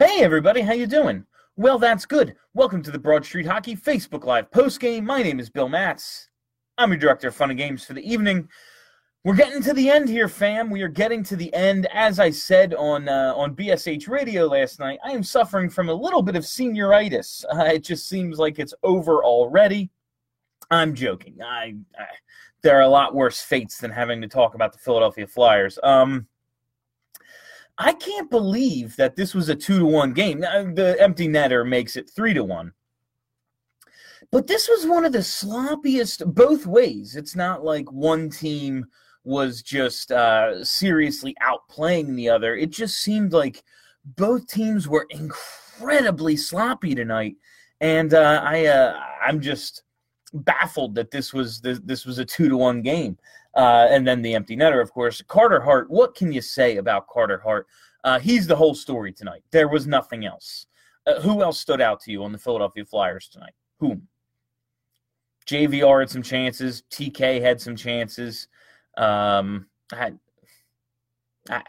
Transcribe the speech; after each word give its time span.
Hey 0.00 0.22
everybody, 0.22 0.60
how 0.60 0.74
you 0.74 0.86
doing? 0.86 1.24
Well, 1.56 1.76
that's 1.76 2.06
good. 2.06 2.36
Welcome 2.54 2.84
to 2.84 2.92
the 2.92 3.00
Broad 3.00 3.24
Street 3.24 3.46
Hockey 3.46 3.74
Facebook 3.74 4.22
Live 4.22 4.48
postgame. 4.52 5.02
My 5.02 5.24
name 5.24 5.40
is 5.40 5.50
Bill 5.50 5.68
Matz. 5.68 6.28
I'm 6.78 6.92
your 6.92 7.00
director 7.00 7.26
of 7.26 7.34
fun 7.34 7.50
and 7.50 7.58
games 7.58 7.84
for 7.84 7.94
the 7.94 8.08
evening. 8.08 8.48
We're 9.24 9.34
getting 9.34 9.60
to 9.64 9.72
the 9.72 9.90
end 9.90 10.08
here, 10.08 10.28
fam. 10.28 10.70
We 10.70 10.82
are 10.82 10.88
getting 10.88 11.24
to 11.24 11.34
the 11.34 11.52
end. 11.52 11.88
As 11.92 12.20
I 12.20 12.30
said 12.30 12.74
on 12.74 13.08
uh, 13.08 13.32
on 13.34 13.56
BSH 13.56 14.08
Radio 14.08 14.46
last 14.46 14.78
night, 14.78 15.00
I 15.04 15.10
am 15.10 15.24
suffering 15.24 15.68
from 15.68 15.88
a 15.88 15.94
little 15.94 16.22
bit 16.22 16.36
of 16.36 16.44
senioritis. 16.44 17.44
Uh, 17.52 17.64
it 17.64 17.82
just 17.82 18.08
seems 18.08 18.38
like 18.38 18.60
it's 18.60 18.74
over 18.84 19.24
already. 19.24 19.90
I'm 20.70 20.94
joking. 20.94 21.42
I, 21.42 21.74
I 21.98 22.04
there 22.62 22.78
are 22.78 22.82
a 22.82 22.88
lot 22.88 23.16
worse 23.16 23.40
fates 23.40 23.78
than 23.78 23.90
having 23.90 24.20
to 24.20 24.28
talk 24.28 24.54
about 24.54 24.72
the 24.72 24.78
Philadelphia 24.78 25.26
Flyers. 25.26 25.76
Um, 25.82 26.28
I 27.78 27.92
can't 27.92 28.28
believe 28.28 28.96
that 28.96 29.14
this 29.14 29.34
was 29.34 29.48
a 29.48 29.54
two 29.54 29.78
to 29.78 29.86
one 29.86 30.12
game. 30.12 30.40
The 30.40 30.96
empty 30.98 31.28
netter 31.28 31.66
makes 31.66 31.96
it 31.96 32.10
three 32.10 32.34
to 32.34 32.42
one. 32.42 32.72
But 34.30 34.46
this 34.46 34.68
was 34.68 34.86
one 34.86 35.04
of 35.04 35.12
the 35.12 35.18
sloppiest 35.18 36.34
both 36.34 36.66
ways. 36.66 37.16
It's 37.16 37.36
not 37.36 37.64
like 37.64 37.90
one 37.90 38.28
team 38.28 38.86
was 39.24 39.62
just 39.62 40.10
uh, 40.10 40.64
seriously 40.64 41.36
outplaying 41.40 42.16
the 42.16 42.28
other. 42.28 42.56
It 42.56 42.70
just 42.70 42.98
seemed 42.98 43.32
like 43.32 43.62
both 44.04 44.46
teams 44.48 44.88
were 44.88 45.06
incredibly 45.10 46.36
sloppy 46.36 46.94
tonight, 46.94 47.36
and 47.80 48.12
uh, 48.12 48.42
I 48.44 48.66
uh, 48.66 49.00
I'm 49.24 49.40
just 49.40 49.82
baffled 50.34 50.94
that 50.96 51.10
this 51.10 51.32
was 51.32 51.60
this, 51.60 51.80
this 51.84 52.04
was 52.04 52.18
a 52.18 52.24
two 52.24 52.48
to 52.48 52.56
one 52.56 52.82
game. 52.82 53.18
Uh, 53.58 53.88
and 53.90 54.06
then 54.06 54.22
the 54.22 54.34
empty 54.34 54.56
netter, 54.56 54.80
of 54.80 54.92
course. 54.92 55.20
Carter 55.26 55.60
Hart, 55.60 55.90
what 55.90 56.14
can 56.14 56.30
you 56.30 56.40
say 56.40 56.76
about 56.76 57.08
Carter 57.08 57.40
Hart? 57.40 57.66
Uh, 58.04 58.20
he's 58.20 58.46
the 58.46 58.54
whole 58.54 58.74
story 58.74 59.12
tonight. 59.12 59.42
There 59.50 59.66
was 59.66 59.84
nothing 59.84 60.24
else. 60.24 60.66
Uh, 61.08 61.20
who 61.20 61.42
else 61.42 61.58
stood 61.58 61.80
out 61.80 62.00
to 62.02 62.12
you 62.12 62.22
on 62.22 62.30
the 62.30 62.38
Philadelphia 62.38 62.84
Flyers 62.84 63.28
tonight? 63.28 63.54
Whom? 63.80 64.06
JVR 65.46 66.00
had 66.00 66.10
some 66.10 66.22
chances. 66.22 66.84
TK 66.92 67.42
had 67.42 67.60
some 67.60 67.74
chances. 67.74 68.46
Um, 68.96 69.66
I, 69.92 70.12
I, 71.50 71.62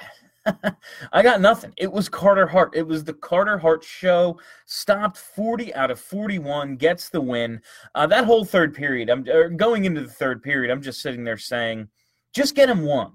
I 1.11 1.21
got 1.21 1.41
nothing. 1.41 1.73
It 1.77 1.91
was 1.91 2.09
Carter 2.09 2.47
Hart. 2.47 2.75
It 2.75 2.85
was 2.87 3.03
the 3.03 3.13
Carter 3.13 3.57
Hart 3.57 3.83
show. 3.83 4.39
Stopped 4.65 5.17
40 5.17 5.73
out 5.75 5.91
of 5.91 5.99
41, 5.99 6.77
gets 6.77 7.09
the 7.09 7.21
win. 7.21 7.61
Uh, 7.95 8.07
that 8.07 8.25
whole 8.25 8.45
third 8.45 8.73
period, 8.73 9.09
I'm 9.09 9.23
going 9.57 9.85
into 9.85 10.01
the 10.01 10.07
third 10.07 10.43
period. 10.43 10.71
I'm 10.71 10.81
just 10.81 11.01
sitting 11.01 11.23
there 11.23 11.37
saying, 11.37 11.87
just 12.33 12.55
get 12.55 12.69
him 12.69 12.83
one. 12.83 13.13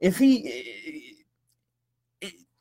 If 0.00 0.18
he, 0.18 1.24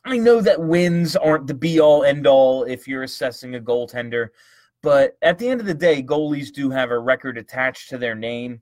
I 0.06 0.18
know 0.18 0.42
that 0.42 0.62
wins 0.62 1.16
aren't 1.16 1.48
the 1.48 1.54
be 1.54 1.80
all 1.80 2.04
end 2.04 2.28
all 2.28 2.64
if 2.64 2.88
you're 2.88 3.04
assessing 3.04 3.56
a 3.56 3.60
goaltender, 3.60 4.30
but 4.82 5.18
at 5.22 5.40
the 5.40 5.48
end 5.48 5.62
of 5.62 5.68
the 5.68 5.74
day, 5.74 6.04
goalies 6.04 6.52
do 6.52 6.70
have 6.70 6.92
a 6.92 7.00
record 7.00 7.38
attached 7.38 7.90
to 7.90 7.98
their 7.98 8.16
name. 8.16 8.62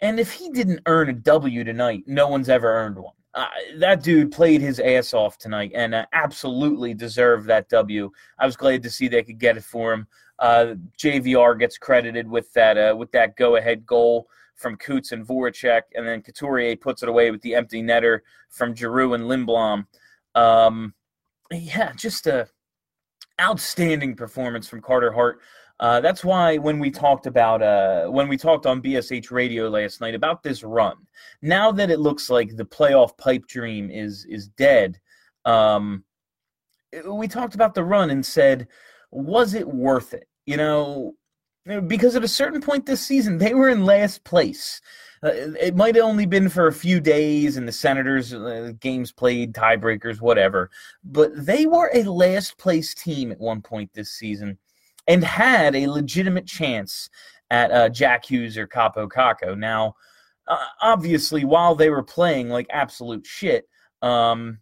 And 0.00 0.18
if 0.18 0.32
he 0.32 0.50
didn't 0.50 0.80
earn 0.86 1.10
a 1.10 1.12
W 1.12 1.64
tonight, 1.64 2.04
no 2.06 2.28
one's 2.28 2.48
ever 2.48 2.68
earned 2.68 2.96
one. 2.96 3.14
Uh, 3.38 3.46
that 3.76 4.02
dude 4.02 4.32
played 4.32 4.60
his 4.60 4.80
ass 4.80 5.14
off 5.14 5.38
tonight 5.38 5.70
and 5.72 5.94
uh, 5.94 6.04
absolutely 6.12 6.92
deserved 6.92 7.46
that 7.46 7.68
W. 7.68 8.10
I 8.36 8.44
was 8.44 8.56
glad 8.56 8.82
to 8.82 8.90
see 8.90 9.06
they 9.06 9.22
could 9.22 9.38
get 9.38 9.56
it 9.56 9.62
for 9.62 9.92
him. 9.92 10.08
Uh, 10.40 10.74
JVR 10.98 11.56
gets 11.56 11.78
credited 11.78 12.28
with 12.28 12.52
that 12.54 12.76
uh, 12.76 12.96
with 12.96 13.12
that 13.12 13.36
go 13.36 13.54
ahead 13.54 13.86
goal 13.86 14.26
from 14.56 14.74
Coots 14.78 15.12
and 15.12 15.24
Voracek, 15.24 15.82
and 15.94 16.04
then 16.04 16.20
Couturier 16.20 16.74
puts 16.74 17.04
it 17.04 17.08
away 17.08 17.30
with 17.30 17.40
the 17.42 17.54
empty 17.54 17.80
netter 17.80 18.22
from 18.48 18.74
Giroux 18.74 19.14
and 19.14 19.22
Lindblom. 19.22 19.86
Um, 20.34 20.92
yeah, 21.52 21.92
just 21.92 22.26
a 22.26 22.48
outstanding 23.40 24.16
performance 24.16 24.66
from 24.66 24.82
Carter 24.82 25.12
Hart. 25.12 25.38
Uh, 25.80 26.00
that's 26.00 26.24
why 26.24 26.56
when 26.56 26.78
we 26.78 26.90
talked 26.90 27.26
about 27.26 27.62
uh, 27.62 28.06
when 28.08 28.28
we 28.28 28.36
talked 28.36 28.66
on 28.66 28.82
BSH 28.82 29.30
Radio 29.30 29.68
last 29.68 30.00
night 30.00 30.14
about 30.14 30.42
this 30.42 30.64
run, 30.64 30.96
now 31.40 31.70
that 31.70 31.90
it 31.90 32.00
looks 32.00 32.28
like 32.28 32.56
the 32.56 32.64
playoff 32.64 33.16
pipe 33.16 33.46
dream 33.46 33.90
is 33.90 34.24
is 34.28 34.48
dead, 34.48 34.98
um, 35.44 36.02
we 37.06 37.28
talked 37.28 37.54
about 37.54 37.74
the 37.74 37.84
run 37.84 38.10
and 38.10 38.26
said, 38.26 38.66
was 39.12 39.54
it 39.54 39.66
worth 39.66 40.14
it? 40.14 40.26
You 40.46 40.56
know, 40.56 41.14
because 41.86 42.16
at 42.16 42.24
a 42.24 42.28
certain 42.28 42.60
point 42.60 42.84
this 42.84 43.04
season 43.04 43.38
they 43.38 43.54
were 43.54 43.68
in 43.68 43.84
last 43.84 44.24
place. 44.24 44.80
Uh, 45.22 45.30
it 45.60 45.74
might 45.74 45.96
have 45.96 46.04
only 46.04 46.26
been 46.26 46.48
for 46.48 46.68
a 46.68 46.72
few 46.72 47.00
days, 47.00 47.56
and 47.56 47.66
the 47.66 47.72
Senators 47.72 48.32
uh, 48.32 48.70
games 48.78 49.10
played, 49.10 49.52
tiebreakers, 49.52 50.20
whatever. 50.20 50.70
But 51.02 51.32
they 51.34 51.66
were 51.66 51.90
a 51.92 52.04
last 52.04 52.56
place 52.56 52.94
team 52.94 53.32
at 53.32 53.40
one 53.40 53.60
point 53.60 53.92
this 53.94 54.10
season 54.12 54.58
and 55.08 55.24
had 55.24 55.74
a 55.74 55.88
legitimate 55.88 56.46
chance 56.46 57.10
at 57.50 57.72
uh, 57.72 57.88
Jack 57.88 58.26
Hughes 58.26 58.56
or 58.56 58.68
Kaapo 58.68 59.08
Kakko. 59.08 59.58
Now, 59.58 59.94
uh, 60.46 60.64
obviously, 60.82 61.44
while 61.44 61.74
they 61.74 61.90
were 61.90 62.02
playing 62.02 62.50
like 62.50 62.66
absolute 62.70 63.26
shit, 63.26 63.66
um, 64.02 64.58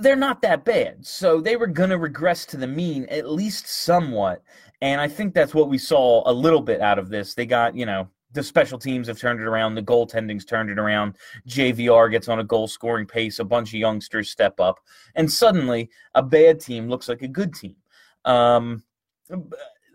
they're 0.00 0.16
not 0.16 0.42
that 0.42 0.64
bad. 0.64 1.06
So 1.06 1.40
they 1.40 1.56
were 1.56 1.66
going 1.66 1.90
to 1.90 1.98
regress 1.98 2.44
to 2.46 2.56
the 2.56 2.66
mean 2.66 3.06
at 3.10 3.30
least 3.30 3.66
somewhat. 3.68 4.42
And 4.80 5.00
I 5.00 5.08
think 5.08 5.34
that's 5.34 5.54
what 5.54 5.68
we 5.68 5.78
saw 5.78 6.28
a 6.28 6.32
little 6.32 6.60
bit 6.60 6.80
out 6.80 6.98
of 6.98 7.08
this. 7.08 7.34
They 7.34 7.46
got, 7.46 7.74
you 7.74 7.86
know, 7.86 8.08
the 8.32 8.42
special 8.42 8.78
teams 8.78 9.08
have 9.08 9.18
turned 9.18 9.40
it 9.40 9.46
around. 9.46 9.74
The 9.74 9.82
goaltending's 9.82 10.44
turned 10.44 10.70
it 10.70 10.78
around. 10.78 11.16
JVR 11.48 12.10
gets 12.10 12.28
on 12.28 12.38
a 12.38 12.44
goal 12.44 12.68
scoring 12.68 13.06
pace. 13.06 13.38
A 13.38 13.44
bunch 13.44 13.70
of 13.70 13.80
youngsters 13.80 14.30
step 14.30 14.60
up. 14.60 14.78
And 15.14 15.30
suddenly, 15.30 15.90
a 16.14 16.22
bad 16.22 16.60
team 16.60 16.88
looks 16.88 17.08
like 17.08 17.22
a 17.22 17.28
good 17.28 17.54
team. 17.54 17.76
Um, 18.24 18.82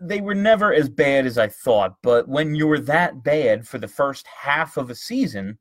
they 0.00 0.20
were 0.20 0.34
never 0.34 0.72
as 0.72 0.88
bad 0.88 1.26
as 1.26 1.38
I 1.38 1.48
thought, 1.48 1.96
but 2.02 2.28
when 2.28 2.54
you 2.54 2.66
were 2.66 2.80
that 2.80 3.22
bad 3.22 3.66
for 3.66 3.78
the 3.78 3.88
first 3.88 4.26
half 4.26 4.76
of 4.76 4.90
a 4.90 4.94
season, 4.94 5.58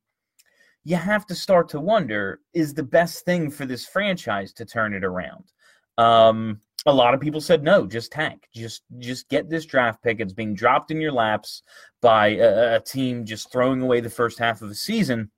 you 0.83 0.95
have 0.95 1.25
to 1.27 1.35
start 1.35 1.69
to 1.69 1.79
wonder 1.79 2.41
is 2.53 2.73
the 2.73 2.83
best 2.83 3.25
thing 3.25 3.49
for 3.49 3.65
this 3.65 3.85
franchise 3.85 4.51
to 4.53 4.65
turn 4.65 4.93
it 4.93 5.03
around? 5.03 5.51
Um, 5.97 6.59
a 6.85 6.93
lot 6.93 7.13
of 7.13 7.21
people 7.21 7.39
said 7.39 7.63
no, 7.63 7.85
just 7.85 8.11
tank, 8.11 8.49
just 8.53 8.83
just 8.99 9.29
get 9.29 9.49
this 9.49 9.65
draft 9.65 10.03
pick. 10.03 10.19
It's 10.19 10.33
being 10.33 10.55
dropped 10.55 10.91
in 10.91 10.99
your 10.99 11.13
laps 11.13 11.63
by 12.01 12.29
a, 12.29 12.75
a 12.75 12.79
team 12.81 13.25
just 13.25 13.51
throwing 13.51 13.81
away 13.81 14.01
the 14.01 14.09
first 14.09 14.37
half 14.39 14.61
of 14.61 14.69
the 14.69 14.75
season. 14.75 15.31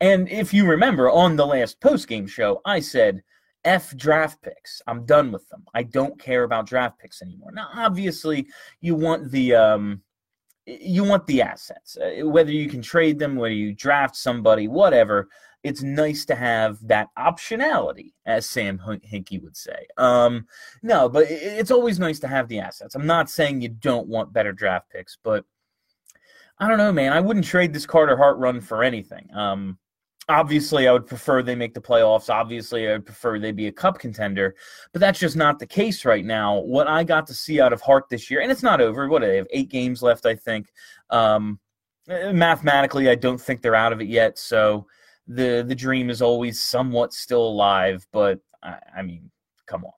And 0.00 0.28
if 0.28 0.52
you 0.52 0.66
remember 0.66 1.10
on 1.10 1.36
the 1.36 1.46
last 1.46 1.80
post 1.80 2.06
game 2.06 2.26
show, 2.26 2.60
I 2.66 2.80
said 2.80 3.22
F 3.66 3.94
draft 3.96 4.40
picks. 4.40 4.80
I'm 4.86 5.04
done 5.04 5.32
with 5.32 5.46
them. 5.48 5.64
I 5.74 5.82
don't 5.82 6.18
care 6.18 6.44
about 6.44 6.66
draft 6.66 6.98
picks 6.98 7.20
anymore. 7.20 7.50
Now, 7.52 7.68
obviously, 7.74 8.46
you 8.80 8.94
want 8.94 9.30
the 9.30 9.54
um, 9.56 10.02
you 10.66 11.04
want 11.04 11.26
the 11.26 11.42
assets, 11.42 11.96
uh, 11.96 12.26
whether 12.26 12.50
you 12.50 12.68
can 12.68 12.80
trade 12.80 13.18
them, 13.18 13.36
whether 13.36 13.54
you 13.54 13.74
draft 13.74 14.16
somebody, 14.16 14.68
whatever. 14.68 15.28
It's 15.62 15.82
nice 15.82 16.24
to 16.26 16.36
have 16.36 16.78
that 16.86 17.08
optionality, 17.18 18.12
as 18.24 18.48
Sam 18.48 18.78
Hinkie 18.78 19.42
would 19.42 19.56
say. 19.56 19.86
Um, 19.96 20.46
no, 20.82 21.08
but 21.08 21.26
it's 21.28 21.72
always 21.72 21.98
nice 21.98 22.20
to 22.20 22.28
have 22.28 22.46
the 22.46 22.60
assets. 22.60 22.94
I'm 22.94 23.06
not 23.06 23.28
saying 23.28 23.60
you 23.60 23.70
don't 23.70 24.06
want 24.06 24.32
better 24.32 24.52
draft 24.52 24.90
picks, 24.90 25.18
but 25.24 25.44
I 26.60 26.68
don't 26.68 26.78
know, 26.78 26.92
man. 26.92 27.12
I 27.12 27.20
wouldn't 27.20 27.46
trade 27.46 27.72
this 27.72 27.84
Carter 27.84 28.16
Hart 28.16 28.38
run 28.38 28.60
for 28.60 28.84
anything. 28.84 29.28
Um, 29.34 29.76
Obviously, 30.28 30.88
I 30.88 30.92
would 30.92 31.06
prefer 31.06 31.40
they 31.40 31.54
make 31.54 31.72
the 31.72 31.80
playoffs. 31.80 32.28
Obviously, 32.28 32.88
I 32.88 32.92
would 32.92 33.06
prefer 33.06 33.38
they 33.38 33.52
be 33.52 33.68
a 33.68 33.72
cup 33.72 34.00
contender, 34.00 34.56
but 34.92 35.00
that's 35.00 35.20
just 35.20 35.36
not 35.36 35.60
the 35.60 35.66
case 35.66 36.04
right 36.04 36.24
now. 36.24 36.58
What 36.58 36.88
I 36.88 37.04
got 37.04 37.28
to 37.28 37.34
see 37.34 37.60
out 37.60 37.72
of 37.72 37.80
Hart 37.80 38.04
this 38.10 38.28
year, 38.28 38.40
and 38.40 38.50
it's 38.50 38.62
not 38.62 38.80
over. 38.80 39.08
What 39.08 39.22
they 39.22 39.36
have 39.36 39.46
eight 39.50 39.68
games 39.68 40.02
left, 40.02 40.26
I 40.26 40.34
think. 40.34 40.66
Um, 41.10 41.60
mathematically, 42.08 43.08
I 43.08 43.14
don't 43.14 43.40
think 43.40 43.62
they're 43.62 43.76
out 43.76 43.92
of 43.92 44.00
it 44.00 44.08
yet. 44.08 44.36
So 44.36 44.86
the 45.28 45.64
the 45.66 45.76
dream 45.76 46.10
is 46.10 46.20
always 46.22 46.60
somewhat 46.60 47.12
still 47.12 47.46
alive. 47.46 48.04
But 48.10 48.40
I, 48.64 48.78
I 48.96 49.02
mean, 49.02 49.30
come 49.66 49.84
on, 49.84 49.92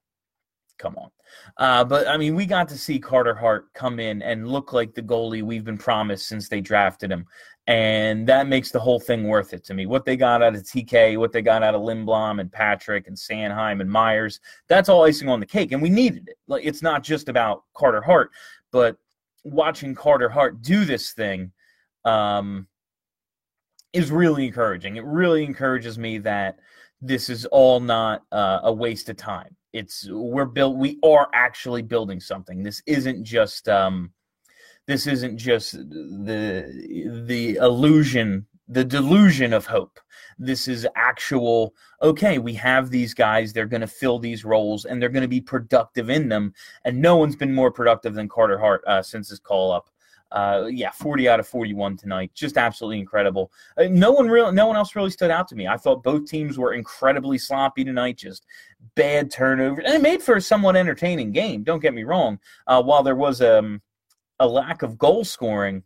come 0.79 0.97
on. 0.97 1.11
Uh, 1.57 1.85
but 1.85 2.07
I 2.07 2.17
mean, 2.17 2.35
we 2.35 2.47
got 2.47 2.69
to 2.69 2.79
see 2.79 2.99
Carter 2.99 3.35
Hart 3.35 3.73
come 3.75 3.99
in 3.99 4.23
and 4.23 4.49
look 4.49 4.73
like 4.73 4.95
the 4.95 5.03
goalie 5.03 5.43
we've 5.43 5.65
been 5.65 5.79
promised 5.79 6.29
since 6.29 6.49
they 6.49 6.61
drafted 6.61 7.11
him 7.11 7.27
and 7.69 8.27
that 8.27 8.49
makes 8.49 8.71
the 8.71 8.81
whole 8.81 8.99
thing 8.99 9.25
worth 9.25 9.53
it 9.53 9.63
to 9.63 9.75
me. 9.75 9.85
What 9.85 10.07
they 10.07 10.17
got 10.17 10.43
out 10.43 10.55
of 10.55 10.63
TK, 10.63 11.19
what 11.19 11.33
they 11.33 11.43
got 11.43 11.63
out 11.63 11.75
of 11.75 11.83
Lindblom 11.83 12.41
and 12.41 12.51
Patrick 12.51 13.07
and 13.07 13.17
Sanheim 13.17 13.83
and 13.83 13.91
Myers, 13.91 14.41
that's 14.69 14.89
all 14.89 15.05
icing 15.05 15.29
on 15.29 15.39
the 15.39 15.47
cake, 15.47 15.73
and 15.73 15.83
we 15.83 15.91
needed 15.91 16.29
it. 16.29 16.39
Like 16.47 16.65
it's 16.65 16.81
not 16.81 17.03
just 17.03 17.29
about 17.29 17.65
Carter 17.75 18.01
Hart, 18.01 18.31
but 18.73 18.97
watching 19.45 19.95
Carter 19.95 20.31
Hart 20.31 20.63
do 20.63 20.87
this 20.87 21.13
thing 21.13 21.53
um, 22.07 22.67
is 23.93 24.11
really 24.11 24.47
encouraging. 24.47 24.97
It 24.97 25.05
really 25.05 25.45
encourages 25.45 25.99
me 25.99 26.17
that 26.19 26.59
this 27.03 27.29
is 27.29 27.45
all 27.47 27.81
not 27.81 28.23
uh, 28.33 28.61
a 28.63 28.73
waste 28.73 29.11
of 29.11 29.19
time. 29.19 29.55
It's 29.75 30.09
we're 30.11 30.47
built. 30.47 30.77
We 30.77 30.99
are 31.05 31.29
actually 31.35 31.83
building 31.83 32.19
something. 32.19 32.63
This 32.63 32.83
isn't 32.87 33.25
just. 33.25 33.69
Um, 33.69 34.11
this 34.89 35.07
isn't 35.07 35.37
just 35.37 35.73
the 35.75 37.23
the 37.27 37.55
illusion 37.57 38.47
the 38.69 38.85
delusion 38.85 39.53
of 39.53 39.67
hope. 39.67 39.99
This 40.39 40.69
is 40.69 40.87
actual, 40.95 41.75
okay, 42.03 42.39
we 42.39 42.53
have 42.55 42.91
these 42.91 43.15
guys, 43.15 43.53
they're 43.53 43.67
going 43.67 43.81
to 43.81 43.87
fill 43.87 44.19
these 44.19 44.45
roles 44.45 44.85
and 44.85 45.01
they're 45.01 45.09
going 45.09 45.23
to 45.23 45.29
be 45.29 45.41
productive 45.41 46.11
in 46.11 46.29
them. 46.29 46.53
And 46.85 47.01
no 47.01 47.17
one's 47.17 47.35
been 47.35 47.55
more 47.55 47.73
productive 47.73 48.15
than 48.15 48.29
Carter 48.29 48.59
Hart 48.59 48.85
uh, 48.87 49.03
since 49.03 49.31
his 49.31 49.41
call 49.41 49.73
up. 49.73 49.89
Uh, 50.31 50.67
yeah, 50.71 50.91
40 50.91 51.27
out 51.31 51.41
of 51.41 51.49
41 51.49 51.97
tonight. 51.97 52.31
Just 52.35 52.59
absolutely 52.59 53.01
incredible. 53.01 53.51
Uh, 53.79 53.85
no 53.91 54.13
one 54.13 54.29
real, 54.29 54.53
no 54.53 54.67
one 54.67 54.77
else 54.77 54.95
really 54.95 55.11
stood 55.11 55.31
out 55.31 55.49
to 55.49 55.57
me. 55.57 55.67
I 55.67 55.79
thought 55.79 56.03
both 56.03 56.27
teams 56.27 56.59
were 56.59 56.75
incredibly 56.75 57.39
sloppy 57.39 57.83
tonight. 57.83 58.19
Just 58.19 58.45
bad 58.95 59.31
turnovers, 59.31 59.85
and 59.87 59.95
it 59.95 60.03
made 60.03 60.23
for 60.23 60.37
a 60.37 60.41
somewhat 60.41 60.77
entertaining 60.77 61.33
game. 61.33 61.63
Don't 61.63 61.81
get 61.81 61.95
me 61.95 62.05
wrong. 62.05 62.39
Uh, 62.67 62.83
while 62.83 63.03
there 63.03 63.17
was 63.17 63.41
um, 63.41 63.81
a 64.41 64.47
lack 64.47 64.83
of 64.83 64.99
goal 64.99 65.25
scoring, 65.25 65.83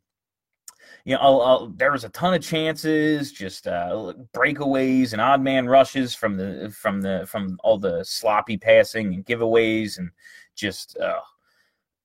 you 1.05 1.15
know, 1.15 1.21
I'll, 1.21 1.41
I'll, 1.41 1.67
there 1.69 1.93
was 1.93 2.05
a 2.05 2.11
ton 2.11 2.35
of 2.35 2.43
chances, 2.43 3.33
just 3.33 3.67
uh, 3.67 4.13
breakaways 4.35 5.13
and 5.13 5.21
odd 5.21 5.43
man 5.43 5.67
rushes 5.67 6.15
from 6.15 6.37
the 6.37 6.73
from 6.77 7.01
the 7.01 7.25
from 7.27 7.59
all 7.65 7.79
the 7.79 8.05
sloppy 8.05 8.57
passing 8.57 9.15
and 9.15 9.27
giveaways 9.27 9.99
and 9.99 10.11
just 10.55 10.97
uh, 10.99 11.21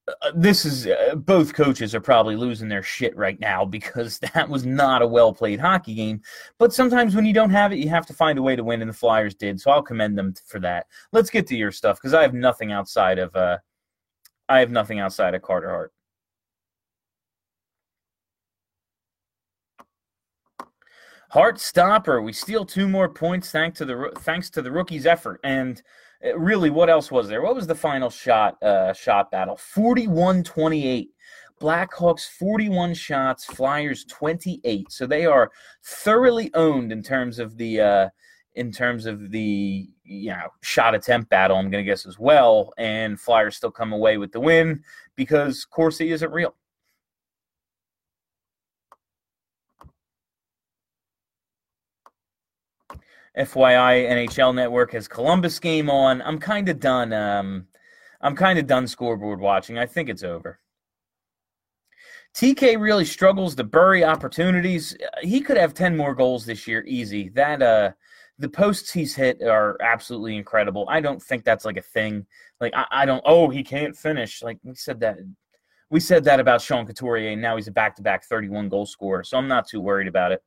uh, 0.08 0.32
this 0.36 0.64
is 0.64 0.88
uh, 0.88 1.16
both 1.16 1.54
coaches 1.54 1.94
are 1.94 2.00
probably 2.02 2.36
losing 2.36 2.70
their 2.70 2.84
shit 2.84 3.16
right 3.18 3.40
now 3.40 3.66
because 3.78 4.20
that 4.20 4.48
was 4.48 4.66
not 4.66 5.02
a 5.02 5.08
well 5.08 5.34
played 5.34 5.60
hockey 5.60 5.94
game. 5.94 6.22
But 6.58 6.74
sometimes 6.74 7.16
when 7.16 7.26
you 7.26 7.34
don't 7.34 7.50
have 7.50 7.74
it, 7.74 7.80
you 7.80 7.90
have 7.90 8.06
to 8.08 8.14
find 8.14 8.40
a 8.40 8.42
way 8.42 8.56
to 8.56 8.64
win, 8.64 8.82
and 8.82 8.90
the 8.90 8.96
Flyers 8.96 9.36
did. 9.36 9.60
So 9.60 9.72
I'll 9.72 9.82
commend 9.82 10.18
them 10.18 10.34
for 10.46 10.60
that. 10.62 10.88
Let's 11.12 11.30
get 11.30 11.48
to 11.48 11.58
your 11.58 11.72
stuff 11.72 11.98
because 11.98 12.14
I 12.14 12.22
have 12.22 12.34
nothing 12.34 12.72
outside 12.72 13.20
of 13.20 13.36
uh, 13.36 13.58
I 14.50 14.60
have 14.60 14.72
nothing 14.72 15.00
outside 15.00 15.36
of 15.36 15.42
Carter 15.42 15.70
Hart. 15.70 15.94
Hart 21.30 21.60
stopper. 21.60 22.22
We 22.22 22.34
steal 22.34 22.66
two 22.66 22.88
more 22.88 23.10
points 23.10 23.52
thanks 23.52 23.78
to 23.80 23.86
the 23.86 24.12
thanks 24.20 24.50
to 24.52 24.62
the 24.62 24.72
rookie's 24.72 25.06
effort 25.06 25.40
and 25.44 25.82
uh, 26.26 26.38
really, 26.38 26.70
what 26.70 26.90
else 26.90 27.12
was 27.12 27.28
there? 27.28 27.42
What 27.42 27.56
was 27.56 27.68
the 27.68 27.76
final 27.76 28.10
shot 28.10 28.62
uh, 28.64 28.94
shot 28.94 29.32
battle? 29.32 29.56
41-28. 29.56 31.10
Blackhawks 31.60 32.28
41 32.30 32.94
shots, 32.94 33.46
Flyers 33.46 34.06
28. 34.06 34.92
So 34.92 35.08
they 35.08 35.26
are 35.26 35.52
thoroughly 35.84 36.52
owned 36.54 36.92
in 36.92 37.02
terms 37.02 37.40
of 37.40 37.58
the 37.58 37.82
uh, 37.82 38.10
in 38.54 38.72
terms 38.72 39.06
of 39.06 39.32
the 39.32 39.90
you 40.04 40.30
know 40.30 40.50
shot 40.62 40.94
attempt 40.94 41.30
battle. 41.30 41.58
I'm 41.58 41.72
going 41.72 41.84
to 41.84 41.90
guess 41.90 42.06
as 42.06 42.20
well, 42.20 42.74
and 42.78 43.20
Flyers 43.20 43.58
still 43.58 43.72
come 43.72 43.92
away 43.92 44.18
with 44.18 44.32
the 44.32 44.40
win 44.40 44.84
because 45.16 45.66
Corsi 45.66 46.12
isn't 46.12 46.32
real. 46.32 46.54
FYI, 53.38 54.10
NHL 54.10 54.56
Network 54.56 54.92
has 54.94 55.08
Columbus 55.08 55.60
game 55.60 55.90
on. 55.90 56.22
I'm 56.22 56.40
kind 56.40 56.70
of 56.70 56.80
done. 56.80 57.14
Um, 57.14 57.68
I'm 58.22 58.36
kind 58.36 58.58
of 58.58 58.68
done 58.68 58.88
scoreboard 58.88 59.40
watching. 59.40 59.78
I 59.78 59.86
think 59.86 60.10
it's 60.10 60.24
over. 60.24 60.60
TK 62.36 62.80
really 62.80 63.06
struggles 63.06 63.56
to 63.56 63.64
bury 63.64 64.04
opportunities. 64.04 64.96
He 65.22 65.42
could 65.42 65.58
have 65.58 65.74
10 65.74 65.98
more 65.98 66.14
goals 66.14 66.46
this 66.46 66.68
year, 66.68 66.84
easy. 66.86 67.30
That 67.30 67.62
uh 67.62 67.92
the 68.40 68.50
posts 68.50 68.92
he's 68.92 69.16
hit 69.16 69.42
are 69.42 69.78
absolutely 69.82 70.36
incredible. 70.36 70.86
I 70.90 71.02
don't 71.02 71.22
think 71.22 71.44
that's 71.44 71.66
like 71.66 71.78
a 71.78 71.82
thing. 71.82 72.28
Like 72.62 72.74
I, 72.76 72.86
I 72.92 73.06
don't 73.06 73.24
oh, 73.26 73.50
he 73.50 73.64
can't 73.64 73.96
finish. 73.98 74.44
Like 74.44 74.60
we 74.64 74.76
said 74.76 75.00
that 75.00 75.18
we 75.90 76.00
said 76.00 76.24
that 76.26 76.40
about 76.40 76.62
Sean 76.62 76.86
Couturier, 76.86 77.32
and 77.32 77.42
now 77.42 77.56
he's 77.56 77.68
a 77.68 77.72
back 77.72 77.96
to 77.96 78.02
back 78.02 78.26
31 78.26 78.70
goal 78.70 78.86
scorer. 78.86 79.24
So 79.24 79.38
I'm 79.38 79.48
not 79.48 79.68
too 79.68 79.82
worried 79.82 80.08
about 80.08 80.32
it. 80.32 80.44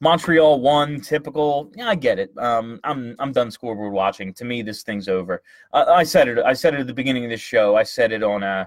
Montreal 0.00 0.60
won, 0.60 1.00
typical. 1.00 1.70
Yeah, 1.76 1.88
I 1.88 1.94
get 1.94 2.18
it. 2.18 2.32
Um, 2.38 2.80
I'm 2.84 3.14
I'm 3.18 3.32
done 3.32 3.50
scoreboard 3.50 3.92
watching. 3.92 4.32
To 4.34 4.44
me, 4.44 4.62
this 4.62 4.82
thing's 4.82 5.08
over. 5.08 5.42
Uh, 5.72 5.84
I 5.88 6.04
said 6.04 6.28
it. 6.28 6.38
I 6.38 6.54
said 6.54 6.74
it 6.74 6.80
at 6.80 6.86
the 6.86 6.94
beginning 6.94 7.24
of 7.24 7.30
this 7.30 7.40
show. 7.40 7.76
I 7.76 7.82
said 7.82 8.10
it 8.10 8.22
on 8.22 8.42
uh, 8.42 8.64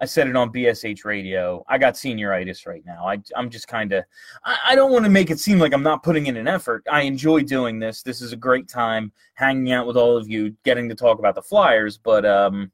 I 0.00 0.04
said 0.04 0.28
it 0.28 0.36
on 0.36 0.52
BSH 0.52 1.04
radio. 1.04 1.64
I 1.68 1.78
got 1.78 1.94
senioritis 1.94 2.66
right 2.66 2.82
now. 2.84 3.06
I, 3.08 3.18
I'm 3.34 3.48
just 3.48 3.66
kind 3.66 3.92
of, 3.94 4.04
I, 4.44 4.58
I, 4.66 4.74
don't 4.74 4.92
want 4.92 5.06
to 5.06 5.10
make 5.10 5.30
it 5.30 5.40
seem 5.40 5.58
like 5.58 5.72
I'm 5.72 5.82
not 5.82 6.02
putting 6.02 6.26
in 6.26 6.36
an 6.36 6.46
effort. 6.46 6.84
I 6.90 7.02
enjoy 7.02 7.42
doing 7.44 7.78
this. 7.78 8.02
This 8.02 8.20
is 8.20 8.32
a 8.32 8.36
great 8.36 8.68
time 8.68 9.10
hanging 9.34 9.72
out 9.72 9.86
with 9.86 9.96
all 9.96 10.18
of 10.18 10.28
you, 10.28 10.54
getting 10.64 10.86
to 10.90 10.94
talk 10.94 11.18
about 11.18 11.34
the 11.34 11.40
Flyers. 11.40 11.96
But 11.96 12.26
um, 12.26 12.70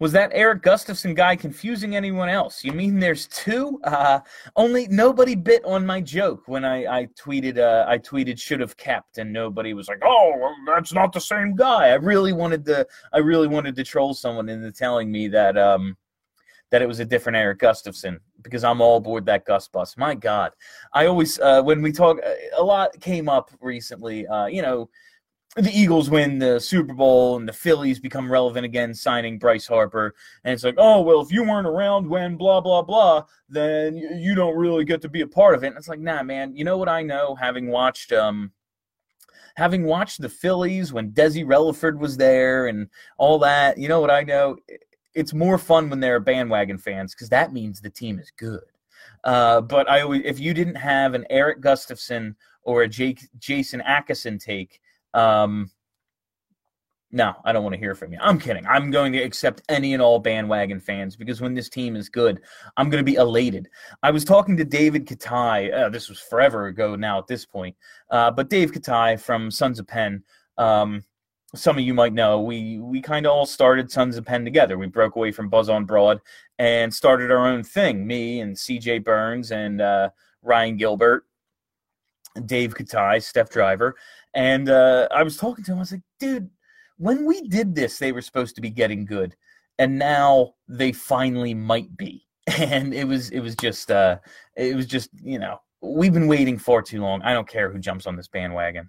Was 0.00 0.12
that 0.12 0.30
Erik 0.32 0.62
Gustafsson 0.62 1.16
guy 1.16 1.34
confusing 1.34 1.96
anyone 1.96 2.28
else? 2.28 2.62
You 2.62 2.72
mean 2.72 3.00
there's 3.00 3.26
two? 3.26 3.80
Uh, 3.82 4.20
only 4.54 4.86
nobody 4.88 5.34
bit 5.34 5.64
on 5.64 5.84
my 5.84 6.00
joke 6.00 6.46
when 6.46 6.64
I, 6.64 7.00
I 7.00 7.06
tweeted. 7.20 7.58
Uh, 7.58 7.84
I 7.88 7.98
tweeted 7.98 8.38
should 8.38 8.60
have 8.60 8.76
kept, 8.76 9.18
and 9.18 9.32
nobody 9.32 9.74
was 9.74 9.88
like, 9.88 9.98
"Oh, 10.04 10.34
well, 10.38 10.54
that's 10.66 10.92
not 10.92 11.12
the 11.12 11.20
same 11.20 11.56
guy." 11.56 11.88
I 11.88 11.94
really 11.94 12.32
wanted 12.32 12.64
to. 12.66 12.86
I 13.12 13.18
really 13.18 13.48
wanted 13.48 13.74
to 13.74 13.82
troll 13.82 14.14
someone 14.14 14.48
into 14.48 14.70
telling 14.70 15.10
me 15.10 15.26
that 15.28 15.58
um, 15.58 15.96
that 16.70 16.80
it 16.80 16.86
was 16.86 17.00
a 17.00 17.04
different 17.04 17.36
Erik 17.36 17.58
Gustafsson 17.58 18.18
because 18.42 18.62
I'm 18.62 18.80
all 18.80 18.98
aboard 18.98 19.26
that 19.26 19.46
Gus 19.46 19.66
bus. 19.66 19.96
My 19.96 20.14
God, 20.14 20.52
I 20.92 21.06
always 21.06 21.40
uh, 21.40 21.60
when 21.60 21.82
we 21.82 21.90
talk, 21.90 22.18
a 22.56 22.62
lot 22.62 22.98
came 23.00 23.28
up 23.28 23.50
recently. 23.60 24.28
Uh, 24.28 24.46
you 24.46 24.62
know 24.62 24.88
the 25.56 25.72
Eagles 25.72 26.10
win 26.10 26.38
the 26.38 26.60
Super 26.60 26.94
Bowl 26.94 27.36
and 27.36 27.48
the 27.48 27.52
Phillies 27.52 27.98
become 27.98 28.30
relevant 28.30 28.64
again, 28.64 28.94
signing 28.94 29.38
Bryce 29.38 29.66
Harper. 29.66 30.14
And 30.44 30.52
it's 30.52 30.62
like, 30.62 30.76
oh, 30.78 31.00
well, 31.02 31.20
if 31.20 31.32
you 31.32 31.42
weren't 31.42 31.66
around 31.66 32.08
when 32.08 32.36
blah, 32.36 32.60
blah, 32.60 32.82
blah, 32.82 33.24
then 33.48 33.96
you 33.96 34.34
don't 34.34 34.56
really 34.56 34.84
get 34.84 35.00
to 35.02 35.08
be 35.08 35.22
a 35.22 35.26
part 35.26 35.54
of 35.54 35.64
it. 35.64 35.68
And 35.68 35.76
it's 35.76 35.88
like, 35.88 36.00
nah, 36.00 36.22
man, 36.22 36.54
you 36.54 36.64
know 36.64 36.76
what 36.76 36.88
I 36.88 37.02
know 37.02 37.34
having 37.34 37.68
watched, 37.68 38.12
um, 38.12 38.52
having 39.56 39.84
watched 39.84 40.20
the 40.20 40.28
Phillies 40.28 40.92
when 40.92 41.12
Desi 41.12 41.44
Relaford 41.44 41.98
was 41.98 42.16
there 42.16 42.66
and 42.66 42.88
all 43.16 43.38
that, 43.40 43.78
you 43.78 43.88
know 43.88 44.00
what 44.00 44.10
I 44.10 44.22
know? 44.22 44.56
It's 45.14 45.34
more 45.34 45.58
fun 45.58 45.90
when 45.90 45.98
they're 45.98 46.20
bandwagon 46.20 46.78
fans 46.78 47.14
because 47.14 47.30
that 47.30 47.52
means 47.52 47.80
the 47.80 47.90
team 47.90 48.18
is 48.20 48.30
good. 48.36 48.60
Uh, 49.24 49.60
but 49.62 49.90
I 49.90 50.02
always, 50.02 50.22
if 50.24 50.38
you 50.38 50.54
didn't 50.54 50.76
have 50.76 51.14
an 51.14 51.26
Erik 51.30 51.60
Gustafsson 51.60 52.36
or 52.62 52.82
a 52.82 52.88
Jake, 52.88 53.26
Jason 53.38 53.82
Akeson 53.88 54.40
take, 54.40 54.80
um, 55.14 55.70
no, 57.10 57.34
I 57.44 57.52
don't 57.52 57.62
want 57.62 57.72
to 57.72 57.78
hear 57.78 57.94
from 57.94 58.12
you. 58.12 58.18
I'm 58.20 58.38
kidding. 58.38 58.66
I'm 58.66 58.90
going 58.90 59.12
to 59.14 59.18
accept 59.18 59.62
any 59.70 59.94
and 59.94 60.02
all 60.02 60.18
bandwagon 60.18 60.78
fans 60.78 61.16
because 61.16 61.40
when 61.40 61.54
this 61.54 61.70
team 61.70 61.96
is 61.96 62.10
good, 62.10 62.42
I'm 62.76 62.90
going 62.90 63.02
to 63.02 63.10
be 63.10 63.16
elated. 63.16 63.68
I 64.02 64.10
was 64.10 64.24
talking 64.24 64.58
to 64.58 64.64
David 64.64 65.06
Katai. 65.06 65.72
Uh, 65.72 65.88
this 65.88 66.10
was 66.10 66.18
forever 66.18 66.66
ago 66.66 66.96
now 66.96 67.18
at 67.18 67.26
this 67.26 67.46
point. 67.46 67.74
Uh, 68.10 68.30
but 68.30 68.50
Dave 68.50 68.72
Katai 68.72 69.18
from 69.18 69.50
Sons 69.50 69.78
of 69.78 69.86
Penn. 69.86 70.22
Um, 70.58 71.02
some 71.54 71.78
of 71.78 71.84
you 71.84 71.94
might 71.94 72.12
know 72.12 72.42
we 72.42 72.78
we 72.78 73.00
kind 73.00 73.24
of 73.24 73.32
all 73.32 73.46
started 73.46 73.90
Sons 73.90 74.18
of 74.18 74.26
Penn 74.26 74.44
together. 74.44 74.76
We 74.76 74.86
broke 74.86 75.16
away 75.16 75.32
from 75.32 75.48
Buzz 75.48 75.70
on 75.70 75.86
Broad 75.86 76.20
and 76.58 76.92
started 76.92 77.30
our 77.30 77.46
own 77.46 77.64
thing. 77.64 78.06
Me 78.06 78.40
and 78.40 78.58
C.J. 78.58 78.98
Burns 78.98 79.50
and 79.50 79.80
uh, 79.80 80.10
Ryan 80.42 80.76
Gilbert, 80.76 81.24
Dave 82.44 82.74
Katai, 82.74 83.22
Steph 83.22 83.48
Driver, 83.48 83.96
and 84.38 84.68
uh, 84.70 85.08
I 85.10 85.24
was 85.24 85.36
talking 85.36 85.64
to 85.64 85.72
him. 85.72 85.78
I 85.78 85.80
was 85.80 85.90
like, 85.90 86.02
dude, 86.20 86.48
when 86.96 87.26
we 87.26 87.42
did 87.48 87.74
this, 87.74 87.98
they 87.98 88.12
were 88.12 88.22
supposed 88.22 88.54
to 88.54 88.60
be 88.60 88.70
getting 88.70 89.04
good, 89.04 89.34
and 89.80 89.98
now 89.98 90.54
they 90.68 90.92
finally 90.92 91.54
might 91.54 91.94
be. 91.96 92.24
And 92.58 92.94
it 92.94 93.04
was 93.06 93.30
it 93.30 93.40
was 93.40 93.54
just 93.56 93.90
uh, 93.90 94.18
it 94.56 94.74
was 94.76 94.86
just 94.86 95.10
you 95.22 95.38
know 95.38 95.58
we've 95.82 96.14
been 96.14 96.28
waiting 96.28 96.58
far 96.58 96.82
too 96.82 97.02
long. 97.02 97.20
I 97.22 97.34
don't 97.34 97.48
care 97.48 97.70
who 97.70 97.78
jumps 97.78 98.06
on 98.06 98.16
this 98.16 98.28
bandwagon. 98.28 98.88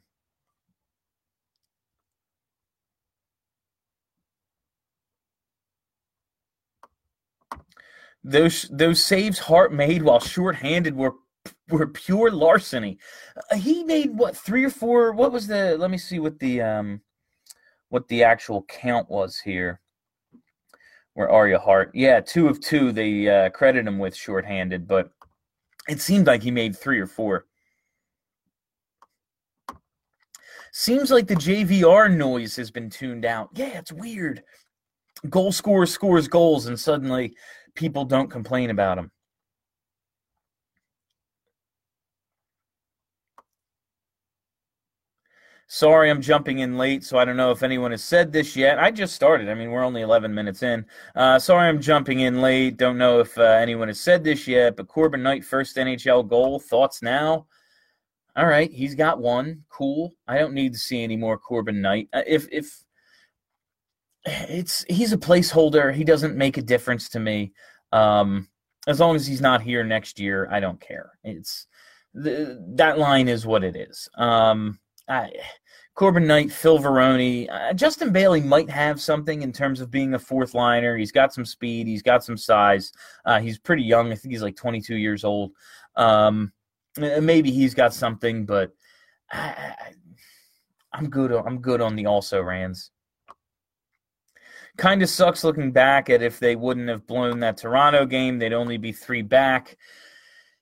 Those 8.24 8.70
those 8.72 9.03
saves 9.03 9.39
Hart 9.39 9.74
made 9.74 10.03
while 10.03 10.20
shorthanded 10.20 10.96
were 10.96 11.15
were 11.69 11.88
pure 11.88 12.31
larceny. 12.31 12.98
Uh, 13.51 13.55
he 13.55 13.84
made 13.84 14.15
what 14.15 14.36
three 14.36 14.65
or 14.65 14.69
four? 14.69 15.12
What 15.13 15.31
was 15.31 15.48
the? 15.48 15.77
Let 15.77 15.91
me 15.91 15.98
see 15.98 16.19
what 16.19 16.39
the 16.39 16.62
um, 16.62 17.01
what 17.89 18.08
the 18.08 18.24
actual 18.24 18.63
count 18.63 19.10
was 19.10 19.38
here. 19.39 19.81
Where 21.13 21.29
are 21.29 21.48
you, 21.48 21.58
Hart? 21.58 21.91
Yeah, 21.93 22.22
two 22.22 22.48
of 22.48 22.62
two. 22.62 22.91
They 22.91 23.27
uh, 23.27 23.50
credit 23.50 23.88
him 23.88 24.00
with 24.00 24.15
shorthanded, 24.15 24.88
but 24.88 25.12
it 25.88 26.00
seemed 26.00 26.27
like 26.27 26.43
he 26.43 26.51
made 26.51 26.77
three 26.77 27.00
or 27.00 27.08
four. 27.08 27.46
Seems 30.72 31.10
like 31.10 31.27
the 31.27 31.36
JVR 31.36 32.15
noise 32.15 32.55
has 32.55 32.69
been 32.69 32.89
tuned 32.89 33.25
out. 33.25 33.50
Yeah, 33.53 33.79
it's 33.79 33.91
weird. 33.91 34.43
Goal 35.29 35.51
scorer 35.51 35.88
scores 35.88 36.27
goals, 36.27 36.67
and 36.67 36.79
suddenly 36.79 37.36
people 37.74 38.05
don't 38.05 38.29
complain 38.29 38.69
about 38.69 38.98
him. 38.98 39.12
Sorry, 45.72 46.10
I'm 46.10 46.20
jumping 46.20 46.60
in 46.60 46.80
late, 46.80 47.04
so 47.04 47.20
I 47.20 47.26
don't 47.26 47.38
know 47.38 47.52
if 47.52 47.62
anyone 47.62 47.92
has 47.92 48.04
said 48.04 48.34
this 48.34 48.56
yet. 48.56 48.80
I 48.80 48.90
just 48.90 49.14
started. 49.14 49.50
I 49.50 49.54
mean, 49.54 49.70
we're 49.70 49.84
only 49.84 50.02
11 50.02 50.34
minutes 50.34 50.64
in. 50.64 50.84
Uh, 51.16 51.38
sorry, 51.38 51.70
I'm 51.70 51.80
jumping 51.80 52.22
in 52.22 52.42
late. 52.42 52.78
Don't 52.78 52.98
know 52.98 53.20
if 53.20 53.38
uh, 53.38 53.44
anyone 53.44 53.88
has 53.88 54.02
said 54.02 54.24
this 54.24 54.48
yet, 54.48 54.76
but 54.76 54.88
Corban 54.88 55.22
Knight, 55.22 55.46
first 55.46 55.78
NHL 55.78 56.28
goal. 56.28 56.60
Thoughts 56.60 57.04
now? 57.04 57.46
All 58.36 58.48
right, 58.48 58.72
he's 58.72 58.96
got 58.96 59.20
one. 59.20 59.64
Cool. 59.70 60.16
I 60.28 60.40
don't 60.40 60.56
need 60.56 60.74
to 60.74 60.80
see 60.80 61.04
any 61.04 61.16
more 61.16 61.38
Corban 61.38 61.82
Knight. 61.82 62.10
Uh, 62.14 62.24
if 62.26 62.48
if 62.52 62.84
it's 64.26 64.84
he's 64.90 65.14
a 65.14 65.18
placeholder, 65.20 65.94
he 65.94 66.04
doesn't 66.04 66.36
make 66.36 66.58
a 66.58 66.64
difference 66.64 67.10
to 67.10 67.20
me. 67.20 67.54
Um, 67.92 68.48
as 68.88 69.00
long 69.00 69.16
as 69.16 69.28
he's 69.28 69.42
not 69.42 69.62
here 69.62 69.84
next 69.84 70.20
year, 70.20 70.48
I 70.50 70.62
don't 70.62 70.82
care. 70.82 71.12
It's 71.24 71.68
the, 72.16 72.60
that 72.70 72.98
line 72.98 73.28
is 73.28 73.46
what 73.46 73.64
it 73.64 73.76
is. 73.76 74.10
Um, 74.18 74.80
Corban 76.00 76.25
Knight, 76.25 76.50
Phil 76.50 76.80
Varone, 76.80 77.50
uh, 77.51 77.74
Justin 77.74 78.13
Bailey 78.13 78.39
might 78.39 78.70
have 78.70 79.01
something 79.01 79.42
in 79.42 79.51
terms 79.51 79.82
of 79.82 79.92
being 79.92 80.13
a 80.13 80.20
fourth 80.20 80.54
liner. 80.54 80.96
He's 80.96 81.12
got 81.12 81.34
some 81.34 81.44
speed, 81.44 81.88
he's 81.88 82.01
got 82.01 82.24
some 82.24 82.38
size. 82.38 82.94
Uh, 83.25 83.42
he's 83.42 83.60
pretty 83.60 83.84
young. 83.84 84.10
I 84.12 84.16
think 84.16 84.32
he's 84.32 84.42
like 84.42 84.56
22 84.56 84.96
years 84.96 85.25
old. 85.25 85.51
Um, 85.98 86.54
maybe 86.98 87.51
he's 87.51 87.74
got 87.74 87.94
something, 87.94 88.46
but 88.46 88.72
I, 89.32 89.75
am 90.94 91.10
good. 91.10 91.34
I'm 91.34 91.60
good 91.60 91.82
on 91.82 91.96
the 91.96 92.06
also 92.06 92.42
rans. 92.42 92.92
Kind 94.78 95.01
of 95.01 95.10
sucks 95.10 95.44
looking 95.44 95.74
back 95.74 96.10
at 96.10 96.22
if 96.22 96.39
they 96.39 96.56
wouldn't 96.56 96.88
have 96.88 97.06
blown 97.06 97.42
that 97.42 97.58
Toronto 97.58 98.06
game, 98.06 98.39
they'd 98.39 98.54
only 98.54 98.78
be 98.78 98.94
three 98.94 99.22
back. 99.22 99.75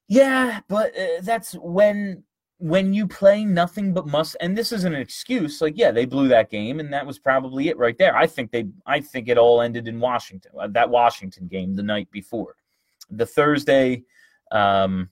Yeah, 0.07 0.61
but 0.67 0.97
uh, 0.97 1.21
that's 1.21 1.53
when 1.53 2.23
when 2.59 2.91
you 2.91 3.07
play 3.07 3.45
nothing 3.45 3.93
but 3.93 4.07
must 4.07 4.35
and 4.41 4.57
this 4.57 4.71
isn't 4.71 4.95
an 4.95 4.99
excuse 4.99 5.61
like 5.61 5.77
yeah 5.77 5.91
they 5.91 6.05
blew 6.05 6.27
that 6.27 6.49
game 6.49 6.79
and 6.79 6.91
that 6.91 7.05
was 7.05 7.19
probably 7.19 7.67
it 7.69 7.77
right 7.77 7.97
there. 7.97 8.15
I 8.15 8.25
think 8.25 8.51
they 8.51 8.67
i 8.85 8.99
think 8.99 9.29
it 9.29 9.37
all 9.37 9.61
ended 9.61 9.87
in 9.87 9.99
washington 9.99 10.51
uh, 10.59 10.67
that 10.69 10.89
washington 10.89 11.47
game 11.47 11.75
the 11.75 11.83
night 11.83 12.09
before. 12.11 12.55
The 13.11 13.25
thursday 13.25 14.03
um 14.51 15.09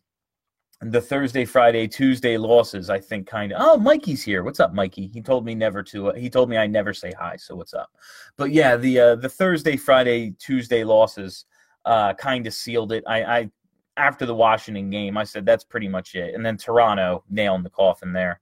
the 0.82 1.00
thursday 1.00 1.46
friday 1.46 1.88
tuesday 1.88 2.38
losses 2.38 2.90
i 2.90 3.00
think 3.00 3.28
kind 3.28 3.54
of 3.54 3.60
oh 3.62 3.78
mikey's 3.78 4.24
here. 4.24 4.44
What's 4.44 4.60
up 4.60 4.74
mikey? 4.74 5.08
He 5.08 5.22
told 5.22 5.46
me 5.46 5.54
never 5.54 5.84
to 5.84 6.10
uh, 6.10 6.14
he 6.16 6.30
told 6.32 6.50
me 6.50 6.58
i 6.58 6.66
never 6.66 6.94
say 6.94 7.14
hi 7.18 7.36
so 7.38 7.56
what's 7.56 7.75
up? 7.75 7.92
But 8.38 8.52
yeah 8.52 8.75
the 8.75 9.00
uh 9.00 9.16
the 9.18 9.30
thursday 9.30 9.78
friday 9.78 10.32
tuesday 10.40 10.84
losses 10.84 11.46
uh 11.86 12.16
kind 12.16 12.48
of 12.48 12.56
sealed 12.56 12.92
it. 12.92 13.04
I 13.06 13.24
i 13.24 13.50
after 13.98 14.25
the 14.25 14.36
Washington 14.36 14.90
game, 14.90 15.18
I 15.18 15.24
said 15.24 15.46
that's 15.46 15.64
pretty 15.64 15.88
much 15.88 16.16
it. 16.16 16.36
And 16.36 16.46
then 16.46 16.58
Toronto 16.58 17.24
nailing 17.30 17.64
the 17.64 17.70
coffin 17.70 18.14
there. 18.14 18.42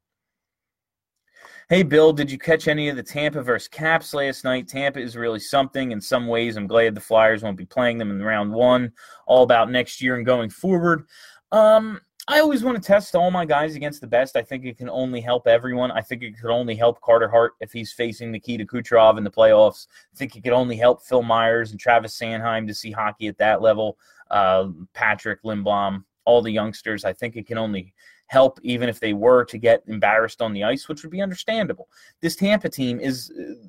Hey, 1.70 1.82
Bill, 1.82 2.12
did 2.12 2.30
you 2.30 2.38
catch 2.38 2.68
any 2.68 2.90
of 2.90 2.98
the 2.98 3.04
Tampa 3.04 3.42
versus 3.42 3.70
Caps 3.70 4.14
last 4.14 4.44
night? 4.44 4.68
Tampa 4.68 5.00
is 5.00 5.16
really 5.16 5.40
something 5.40 5.92
in 5.92 6.02
some 6.02 6.28
ways. 6.28 6.58
I'm 6.58 6.68
glad 6.68 6.94
the 6.94 7.02
Flyers 7.02 7.42
won't 7.42 7.58
be 7.58 7.66
playing 7.66 7.98
them 7.98 8.12
in 8.12 8.22
round 8.22 8.52
one. 8.52 8.92
All 9.28 9.44
about 9.44 9.72
next 9.72 10.02
year 10.02 10.18
and 10.18 10.26
going 10.26 10.50
forward. 10.50 11.06
Um, 11.52 12.02
I 12.28 12.40
always 12.40 12.64
want 12.64 12.82
to 12.82 12.86
test 12.86 13.16
all 13.16 13.32
my 13.32 13.46
guys 13.46 13.76
against 13.76 14.02
the 14.02 14.08
best. 14.08 14.38
I 14.38 14.42
think 14.42 14.66
it 14.66 14.78
can 14.78 14.90
only 14.90 15.20
help 15.20 15.48
everyone. 15.48 15.92
I 15.92 16.02
think 16.02 16.24
it 16.24 16.40
could 16.40 16.52
only 16.52 16.76
help 16.76 17.02
Carter 17.02 17.28
Hart 17.28 17.54
if 17.60 17.74
he's 17.74 17.92
facing 17.92 18.32
Nikita 18.32 18.66
Kucherov 18.66 19.18
in 19.18 19.24
the 19.24 19.32
playoffs. 19.32 19.88
I 20.14 20.18
think 20.18 20.36
it 20.36 20.44
could 20.44 20.54
only 20.54 20.78
help 20.78 21.02
Phil 21.02 21.22
Myers 21.22 21.72
and 21.72 21.80
Travis 21.80 22.18
Sanheim 22.18 22.66
to 22.68 22.74
see 22.74 22.92
hockey 22.92 23.28
at 23.28 23.38
that 23.40 23.62
level 23.62 23.98
uh, 24.34 24.70
Patrick 24.94 25.44
Lindblom, 25.44 26.04
all 26.26 26.42
the 26.42 26.52
youngsters. 26.52 27.06
I 27.06 27.14
think 27.14 27.38
it 27.38 27.46
can 27.46 27.58
only 27.58 27.94
help, 28.28 28.60
even 28.64 28.90
if 28.90 29.00
they 29.00 29.14
were 29.14 29.46
to 29.46 29.58
get 29.58 29.84
embarrassed 29.88 30.42
on 30.42 30.54
the 30.54 30.64
ice, 30.64 30.90
which 30.90 31.04
would 31.04 31.12
be 31.12 31.22
understandable. 31.22 31.88
This 32.20 32.36
Tampa 32.36 32.68
team 32.68 33.00
is. 33.00 33.32
Uh, 33.32 33.68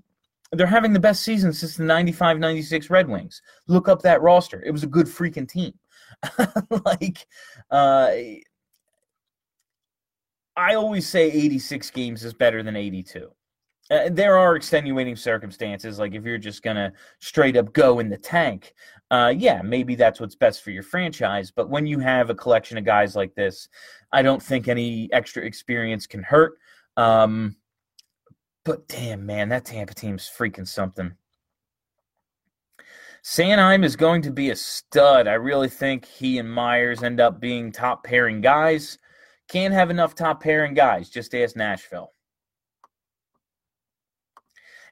they're 0.52 0.66
having 0.66 0.92
the 0.92 1.00
best 1.00 1.24
season 1.24 1.52
since 1.52 1.76
the 1.76 1.82
95 1.82 2.38
96 2.38 2.88
Red 2.88 3.08
Wings. 3.08 3.42
Look 3.66 3.88
up 3.88 4.02
that 4.02 4.22
roster. 4.22 4.62
It 4.62 4.70
was 4.70 4.84
a 4.84 4.88
good 4.88 5.06
freaking 5.06 5.48
team. 5.48 5.74
like, 6.84 7.26
uh, 7.70 8.10
I 10.56 10.74
always 10.74 11.08
say 11.08 11.30
86 11.30 11.90
games 11.90 12.24
is 12.24 12.32
better 12.32 12.62
than 12.62 12.76
82. 12.76 13.30
Uh, 13.90 14.08
there 14.10 14.38
are 14.38 14.56
extenuating 14.56 15.14
circumstances, 15.14 15.98
like 15.98 16.14
if 16.14 16.24
you're 16.24 16.38
just 16.38 16.62
gonna 16.62 16.92
straight 17.20 17.56
up 17.56 17.72
go 17.74 17.98
in 17.98 18.08
the 18.08 18.16
tank, 18.16 18.72
uh, 19.10 19.32
yeah, 19.36 19.60
maybe 19.62 19.94
that's 19.94 20.20
what's 20.20 20.34
best 20.34 20.62
for 20.62 20.70
your 20.70 20.82
franchise. 20.82 21.50
But 21.50 21.68
when 21.68 21.86
you 21.86 21.98
have 21.98 22.30
a 22.30 22.34
collection 22.34 22.78
of 22.78 22.84
guys 22.84 23.14
like 23.14 23.34
this, 23.34 23.68
I 24.10 24.22
don't 24.22 24.42
think 24.42 24.68
any 24.68 25.12
extra 25.12 25.42
experience 25.44 26.06
can 26.06 26.22
hurt. 26.22 26.54
Um, 26.96 27.56
but 28.64 28.88
damn, 28.88 29.26
man, 29.26 29.50
that 29.50 29.66
Tampa 29.66 29.94
team's 29.94 30.30
freaking 30.34 30.66
something. 30.66 31.12
Sanheim 33.22 33.84
is 33.84 33.96
going 33.96 34.22
to 34.22 34.30
be 34.30 34.50
a 34.50 34.56
stud. 34.56 35.28
I 35.28 35.34
really 35.34 35.68
think 35.68 36.04
he 36.04 36.38
and 36.38 36.50
Myers 36.50 37.02
end 37.02 37.20
up 37.20 37.40
being 37.40 37.72
top 37.72 38.04
pairing 38.04 38.40
guys. 38.40 38.98
Can't 39.48 39.74
have 39.74 39.90
enough 39.90 40.14
top 40.14 40.42
pairing 40.42 40.74
guys. 40.74 41.10
Just 41.10 41.34
ask 41.34 41.56
Nashville. 41.56 42.13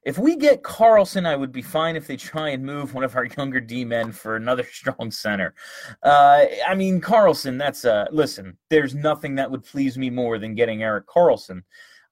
If 0.05 0.19
we 0.19 0.37
get 0.37 0.63
Karlsson, 0.63 1.27
I 1.27 1.37
would 1.37 1.53
be 1.53 1.63
fine 1.63 1.95
if 1.95 2.09
they 2.09 2.17
try 2.17 2.49
and 2.51 2.65
move 2.65 2.93
one 2.93 3.05
of 3.05 3.15
our 3.15 3.25
younger 3.39 3.61
D 3.61 3.85
men 3.85 4.13
for 4.13 4.37
another 4.37 4.65
strong 4.73 5.11
center. 5.11 5.55
Uh, 6.03 6.45
I 6.67 6.75
mean, 6.75 7.01
Karlsson, 7.01 7.59
that's 7.59 7.85
uh, 7.85 8.07
listen, 8.11 8.57
there's 8.71 8.95
nothing 8.95 9.37
that 9.37 9.51
would 9.51 9.65
please 9.65 9.97
me 9.97 10.11
more 10.11 10.39
than 10.39 10.55
getting 10.55 10.83
Erik 10.83 11.07
Karlsson. 11.07 11.63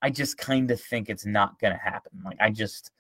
I 0.03 0.11
just 0.11 0.39
kind 0.39 0.71
of 0.71 0.81
think 0.81 1.11
it's 1.11 1.27
not 1.27 1.59
going 1.59 1.75
to 1.75 1.79
happen. 1.79 2.13
Like, 2.25 2.39
I 2.41 2.51
just, 2.51 2.91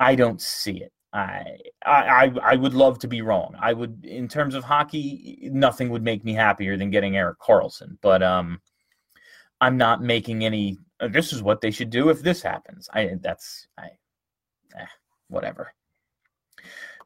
I 0.00 0.14
don't 0.14 0.40
see 0.40 0.78
it. 0.78 0.92
I, 1.12 1.58
I 1.84 2.32
I 2.42 2.56
would 2.56 2.72
love 2.72 2.98
to 3.00 3.08
be 3.08 3.20
wrong. 3.20 3.54
I 3.60 3.74
would, 3.74 4.02
in 4.04 4.28
terms 4.28 4.54
of 4.54 4.64
hockey, 4.64 5.50
nothing 5.52 5.90
would 5.90 6.02
make 6.02 6.24
me 6.24 6.32
happier 6.32 6.78
than 6.78 6.90
getting 6.90 7.18
Erik 7.18 7.38
Karlsson. 7.38 7.98
But 8.00 8.22
um, 8.22 8.62
I'm 9.60 9.76
not 9.76 10.02
making 10.02 10.44
any. 10.44 10.78
Uh, 11.00 11.08
this 11.08 11.34
is 11.34 11.42
what 11.42 11.60
they 11.60 11.70
should 11.70 11.90
do 11.90 12.08
if 12.08 12.22
this 12.22 12.40
happens. 12.40 12.88
I 12.94 13.16
that's 13.20 13.68
I 13.78 13.90
eh, 14.78 14.86
whatever. 15.28 15.72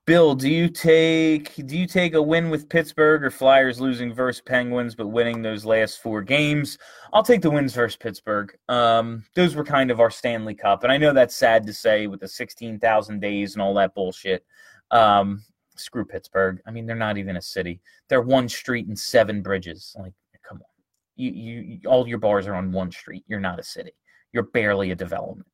Bill, 0.07 0.37
do 0.37 0.49
you 0.49 0.69
take 0.69 1.53
do 1.67 1.77
you 1.77 1.87
take 1.89 2.15
a 2.15 2.23
win 2.23 2.49
with 2.49 2.69
Pittsburgh 2.69 3.25
or 3.25 3.31
Flyers 3.31 3.81
losing 3.81 4.15
versus 4.15 4.41
Penguins 4.41 4.95
but 4.95 5.09
winning 5.09 5.43
those 5.43 5.65
last 5.65 6.01
four 6.01 6.23
games? 6.23 6.79
I'll 7.13 7.25
take 7.25 7.43
the 7.43 7.51
wins 7.51 7.75
versus 7.75 7.97
Pittsburgh. 7.97 8.57
Um, 8.69 9.25
those 9.35 9.57
were 9.57 9.65
kind 9.65 9.91
of 9.91 9.99
our 9.99 10.11
Stanley 10.11 10.55
Cup, 10.55 10.85
and 10.85 10.93
I 10.93 10.97
know 10.97 11.13
that's 11.13 11.35
sad 11.35 11.67
to 11.67 11.73
say 11.73 12.07
with 12.07 12.21
the 12.21 12.29
sixteen 12.29 12.79
thousand 12.79 13.21
days 13.21 13.55
and 13.55 13.63
all 13.63 13.75
that 13.75 13.97
bullshit. 13.97 14.45
Um, 14.93 15.43
screw 15.75 16.05
Pittsburgh. 16.05 16.61
I 16.69 16.71
mean, 16.71 16.87
they're 16.87 16.95
not 16.95 17.19
even 17.19 17.37
a 17.37 17.43
city. 17.43 17.81
They're 18.09 18.23
one 18.23 18.49
street 18.49 18.87
and 18.87 18.97
seven 18.97 19.43
bridges. 19.43 19.97
Like, 19.99 20.13
come 20.49 20.59
on, 20.59 20.65
you 21.17 21.33
you 21.33 21.81
all 21.89 22.07
your 22.07 22.19
bars 22.19 22.47
are 22.47 22.55
on 22.55 22.71
one 22.71 22.93
street. 22.93 23.25
You're 23.27 23.41
not 23.41 23.59
a 23.59 23.65
city. 23.65 23.93
You're 24.33 24.45
barely 24.45 24.93
a 24.93 24.95
development. 24.95 25.49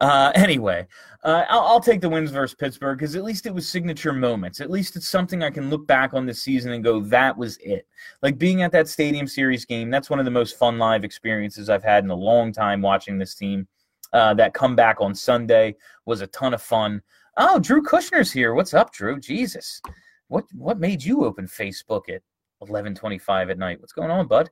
Uh, 0.00 0.32
anyway, 0.36 0.86
uh, 1.24 1.44
I'll, 1.48 1.60
I'll, 1.60 1.80
take 1.80 2.00
the 2.00 2.08
wins 2.08 2.30
versus 2.30 2.54
Pittsburgh 2.54 2.98
because 2.98 3.16
at 3.16 3.24
least 3.24 3.46
it 3.46 3.54
was 3.54 3.68
signature 3.68 4.12
moments. 4.12 4.60
At 4.60 4.70
least 4.70 4.96
it's 4.96 5.08
something 5.08 5.42
I 5.42 5.50
can 5.50 5.70
look 5.70 5.86
back 5.86 6.14
on 6.14 6.26
this 6.26 6.42
season 6.42 6.72
and 6.72 6.84
go, 6.84 7.00
that 7.00 7.36
was 7.36 7.56
it. 7.58 7.86
Like 8.22 8.38
being 8.38 8.62
at 8.62 8.72
that 8.72 8.88
Stadium 8.88 9.26
Series 9.26 9.64
game, 9.64 9.90
that's 9.90 10.10
one 10.10 10.18
of 10.18 10.24
the 10.24 10.30
most 10.30 10.58
fun 10.58 10.78
live 10.78 11.04
experiences 11.04 11.68
I've 11.68 11.84
had 11.84 12.04
in 12.04 12.10
a 12.10 12.14
long 12.14 12.52
time 12.52 12.82
watching 12.82 13.18
this 13.18 13.34
team. 13.34 13.66
Uh, 14.12 14.32
that 14.34 14.54
comeback 14.54 15.00
on 15.00 15.14
Sunday 15.14 15.74
was 16.04 16.20
a 16.20 16.28
ton 16.28 16.54
of 16.54 16.62
fun. 16.62 17.02
Oh, 17.36 17.58
Drew 17.58 17.82
Kushner's 17.82 18.32
here. 18.32 18.54
What's 18.54 18.72
up, 18.72 18.92
Drew? 18.92 19.18
Jesus, 19.18 19.82
what 20.28 20.44
what 20.54 20.78
made 20.78 21.02
you 21.02 21.24
open 21.24 21.46
Facebook 21.46 22.08
at 22.08 22.22
eleven 22.62 22.94
twenty 22.94 23.18
five 23.18 23.50
at 23.50 23.58
night? 23.58 23.80
What's 23.80 23.92
going 23.92 24.10
on, 24.10 24.26
bud? 24.26 24.48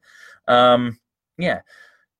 Um, 0.49 0.99
yeah. 1.39 1.61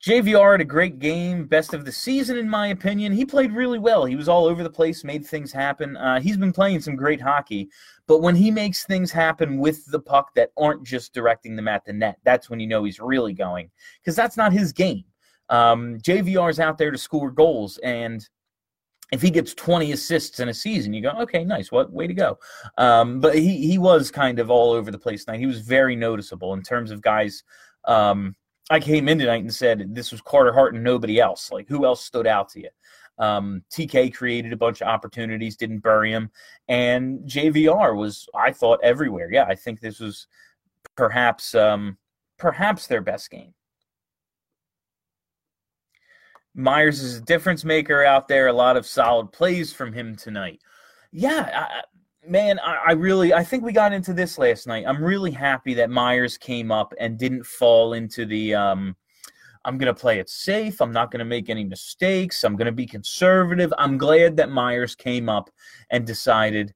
JVR 0.05 0.53
had 0.53 0.61
a 0.61 0.67
great 0.67 0.99
game, 0.99 1.47
best 1.47 1.73
of 1.73 1.87
the 1.87 1.93
season, 1.93 2.37
in 2.37 2.47
my 2.47 2.67
opinion. 2.67 3.11
He 3.11 3.25
played 3.25 3.53
really 3.53 3.79
well. 3.79 4.05
He 4.05 4.17
was 4.17 4.29
all 4.29 4.45
over 4.45 4.63
the 4.63 4.69
place, 4.69 5.03
made 5.03 5.25
things 5.25 5.51
happen. 5.51 5.97
Uh, 5.97 6.21
he's 6.21 6.37
been 6.37 6.53
playing 6.53 6.83
some 6.83 6.95
great 6.95 7.23
hockey, 7.23 7.71
but 8.07 8.21
when 8.21 8.35
he 8.35 8.51
makes 8.51 8.85
things 8.85 9.11
happen 9.11 9.57
with 9.57 9.87
the 9.87 9.99
puck 9.99 10.35
that 10.35 10.51
aren't 10.59 10.85
just 10.85 11.15
directing 11.15 11.57
them 11.57 11.69
at 11.69 11.87
the 11.87 11.93
net, 11.95 12.19
that's 12.23 12.51
when 12.51 12.61
you 12.61 12.67
know 12.67 12.85
he's 12.85 13.01
really 13.01 13.33
going, 13.33 13.71
because 14.03 14.15
that's 14.15 14.37
not 14.37 14.53
his 14.53 14.75
game. 14.75 15.05
Um, 15.49 15.97
JVR 16.01 16.51
is 16.51 16.61
out 16.61 16.77
there 16.77 16.91
to 16.91 16.99
score 16.99 17.31
goals, 17.31 17.79
and 17.79 18.29
if 19.11 19.23
he 19.23 19.31
gets 19.31 19.55
20 19.55 19.93
assists 19.93 20.39
in 20.39 20.51
a 20.51 20.55
season, 20.55 20.93
you 20.93 21.01
go, 21.01 21.13
okay, 21.21 21.47
nice, 21.47 21.73
what 21.73 21.91
way 21.91 22.07
to 22.07 22.15
go. 22.15 22.39
Um, 22.77 23.21
but 23.21 23.37
he 23.37 23.67
he 23.67 23.79
was 23.79 24.11
kind 24.11 24.39
of 24.39 24.51
all 24.51 24.73
over 24.73 24.91
the 24.91 24.99
place 24.99 25.25
tonight. 25.25 25.41
He 25.41 25.47
was 25.47 25.63
very 25.63 25.97
noticeable 25.97 26.53
in 26.53 26.63
terms 26.63 26.91
of 26.91 27.01
guys. 27.01 27.43
Um, 27.87 28.35
I 28.71 28.81
came 28.81 29.09
in 29.09 29.19
tonight 29.19 29.43
and 29.43 29.55
said 29.55 29.95
this 29.95 30.11
was 30.11 30.21
Carter 30.23 30.53
Hart 30.53 30.75
and 30.75 30.83
nobody 30.83 31.21
else. 31.21 31.53
Like 31.53 31.69
who 31.69 31.85
else 31.85 32.05
stood 32.05 32.27
out 32.27 32.49
to 32.51 32.61
you? 32.61 32.71
Um, 33.19 33.63
TK 33.71 34.13
created 34.15 34.53
a 34.53 34.57
bunch 34.57 34.81
of 34.81 34.89
opportunities, 34.89 35.57
didn't 35.57 35.81
bury 35.81 36.11
him, 36.11 36.31
and 36.69 37.21
JVR 37.21 37.97
was 37.97 38.29
I 38.35 38.53
thought 38.53 38.81
everywhere. 38.83 39.31
Yeah, 39.31 39.45
I 39.45 39.55
think 39.55 39.81
this 39.81 40.01
was 40.01 40.27
perhaps 40.97 41.55
um, 41.55 41.99
perhaps 42.39 42.87
their 42.87 43.03
best 43.03 43.31
game. 43.31 43.55
Myers 46.57 47.03
is 47.03 47.19
a 47.19 47.23
difference 47.23 47.65
maker 47.65 48.05
out 48.05 48.29
there. 48.29 48.47
A 48.47 48.53
lot 48.53 48.77
of 48.77 48.87
solid 48.87 49.33
plays 49.33 49.73
from 49.73 49.93
him 49.93 50.17
tonight. 50.17 50.61
Yeah, 51.13 51.67
I, 51.69 51.83
man, 52.27 52.59
I, 52.61 52.79
I, 52.89 52.93
really 52.93 53.33
I 53.35 53.45
think 53.45 53.65
we 53.65 53.73
got 53.73 53.93
into 53.93 54.13
this 54.13 54.39
last 54.39 54.67
night. 54.67 54.85
I'm 54.87 55.03
really 55.03 55.31
happy 55.31 55.75
that 55.75 55.91
Myers 55.91 56.37
came 56.39 56.71
up 56.71 56.95
and 56.99 57.19
didn't 57.19 57.45
fall 57.45 57.95
into 57.95 58.27
the 58.27 58.55
um, 58.55 58.97
I'm 59.65 59.79
to 59.95 59.99
play 59.99 60.19
it 60.19 60.29
safe. 60.29 60.81
I'm 60.81 60.93
not 60.93 61.11
to 61.21 61.25
make 61.25 61.49
any 61.49 61.65
mistakes. 61.65 62.45
I'm 62.45 62.57
to 62.67 62.73
be 62.73 62.87
conservative. 62.87 63.73
I'm 63.79 63.97
glad 63.97 64.37
that 64.37 64.51
Myers 64.51 64.95
came 64.95 65.29
up 65.29 65.51
and 65.91 66.07
decided 66.07 66.75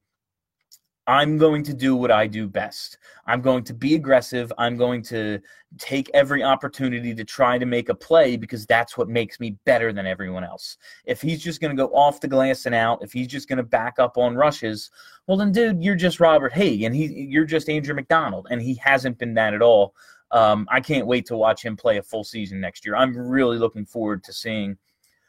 I'm 1.09 1.39
going 1.39 1.63
to 1.63 1.73
do 1.73 1.97
what 1.97 2.11
I 2.11 2.27
do 2.27 2.47
best. 2.47 2.99
I'm 3.27 3.41
going 3.41 3.65
to 3.65 3.73
be 3.73 3.95
aggressive. 3.95 4.53
I'm 4.59 4.77
going 4.77 5.01
to 5.05 5.41
take 5.79 6.11
every 6.13 6.43
opportunity 6.43 7.15
to 7.15 7.25
try 7.25 7.57
to 7.57 7.65
make 7.65 7.89
a 7.89 7.95
play 7.95 8.37
because 8.37 8.67
that's 8.67 8.99
what 8.99 9.09
makes 9.09 9.41
me 9.41 9.57
better 9.65 9.91
than 9.91 10.07
everyone 10.07 10.45
else. 10.45 10.77
If 11.07 11.23
he's 11.23 11.43
just 11.43 11.63
going 11.63 11.75
to 11.75 11.83
go 11.83 11.91
off 11.95 12.21
the 12.21 12.29
glass 12.29 12.67
and 12.67 12.75
out, 12.75 13.03
if 13.03 13.11
he's 13.11 13.27
just 13.27 13.49
going 13.49 13.57
to 13.57 13.63
back 13.63 13.99
up 13.99 14.19
on 14.19 14.37
rushes, 14.37 14.91
well 15.27 15.39
then 15.39 15.51
dude, 15.51 15.83
you're 15.83 15.95
just 15.95 16.21
Robert 16.21 16.53
Hagg 16.53 16.83
and 16.83 16.95
he 16.95 17.07
you're 17.07 17.47
just 17.47 17.71
Andrew 17.71 17.95
McDonald 17.95 18.47
and 18.51 18.61
he 18.61 18.75
hasn't 18.75 19.17
been 19.17 19.33
that 19.33 19.55
at 19.55 19.63
all. 19.63 19.95
Um, 20.31 20.69
I 20.71 20.83
can't 20.83 21.07
wait 21.07 21.25
to 21.27 21.39
watch 21.39 21.65
him 21.65 21.75
play 21.75 21.97
a 21.97 22.03
full 22.03 22.23
season 22.23 22.61
next 22.61 22.85
year. 22.85 22.97
I'm 22.97 23.17
really 23.17 23.57
looking 23.57 23.87
forward 23.87 24.23
to 24.25 24.33
seeing 24.35 24.77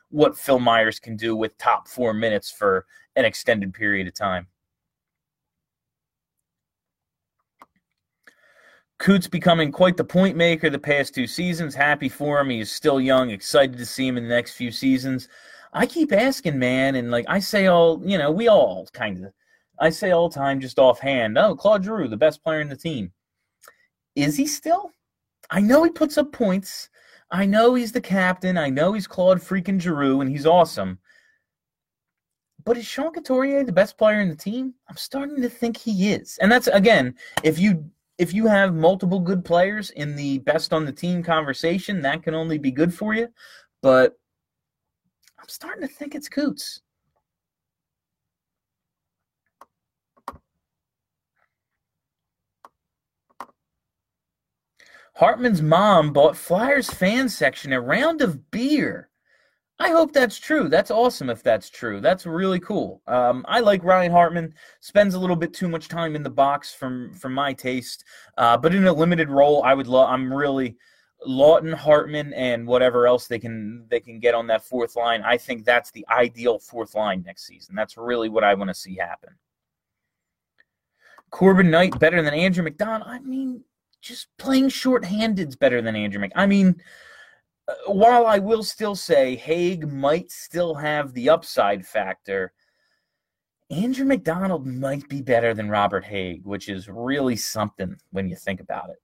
what 0.09 0.38
Phil 0.38 0.59
Myers 0.59 1.00
can 1.00 1.15
do 1.15 1.38
with 1.38 1.57
top 1.57 1.88
4 1.88 2.13
minutes 2.13 2.51
for 2.51 2.86
an 3.15 3.24
extended 3.24 3.74
period 3.74 4.07
of 4.07 4.13
time. 4.13 4.48
Coots 8.99 9.27
becoming 9.27 9.71
quite 9.71 9.95
the 9.95 10.03
point 10.03 10.35
maker 10.35 10.69
the 10.69 10.77
past 10.77 11.15
two 11.15 11.25
seasons. 11.25 11.73
Happy 11.73 12.09
for 12.09 12.39
him. 12.39 12.49
He's 12.49 12.71
still 12.71 12.99
young. 12.99 13.29
Excited 13.29 13.77
to 13.77 13.85
see 13.85 14.05
him 14.05 14.17
in 14.17 14.23
the 14.23 14.35
next 14.35 14.53
few 14.53 14.71
seasons. 14.71 15.29
I 15.71 15.85
keep 15.85 16.11
asking, 16.11 16.59
man, 16.59 16.95
and 16.95 17.09
like 17.09 17.25
I 17.29 17.39
say 17.39 17.67
all, 17.67 18.01
you 18.03 18.17
know, 18.17 18.29
we 18.29 18.49
all 18.49 18.87
kind 18.91 19.25
of, 19.25 19.33
I 19.79 19.89
say 19.89 20.11
all 20.11 20.29
time 20.29 20.59
just 20.59 20.79
offhand, 20.79 21.37
oh, 21.37 21.55
Claude 21.55 21.85
Giroux, 21.85 22.09
the 22.09 22.17
best 22.17 22.43
player 22.43 22.59
in 22.59 22.67
the 22.67 22.75
team. 22.75 23.11
Is 24.15 24.35
he 24.35 24.45
still? 24.45 24.91
I 25.49 25.61
know 25.61 25.83
he 25.83 25.91
puts 25.91 26.17
up 26.17 26.33
points. 26.33 26.89
I 27.31 27.45
know 27.45 27.75
he's 27.75 27.93
the 27.93 28.01
captain. 28.01 28.57
I 28.57 28.69
know 28.69 28.93
he's 28.93 29.07
Claude 29.07 29.39
freaking 29.39 29.79
Giroux, 29.79 30.19
and 30.19 30.29
he's 30.29 30.45
awesome. 30.45 30.99
But 32.65 32.77
is 32.77 32.85
Sean 32.85 33.13
Couturier 33.13 33.63
the 33.63 33.71
best 33.71 33.97
player 33.97 34.19
in 34.19 34.29
the 34.29 34.35
team? 34.35 34.73
I'm 34.89 34.97
starting 34.97 35.41
to 35.41 35.49
think 35.49 35.77
he 35.77 36.11
is. 36.11 36.37
And 36.41 36.51
that's 36.51 36.67
again, 36.67 37.15
if 37.43 37.57
you 37.57 37.89
if 38.19 38.33
you 38.33 38.47
have 38.47 38.75
multiple 38.75 39.21
good 39.21 39.45
players 39.45 39.91
in 39.91 40.15
the 40.17 40.39
best 40.39 40.73
on 40.73 40.83
the 40.85 40.91
team 40.91 41.23
conversation, 41.23 42.01
that 42.01 42.21
can 42.21 42.35
only 42.35 42.57
be 42.57 42.69
good 42.69 42.93
for 42.93 43.13
you. 43.13 43.29
But 43.81 44.19
I'm 45.39 45.47
starting 45.47 45.88
to 45.88 45.93
think 45.93 46.13
it's 46.13 46.27
Coots. 46.27 46.81
Hartman's 55.15 55.61
mom 55.61 56.11
bought 56.11 56.35
Flyers 56.35 56.89
fan 56.89 57.29
section 57.29 57.71
a 57.71 57.79
round 57.79 58.21
of 58.21 58.51
beer. 58.51 59.08
I 59.81 59.91
hope 59.91 60.12
that's 60.12 60.38
true. 60.38 60.67
That's 60.67 60.91
awesome 60.91 61.29
if 61.29 61.41
that's 61.41 61.69
true. 61.69 62.01
That's 62.01 62.25
really 62.25 62.59
cool. 62.59 63.01
Um, 63.07 63.45
I 63.48 63.62
like 63.62 63.81
Ryan 63.83 64.12
Hartman. 64.12 64.53
Spends 64.81 65.15
a 65.15 65.19
little 65.19 65.38
bit 65.38 65.53
too 65.53 65.69
much 65.69 65.88
time 65.88 66.17
in 66.17 66.24
the 66.24 66.29
box 66.29 66.74
from 66.74 67.13
from 67.13 67.33
my 67.33 67.53
taste, 67.53 68.03
uh, 68.38 68.57
but 68.57 68.75
in 68.75 68.88
a 68.88 68.93
limited 68.93 69.29
role, 69.29 69.63
I 69.63 69.74
would 69.74 69.88
love. 69.88 70.09
I'm 70.09 70.33
really 70.33 70.75
Laughton, 71.25 71.74
Hartman, 71.74 72.33
and 72.33 72.67
whatever 72.67 73.07
else 73.07 73.27
they 73.27 73.39
can 73.39 73.86
they 73.89 74.01
can 74.01 74.19
get 74.19 74.36
on 74.36 74.48
that 74.48 74.65
fourth 74.65 74.98
line. 74.98 75.21
I 75.24 75.38
think 75.38 75.63
that's 75.63 75.91
the 75.91 76.05
ideal 76.09 76.59
fourth 76.59 76.93
line 76.93 77.24
next 77.25 77.48
season. 77.48 77.74
That's 77.74 77.95
really 77.95 78.27
what 78.27 78.43
I 78.43 78.53
want 78.55 78.69
to 78.69 78.74
see 78.74 78.95
happen. 78.95 79.29
Corban 81.29 81.69
Knight 81.71 81.98
better 82.00 82.21
than 82.21 82.33
Andrew 82.33 82.63
McDonald. 82.63 83.09
I 83.09 83.19
mean, 83.19 83.63
just 84.01 84.27
playing 84.38 84.69
shorthanded 84.69 85.48
is 85.50 85.55
better 85.55 85.81
than 85.81 85.95
Andrew 85.95 86.19
McDonald. 86.19 86.43
I 86.43 86.48
mean 86.48 86.81
while 87.88 88.25
I 88.25 88.39
will 88.39 88.63
still 88.63 88.95
say 88.95 89.35
Hagg 89.35 89.91
might 89.91 90.31
still 90.31 90.75
have 90.75 91.13
the 91.13 91.29
upside 91.29 91.85
factor, 91.85 92.53
Andrew 93.69 94.05
McDonald 94.05 94.65
might 94.65 95.08
be 95.10 95.21
better 95.21 95.53
than 95.53 95.69
Robert 95.69 96.03
Hagg, 96.03 96.45
which 96.45 96.69
is 96.69 96.89
really 96.89 97.36
something 97.36 97.95
when 98.12 98.27
you 98.27 98.36
think 98.36 98.60
about 98.60 98.89
it. 98.89 98.97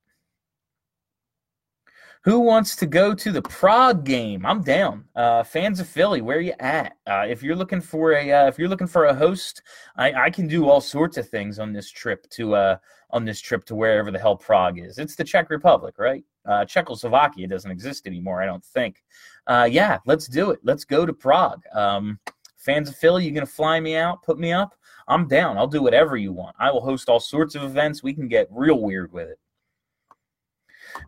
Who 2.23 2.39
wants 2.39 2.75
to 2.77 2.87
go 2.87 3.13
to 3.13 3.31
the 3.31 3.43
Prague 3.43 4.03
game? 4.03 4.47
I'm 4.47 4.63
down. 4.63 5.05
Uh, 5.15 5.43
fans 5.43 5.79
of 5.79 5.87
Philly, 5.87 6.21
where 6.21 6.39
are 6.39 6.41
you 6.41 6.55
at? 6.59 6.97
Uh, 7.05 7.25
if 7.29 7.43
you're 7.43 7.55
looking 7.55 7.81
for 7.81 8.13
a 8.13 8.31
uh, 8.31 8.47
if 8.47 8.57
you're 8.57 8.67
looking 8.67 8.87
for 8.87 9.05
a 9.05 9.13
host, 9.13 9.61
I, 9.95 10.11
I, 10.13 10.29
can 10.31 10.47
do 10.47 10.67
all 10.67 10.81
sorts 10.81 11.17
of 11.17 11.29
things 11.29 11.59
on 11.59 11.71
this 11.71 11.91
trip 11.91 12.27
to 12.31 12.55
uh, 12.55 12.77
on 13.11 13.25
this 13.25 13.41
trip 13.41 13.65
to 13.65 13.75
wherever 13.75 14.11
the 14.11 14.19
hell 14.19 14.35
Prague 14.35 14.79
is. 14.79 14.97
It's 14.97 15.15
the 15.15 15.23
Czech 15.23 15.49
Republic, 15.49 15.95
right? 15.97 16.23
Uh, 16.45 16.65
Czechoslovakia 16.65 17.47
doesn't 17.47 17.71
exist 17.71 18.07
anymore, 18.07 18.41
I 18.41 18.45
don't 18.45 18.63
think. 18.63 19.03
Uh, 19.47 19.67
yeah, 19.69 19.99
let's 20.05 20.27
do 20.27 20.51
it. 20.51 20.59
Let's 20.63 20.85
go 20.85 21.05
to 21.05 21.13
Prague. 21.13 21.63
Um, 21.73 22.19
fans 22.57 22.89
of 22.89 22.95
Philly, 22.95 23.25
you 23.25 23.31
gonna 23.31 23.45
fly 23.45 23.79
me 23.79 23.95
out, 23.95 24.23
put 24.23 24.37
me 24.37 24.51
up? 24.51 24.75
I'm 25.07 25.27
down. 25.27 25.57
I'll 25.57 25.67
do 25.67 25.83
whatever 25.83 26.17
you 26.17 26.33
want. 26.33 26.55
I 26.59 26.71
will 26.71 26.81
host 26.81 27.09
all 27.09 27.19
sorts 27.19 27.55
of 27.55 27.63
events. 27.63 28.01
We 28.01 28.13
can 28.13 28.27
get 28.27 28.47
real 28.51 28.79
weird 28.81 29.11
with 29.11 29.29
it. 29.29 29.39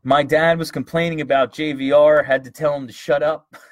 My 0.03 0.23
dad 0.23 0.57
was 0.57 0.71
complaining 0.71 1.21
about 1.21 1.53
JVR, 1.53 2.25
had 2.25 2.43
to 2.43 2.51
tell 2.51 2.75
him 2.75 2.87
to 2.87 2.93
shut 2.93 3.23
up. 3.23 3.47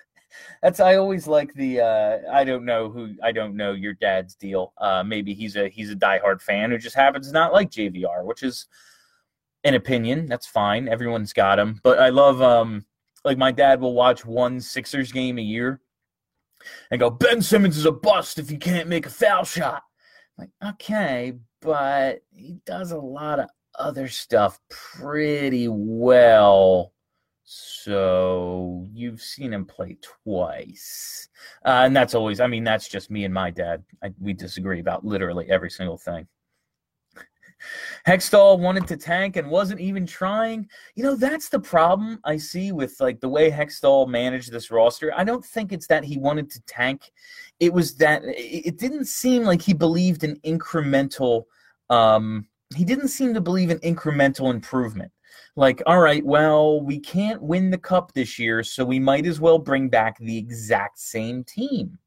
That's 0.62 0.80
I 0.80 0.96
always 0.96 1.28
like 1.28 1.54
the 1.54 1.82
uh, 1.82 2.18
I 2.32 2.44
don't 2.44 2.66
know 2.66 2.90
who 2.90 3.16
I 3.24 3.32
don't 3.32 3.56
know 3.56 3.74
your 3.74 3.94
dad's 3.94 4.36
deal. 4.36 4.74
Uh, 4.78 5.04
maybe 5.04 5.34
he's 5.34 5.56
a 5.56 5.70
he's 5.70 5.92
a 5.92 5.96
diehard 5.96 6.42
fan 6.42 6.72
who 6.72 6.78
just 6.78 6.96
happens 6.96 7.32
not 7.32 7.54
like 7.54 7.72
JVR, 7.72 8.24
which 8.24 8.44
is 8.44 8.68
an 9.64 9.74
opinion. 9.74 10.26
That's 10.26 10.48
fine. 10.48 10.88
Everyone's 10.88 11.34
got 11.34 11.60
him. 11.60 11.80
But 11.84 12.00
I 12.00 12.10
love 12.10 12.42
um 12.42 12.86
like 13.24 13.38
my 13.38 13.52
dad 13.52 13.82
will 13.82 13.94
watch 13.94 14.26
one 14.26 14.62
Sixers 14.62 15.12
game 15.12 15.38
a 15.38 15.42
year 15.42 15.82
and 16.92 17.00
go, 17.00 17.10
Ben 17.10 17.42
Simmons 17.42 17.78
is 17.78 17.86
a 17.86 17.92
bust 17.92 18.40
if 18.40 18.50
he 18.50 18.58
can't 18.58 18.90
make 18.90 19.06
a 19.06 19.10
foul 19.10 19.44
shot. 19.44 19.84
I'm 20.38 20.50
like, 20.62 20.74
okay, 20.74 21.34
but 21.62 22.22
he 22.32 22.58
does 22.66 22.92
a 22.92 22.98
lot 22.98 23.40
of 23.40 23.50
other 23.78 24.08
stuff 24.08 24.60
pretty 24.70 25.68
well. 25.68 26.94
So 27.46 28.88
you've 28.92 29.22
seen 29.22 29.54
him 29.54 29.66
play 29.66 29.98
twice. 30.02 31.30
Uh, 31.64 31.84
and 31.86 31.96
that's 31.96 32.16
always, 32.16 32.40
I 32.40 32.48
mean, 32.48 32.64
that's 32.64 32.88
just 32.88 33.12
me 33.12 33.24
and 33.24 33.34
my 33.34 33.52
dad. 33.52 33.84
I, 34.04 34.12
we 34.20 34.34
disagree 34.34 34.80
about 34.80 35.06
literally 35.06 35.50
every 35.50 35.70
single 35.70 35.98
thing. 35.98 36.28
Hextall 38.08 38.60
wanted 38.60 38.88
to 38.88 38.98
tank 38.98 39.38
and 39.38 39.50
wasn't 39.50 39.80
even 39.80 40.06
trying. 40.06 40.68
You 40.96 41.04
know, 41.04 41.16
that's 41.16 41.50
the 41.50 41.60
problem 41.60 42.20
I 42.24 42.38
see 42.38 42.72
with 42.72 43.00
like 43.00 43.20
the 43.20 43.30
way 43.30 43.50
Hextall 43.50 44.08
managed 44.08 44.52
this 44.52 44.72
roster. 44.72 45.14
I 45.16 45.24
don't 45.24 45.46
think 45.46 45.72
it's 45.72 45.88
that 45.88 46.04
he 46.04 46.18
wanted 46.18 46.50
to 46.52 46.62
tank. 46.64 47.12
It 47.60 47.74
was 47.74 47.96
that 47.96 48.22
it 48.26 48.78
didn't 48.78 49.06
seem 49.06 49.44
like 49.44 49.62
he 49.62 49.74
believed 49.74 50.24
in 50.24 50.36
incremental 50.42 51.46
um 51.90 52.48
he 52.76 52.84
didn't 52.84 53.10
seem 53.10 53.34
to 53.34 53.42
believe 53.42 53.70
in 53.70 53.80
incremental 53.80 54.52
improvement. 54.52 55.12
Like, 55.56 55.82
all 55.86 56.00
right, 56.00 56.26
well, 56.26 56.82
we 56.82 57.00
can't 57.00 57.42
win 57.42 57.72
the 57.72 57.78
cup 57.78 58.14
this 58.14 58.38
year, 58.38 58.64
so 58.64 58.84
we 58.86 59.00
might 59.00 59.26
as 59.26 59.40
well 59.40 59.58
bring 59.58 59.90
back 59.90 60.18
the 60.18 60.38
exact 60.38 61.00
same 61.00 61.44
team 61.44 61.98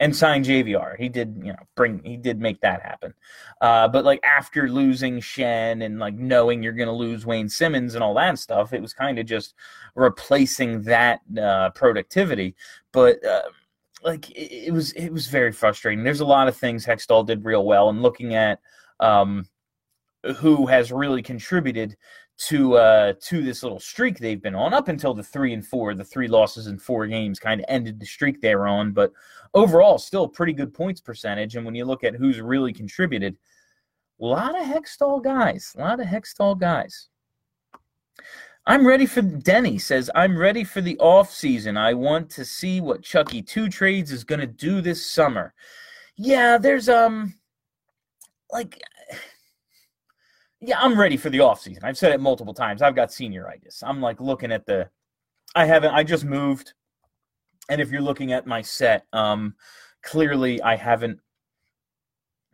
and 0.00 0.14
sign 0.14 0.42
JVR. 0.44 0.98
He 0.98 1.08
did, 1.08 1.36
you 1.38 1.52
know, 1.52 1.68
bring 1.76 2.02
he 2.04 2.16
did 2.16 2.40
make 2.40 2.60
that 2.60 2.82
happen. 2.82 3.14
Uh, 3.60 3.88
but 3.88 4.04
like 4.04 4.20
after 4.24 4.68
losing 4.68 5.20
Schenn 5.20 5.84
and 5.84 5.98
like 5.98 6.14
knowing 6.14 6.62
you're 6.62 6.72
going 6.72 6.88
to 6.88 6.92
lose 6.92 7.24
Wayne 7.24 7.48
Simmonds 7.48 7.94
and 7.94 8.02
all 8.02 8.14
that 8.14 8.38
stuff, 8.38 8.72
it 8.72 8.82
was 8.82 8.92
kind 8.92 9.18
of 9.18 9.26
just 9.26 9.54
replacing 9.94 10.82
that 10.82 11.20
uh, 11.40 11.70
productivity. 11.70 12.54
But 12.92 13.24
uh, 13.24 13.42
like 14.02 14.30
it, 14.30 14.66
it, 14.66 14.72
was 14.72 14.92
it 14.92 15.10
was 15.10 15.28
very 15.28 15.52
frustrating. 15.52 16.04
There's 16.04 16.20
a 16.20 16.26
lot 16.26 16.48
of 16.48 16.56
things 16.56 16.84
Hextall 16.84 17.26
did 17.26 17.44
real 17.44 17.64
well, 17.64 17.88
and 17.88 18.02
looking 18.02 18.34
at 18.34 18.60
um, 19.00 19.46
who 20.36 20.66
has 20.66 20.90
really 20.92 21.22
contributed 21.22 21.96
to 22.36 22.74
uh 22.74 23.12
to 23.20 23.42
this 23.42 23.62
little 23.62 23.78
streak 23.78 24.18
they've 24.18 24.42
been 24.42 24.56
on 24.56 24.74
up 24.74 24.88
until 24.88 25.14
the 25.14 25.22
three 25.22 25.52
and 25.52 25.64
four 25.64 25.94
the 25.94 26.02
three 26.02 26.26
losses 26.26 26.66
in 26.66 26.76
four 26.78 27.06
games 27.06 27.38
kind 27.38 27.60
of 27.60 27.66
ended 27.68 28.00
the 28.00 28.06
streak 28.06 28.40
they 28.40 28.54
were 28.56 28.66
on. 28.66 28.92
But 28.92 29.12
overall 29.54 29.98
still 29.98 30.26
pretty 30.26 30.52
good 30.52 30.74
points 30.74 31.00
percentage. 31.00 31.54
And 31.54 31.64
when 31.64 31.76
you 31.76 31.84
look 31.84 32.02
at 32.02 32.16
who's 32.16 32.40
really 32.40 32.72
contributed 32.72 33.36
a 34.20 34.24
lot 34.24 34.60
of 34.60 34.66
hextall 34.66 35.22
guys 35.22 35.74
a 35.76 35.80
lot 35.80 36.00
of 36.00 36.06
hextall 36.06 36.58
guys. 36.58 37.08
I'm 38.66 38.86
ready 38.86 39.06
for 39.06 39.22
denny 39.22 39.78
says 39.78 40.10
i'm 40.14 40.36
ready 40.36 40.64
for 40.64 40.80
the 40.80 40.98
off 40.98 41.30
season. 41.30 41.76
I 41.76 41.94
want 41.94 42.30
to 42.30 42.44
see 42.44 42.80
what 42.80 43.02
chucky 43.02 43.42
two 43.42 43.68
trades 43.68 44.10
is 44.10 44.24
going 44.24 44.40
to 44.40 44.46
do 44.46 44.80
this 44.80 45.08
summer. 45.08 45.54
Yeah 46.16 46.58
there's 46.58 46.88
um 46.88 47.34
like 48.50 48.80
yeah, 50.60 50.78
I'm 50.80 50.98
ready 50.98 51.16
for 51.16 51.30
the 51.30 51.38
offseason. 51.38 51.84
I've 51.84 51.98
said 51.98 52.12
it 52.12 52.20
multiple 52.20 52.54
times. 52.54 52.82
I've 52.82 52.96
got 52.96 53.08
senioritis. 53.10 53.82
I'm 53.82 54.00
like 54.00 54.20
looking 54.20 54.52
at 54.52 54.66
the 54.66 54.88
I 55.54 55.64
haven't 55.66 55.94
I 55.94 56.02
just 56.02 56.24
moved. 56.24 56.74
And 57.68 57.80
if 57.80 57.90
you're 57.90 58.02
looking 58.02 58.32
at 58.32 58.46
my 58.46 58.60
set, 58.60 59.06
um, 59.12 59.54
clearly 60.02 60.60
I 60.62 60.76
haven't 60.76 61.18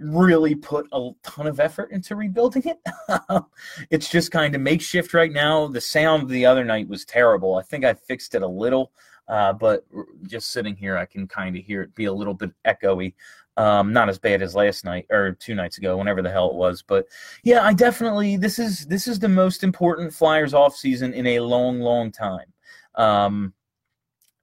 really 0.01 0.55
put 0.55 0.87
a 0.93 1.11
ton 1.23 1.47
of 1.47 1.61
effort 1.61 1.91
into 1.91 2.17
rebuilding 2.17 2.63
it. 2.65 2.79
it's 3.91 4.09
just 4.09 4.31
kind 4.31 4.55
of 4.55 4.61
makeshift 4.61 5.15
right 5.15 5.33
now. 5.33 5.67
The 5.67 5.81
sound 5.81 6.29
the 6.29 6.47
other 6.47 6.65
night 6.65 6.89
was 6.89 7.05
terrible. 7.05 7.57
I 7.57 7.63
think 7.63 7.85
I 7.85 7.95
fixed 7.95 8.35
it 8.35 8.43
a 8.43 8.47
little, 8.47 8.93
uh, 9.29 9.53
but 9.53 9.85
just 10.27 10.51
sitting 10.51 10.75
here, 10.75 10.97
I 10.97 11.05
can 11.05 11.27
kind 11.27 11.57
of 11.57 11.65
hear 11.65 11.83
it 11.83 11.95
be 11.95 12.07
a 12.07 12.13
little 12.13 12.35
bit 12.35 12.51
echoey. 12.67 13.15
Um, 13.61 13.93
not 13.93 14.09
as 14.09 14.19
bad 14.19 14.41
as 14.41 14.55
last 14.55 14.87
night 14.87 15.05
or 15.11 15.33
two 15.33 15.55
nights 15.55 15.77
ago, 15.77 15.99
whenever 15.99 16.23
the 16.23 16.31
hell 16.31 16.49
it 16.49 16.55
was. 16.55 16.81
But 16.81 17.05
yeah, 17.45 17.63
I 17.63 17.75
definitely 17.75 18.39
this 18.39 18.59
is 18.59 18.87
this 18.87 19.07
is 19.07 19.19
the 19.19 19.29
most 19.29 19.63
important 19.63 20.15
Flyers 20.15 20.55
off 20.55 20.75
season 20.75 21.13
in 21.13 21.27
a 21.27 21.41
long, 21.41 21.79
long 21.79 22.11
time. 22.11 22.47
Um, 22.95 23.53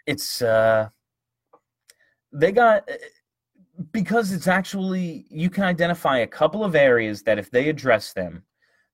it's 0.06 0.44
uh, 0.44 0.90
they 2.32 2.52
got 2.52 2.88
because 3.92 4.32
it's 4.32 4.46
actually 4.46 5.26
you 5.32 5.50
can 5.50 5.64
identify 5.64 6.20
a 6.20 6.28
couple 6.28 6.64
of 6.64 6.76
areas 6.76 7.24
that 7.24 7.40
if 7.40 7.50
they 7.50 7.70
address 7.70 8.14
them, 8.14 8.44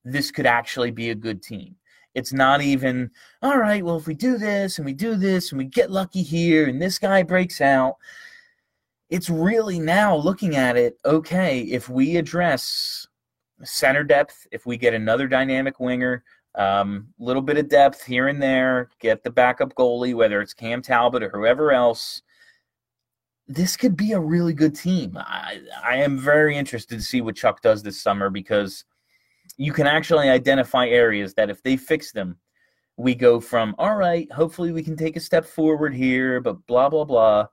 this 0.06 0.32
could 0.32 0.46
actually 0.46 0.92
be 0.92 1.10
a 1.10 1.16
good 1.16 1.44
team. 1.44 1.76
It's 2.16 2.32
not 2.32 2.62
even 2.62 3.12
all 3.42 3.58
right. 3.58 3.84
Well, 3.84 3.98
if 3.98 4.08
we 4.08 4.14
do 4.14 4.38
this 4.38 4.78
and 4.78 4.86
we 4.86 4.94
do 4.94 5.18
this 5.18 5.52
and 5.52 5.60
we 5.60 5.66
get 5.66 5.92
lucky 5.92 6.24
here 6.24 6.70
and 6.70 6.82
this 6.82 6.98
guy 6.98 7.24
breaks 7.24 7.60
out, 7.60 7.98
it's 9.14 9.30
really 9.30 9.80
now 9.80 10.16
looking 10.16 10.56
at 10.56 10.76
it. 10.76 10.98
Okay, 11.06 11.62
if 11.62 11.88
we 11.88 12.18
address 12.18 13.06
center 13.64 14.04
depth, 14.04 14.48
if 14.52 14.66
we 14.66 14.76
get 14.76 14.94
another 14.94 15.28
dynamic 15.28 15.80
winger, 15.80 16.24
a 16.56 16.64
um, 16.64 17.08
little 17.20 17.42
bit 17.42 17.58
of 17.58 17.70
depth 17.70 18.04
here 18.04 18.28
and 18.28 18.42
there, 18.42 18.90
get 19.00 19.24
the 19.24 19.30
backup 19.30 19.74
goalie, 19.76 20.16
whether 20.16 20.42
it's 20.42 20.54
Cam 20.54 20.82
Talbot 20.82 21.24
or 21.24 21.30
whoever 21.30 21.72
else 21.72 22.24
this 23.48 23.76
could 23.76 23.98
be 23.98 24.14
a 24.14 24.20
really 24.20 24.54
good 24.54 24.76
team. 24.76 25.18
I, 25.18 25.60
I 25.84 25.98
am 25.98 26.18
very 26.18 26.58
interested 26.58 26.98
to 26.98 27.04
see 27.04 27.22
what 27.22 27.36
Chuck 27.36 27.62
does 27.62 27.84
this 27.84 28.02
summer 28.02 28.30
because 28.30 28.86
you 29.58 29.74
can 29.74 29.86
actually 29.86 30.30
identify 30.30 30.88
areas 30.88 31.34
that 31.36 31.50
if 31.50 31.62
they 31.62 31.76
fix 31.76 32.12
them, 32.12 32.38
we 32.96 33.16
go 33.16 33.40
from 33.40 33.76
all 33.78 33.96
right, 33.96 34.32
hopefully 34.32 34.72
we 34.72 34.84
can 34.84 34.96
take 34.96 35.18
a 35.18 35.20
step 35.20 35.46
forward 35.46 35.94
here, 35.94 36.40
but 36.40 36.66
blah 36.68 36.90
blah 36.90 37.04
blah. 37.04 37.48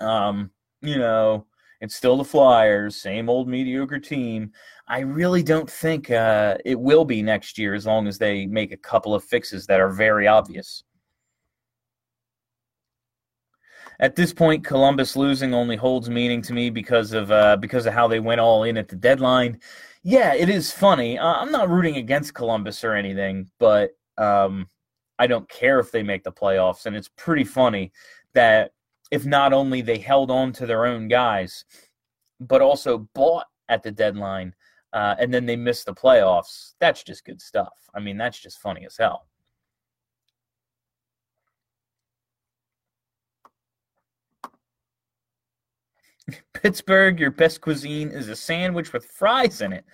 Um, 0.00 0.50
you 0.84 0.98
know, 0.98 1.46
it's 1.80 1.96
still 1.96 2.16
the 2.16 2.24
Flyers, 2.24 2.96
same 2.96 3.28
old 3.28 3.48
mediocre 3.48 3.98
team. 3.98 4.52
I 4.86 5.00
really 5.00 5.42
don't 5.42 5.68
think 5.68 6.10
uh, 6.10 6.56
it 6.64 6.78
will 6.78 7.04
be 7.04 7.22
next 7.22 7.58
year 7.58 7.74
as 7.74 7.86
long 7.86 8.06
as 8.06 8.18
they 8.18 8.46
make 8.46 8.72
a 8.72 8.76
couple 8.76 9.14
of 9.14 9.24
fixes 9.24 9.66
that 9.66 9.80
are 9.80 9.90
very 9.90 10.26
obvious. 10.26 10.84
at 14.00 14.16
this 14.16 14.32
point, 14.32 14.64
Columbus 14.64 15.16
losing 15.16 15.54
only 15.54 15.76
holds 15.76 16.10
meaning 16.10 16.42
to 16.42 16.52
me 16.52 16.70
because 16.70 17.12
of 17.12 17.30
uh, 17.30 17.56
because 17.56 17.86
of 17.86 17.94
how 17.94 18.08
they 18.08 18.20
went 18.20 18.40
all 18.40 18.64
in 18.64 18.76
at 18.76 18.88
the 18.88 18.96
deadline. 18.96 19.60
Yeah, 20.02 20.34
it 20.34 20.48
is 20.48 20.70
funny. 20.70 21.18
Uh, 21.18 21.34
I'm 21.34 21.52
not 21.52 21.70
rooting 21.70 21.96
against 21.96 22.34
Columbus 22.34 22.84
or 22.84 22.92
anything, 22.92 23.50
but 23.58 23.92
um, 24.18 24.68
I 25.18 25.26
don't 25.26 25.48
care 25.48 25.78
if 25.78 25.90
they 25.90 26.02
make 26.02 26.24
the 26.24 26.32
playoffs. 26.32 26.86
And 26.86 26.94
it's 26.94 27.10
pretty 27.16 27.44
funny 27.44 27.92
that 28.34 28.72
if 29.10 29.24
not 29.24 29.52
only 29.52 29.82
they 29.82 29.98
held 29.98 30.30
on 30.30 30.52
to 30.54 30.66
their 30.66 30.86
own 30.86 31.08
guys, 31.08 31.64
but 32.40 32.62
also 32.62 33.08
bought 33.14 33.46
at 33.68 33.82
the 33.82 33.90
deadline, 33.90 34.54
uh, 34.92 35.14
and 35.18 35.32
then 35.32 35.46
they 35.46 35.56
missed 35.56 35.86
the 35.86 35.94
playoffs. 35.94 36.74
That's 36.80 37.02
just 37.02 37.24
good 37.24 37.40
stuff. 37.40 37.72
I 37.94 38.00
mean, 38.00 38.16
that's 38.16 38.38
just 38.38 38.60
funny 38.60 38.84
as 38.86 38.96
hell. 38.96 39.26
Pittsburgh, 46.54 47.18
your 47.20 47.30
best 47.30 47.60
cuisine 47.60 48.08
is 48.08 48.28
a 48.28 48.36
sandwich 48.36 48.92
with 48.92 49.06
fries 49.06 49.60
in 49.60 49.72
it. 49.72 49.84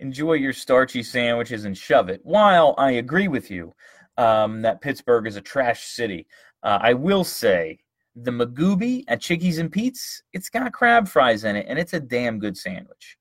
Enjoy 0.00 0.34
your 0.34 0.52
starchy 0.52 1.02
sandwiches 1.02 1.64
and 1.64 1.76
shove 1.76 2.08
it. 2.08 2.20
While 2.24 2.74
I 2.78 2.92
agree 2.92 3.28
with 3.28 3.50
you 3.50 3.74
um, 4.16 4.62
that 4.62 4.80
Pittsburgh 4.80 5.26
is 5.26 5.36
a 5.36 5.40
trash 5.40 5.84
city, 5.84 6.26
uh, 6.62 6.78
I 6.80 6.94
will 6.94 7.24
say 7.24 7.80
the 8.14 8.30
Magooby 8.30 9.04
at 9.08 9.20
Chickies 9.20 9.58
and 9.58 9.70
Pete's, 9.70 10.22
it's 10.32 10.48
got 10.48 10.72
crab 10.72 11.08
fries 11.08 11.44
in 11.44 11.56
it, 11.56 11.66
and 11.68 11.78
it's 11.78 11.94
a 11.94 12.00
damn 12.00 12.38
good 12.38 12.56
sandwich. 12.56 13.18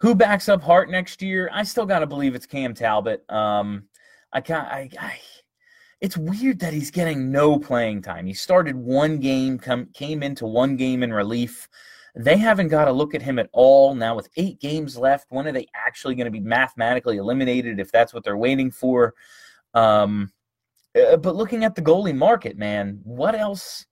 Who 0.00 0.14
backs 0.14 0.48
up 0.48 0.62
Hart 0.62 0.90
next 0.90 1.22
year? 1.22 1.50
I 1.52 1.62
still 1.62 1.86
got 1.86 2.00
to 2.00 2.06
believe 2.06 2.34
it's 2.34 2.46
Cam 2.46 2.74
Talbot. 2.74 3.28
Um, 3.30 3.84
I 4.32 4.40
can't. 4.40 4.66
I, 4.66 4.90
I 4.98 5.18
it's 6.00 6.16
weird 6.16 6.60
that 6.60 6.72
he's 6.72 6.90
getting 6.90 7.30
no 7.30 7.58
playing 7.58 8.02
time. 8.02 8.26
He 8.26 8.34
started 8.34 8.76
one 8.76 9.18
game, 9.18 9.58
come, 9.58 9.88
came 9.94 10.22
into 10.22 10.46
one 10.46 10.76
game 10.76 11.02
in 11.02 11.12
relief. 11.12 11.68
They 12.14 12.36
haven't 12.36 12.68
got 12.68 12.84
to 12.84 12.92
look 12.92 13.14
at 13.14 13.22
him 13.22 13.38
at 13.38 13.50
all. 13.52 13.94
Now, 13.94 14.14
with 14.14 14.28
eight 14.36 14.60
games 14.60 14.96
left, 14.96 15.26
when 15.30 15.46
are 15.46 15.52
they 15.52 15.66
actually 15.74 16.14
going 16.14 16.26
to 16.26 16.30
be 16.30 16.40
mathematically 16.40 17.16
eliminated 17.16 17.80
if 17.80 17.90
that's 17.90 18.14
what 18.14 18.22
they're 18.24 18.36
waiting 18.36 18.70
for? 18.70 19.14
Um, 19.74 20.32
uh, 20.96 21.16
but 21.16 21.36
looking 21.36 21.64
at 21.64 21.74
the 21.74 21.82
goalie 21.82 22.16
market, 22.16 22.56
man, 22.56 23.00
what 23.04 23.34
else? 23.34 23.86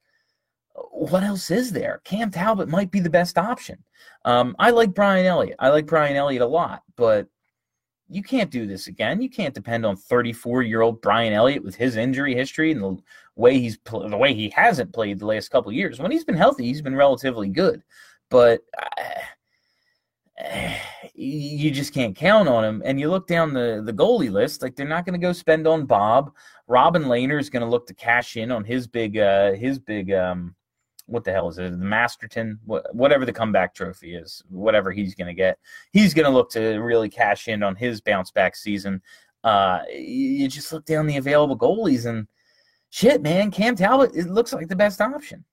What 0.91 1.23
else 1.23 1.51
is 1.51 1.73
there? 1.73 2.03
Cam 2.05 2.31
Talbot 2.31 2.69
might 2.69 2.91
be 2.91 3.01
the 3.01 3.09
best 3.09 3.39
option. 3.39 3.83
Um, 4.27 4.55
I 4.59 4.71
like 4.71 4.95
Brian 4.95 5.25
Elliott. 5.25 5.57
I 5.59 5.71
like 5.71 5.87
Brian 5.87 6.17
Elliott 6.17 6.43
a 6.43 6.47
lot, 6.47 6.83
but 6.97 7.29
you 8.09 8.23
can't 8.23 8.51
do 8.51 8.67
this 8.67 8.87
again. 8.87 9.21
You 9.21 9.31
can't 9.31 9.55
depend 9.55 9.85
on 9.87 9.97
34 9.97 10.63
year 10.63 10.83
old 10.83 11.01
Brian 11.01 11.33
Elliott 11.33 11.65
with 11.65 11.75
his 11.75 11.97
injury 11.97 12.35
history 12.35 12.73
and 12.73 12.83
the 12.83 12.99
way 13.37 13.59
he's 13.59 13.79
the 13.85 14.17
way 14.17 14.35
he 14.35 14.51
hasn't 14.51 14.93
played 14.93 15.19
the 15.19 15.27
last 15.27 15.49
couple 15.49 15.73
years. 15.73 15.99
When 15.99 16.11
he's 16.11 16.25
been 16.25 16.37
healthy, 16.37 16.65
he's 16.65 16.83
been 16.83 16.97
relatively 16.97 17.49
good, 17.49 17.83
but 18.31 18.61
uh, 18.79 19.21
you 21.15 21.71
just 21.71 21.95
can't 21.95 22.15
count 22.15 22.49
on 22.49 22.65
him. 22.65 22.83
And 22.85 23.01
you 23.01 23.11
look 23.11 23.27
down 23.27 23.53
the 23.53 23.83
the 23.85 23.93
goalie 23.93 24.31
list, 24.31 24.63
like 24.63 24.77
they're 24.77 24.87
not 24.87 25.05
going 25.05 25.19
to 25.19 25.25
go 25.25 25.33
spend 25.33 25.67
on 25.67 25.87
Bob. 25.87 26.33
Robin 26.67 27.05
Lehner 27.05 27.41
is 27.41 27.51
going 27.51 27.63
to 27.63 27.69
look 27.69 27.87
to 27.87 27.95
cash 27.95 28.37
in 28.37 28.51
on 28.51 28.65
his 28.65 28.87
big 28.87 29.19
uh, 29.19 29.53
his 29.53 29.79
big 29.79 30.13
um, 30.13 30.55
what 31.07 31.25
the 31.25 31.33
hell 31.33 31.49
is 31.49 31.59
it? 31.59 31.71
The 31.71 31.85
Masterton, 31.85 32.59
whatever 32.65 33.25
the 33.25 33.33
comeback 33.33 33.75
trophy 33.75 34.15
is, 34.17 34.43
whatever 34.49 34.91
he's 34.91 35.15
going 35.15 35.29
to 35.29 35.35
get, 35.35 35.59
he's 35.93 36.13
going 36.13 36.27
to 36.27 36.33
look 36.33 36.51
to 36.51 36.79
really 36.79 37.09
cash 37.09 37.49
in 37.49 37.63
on 37.63 37.77
his 37.77 38.01
bounce 38.01 38.31
back 38.31 38.57
season. 38.57 39.01
Uh, 39.45 39.83
you 39.95 40.49
just 40.49 40.73
look 40.73 40.85
down 40.85 41.07
the 41.07 41.17
available 41.17 41.57
goalies 41.57 42.07
and 42.07 42.27
shit, 42.91 43.23
man, 43.23 43.53
Cam 43.53 43.77
Talbot, 43.77 44.17
it 44.17 44.27
looks 44.27 44.53
like 44.53 44.67
the 44.67 44.77
best 44.77 45.01
option. 45.01 45.45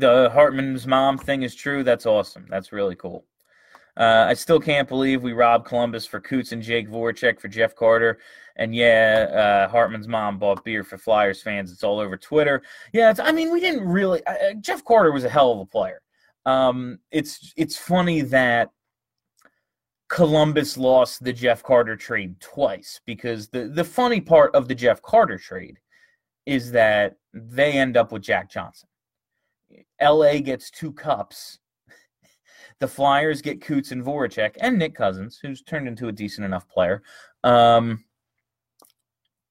The 0.00 0.30
Hartman's 0.32 0.86
mom 0.86 1.18
thing 1.18 1.42
is 1.42 1.54
true. 1.54 1.84
That's 1.84 2.06
awesome. 2.06 2.46
That's 2.48 2.72
really 2.72 2.96
cool. 2.96 3.26
Uh, 3.96 4.26
I 4.28 4.34
still 4.34 4.60
can't 4.60 4.88
believe 4.88 5.22
we 5.22 5.32
robbed 5.32 5.66
Columbus 5.66 6.06
for 6.06 6.20
Coots 6.20 6.52
and 6.52 6.62
Jake 6.62 6.88
Voracek 6.88 7.38
for 7.38 7.48
Jeff 7.48 7.74
Carter. 7.74 8.18
And 8.56 8.74
yeah, 8.74 9.66
uh, 9.66 9.70
Hartman's 9.70 10.08
mom 10.08 10.38
bought 10.38 10.64
beer 10.64 10.84
for 10.84 10.96
Flyers 10.96 11.42
fans. 11.42 11.70
It's 11.70 11.84
all 11.84 11.98
over 11.98 12.16
Twitter. 12.16 12.62
Yeah, 12.92 13.12
I 13.18 13.32
mean, 13.32 13.52
we 13.52 13.60
didn't 13.60 13.86
really. 13.86 14.24
Uh, 14.26 14.54
Jeff 14.60 14.84
Carter 14.84 15.12
was 15.12 15.24
a 15.24 15.28
hell 15.28 15.52
of 15.52 15.60
a 15.60 15.66
player. 15.66 16.00
Um, 16.46 16.98
it's 17.10 17.52
it's 17.56 17.76
funny 17.76 18.22
that 18.22 18.70
Columbus 20.08 20.76
lost 20.76 21.22
the 21.22 21.32
Jeff 21.32 21.62
Carter 21.62 21.96
trade 21.96 22.40
twice 22.40 23.00
because 23.04 23.48
the 23.48 23.68
the 23.68 23.84
funny 23.84 24.20
part 24.20 24.54
of 24.54 24.66
the 24.66 24.74
Jeff 24.74 25.02
Carter 25.02 25.38
trade 25.38 25.78
is 26.46 26.70
that 26.72 27.16
they 27.32 27.72
end 27.72 27.96
up 27.96 28.12
with 28.12 28.22
Jack 28.22 28.50
Johnson. 28.50 28.88
LA 30.00 30.38
gets 30.38 30.70
two 30.70 30.92
cups 30.92 31.58
the 32.80 32.88
Flyers 32.88 33.42
get 33.42 33.60
Coots 33.60 33.92
and 33.92 34.02
Voracek 34.02 34.56
and 34.60 34.78
Nick 34.78 34.94
Cousins, 34.94 35.38
who's 35.40 35.62
turned 35.62 35.86
into 35.86 36.08
a 36.08 36.12
decent 36.12 36.46
enough 36.46 36.66
player. 36.68 37.02
Um, 37.44 38.04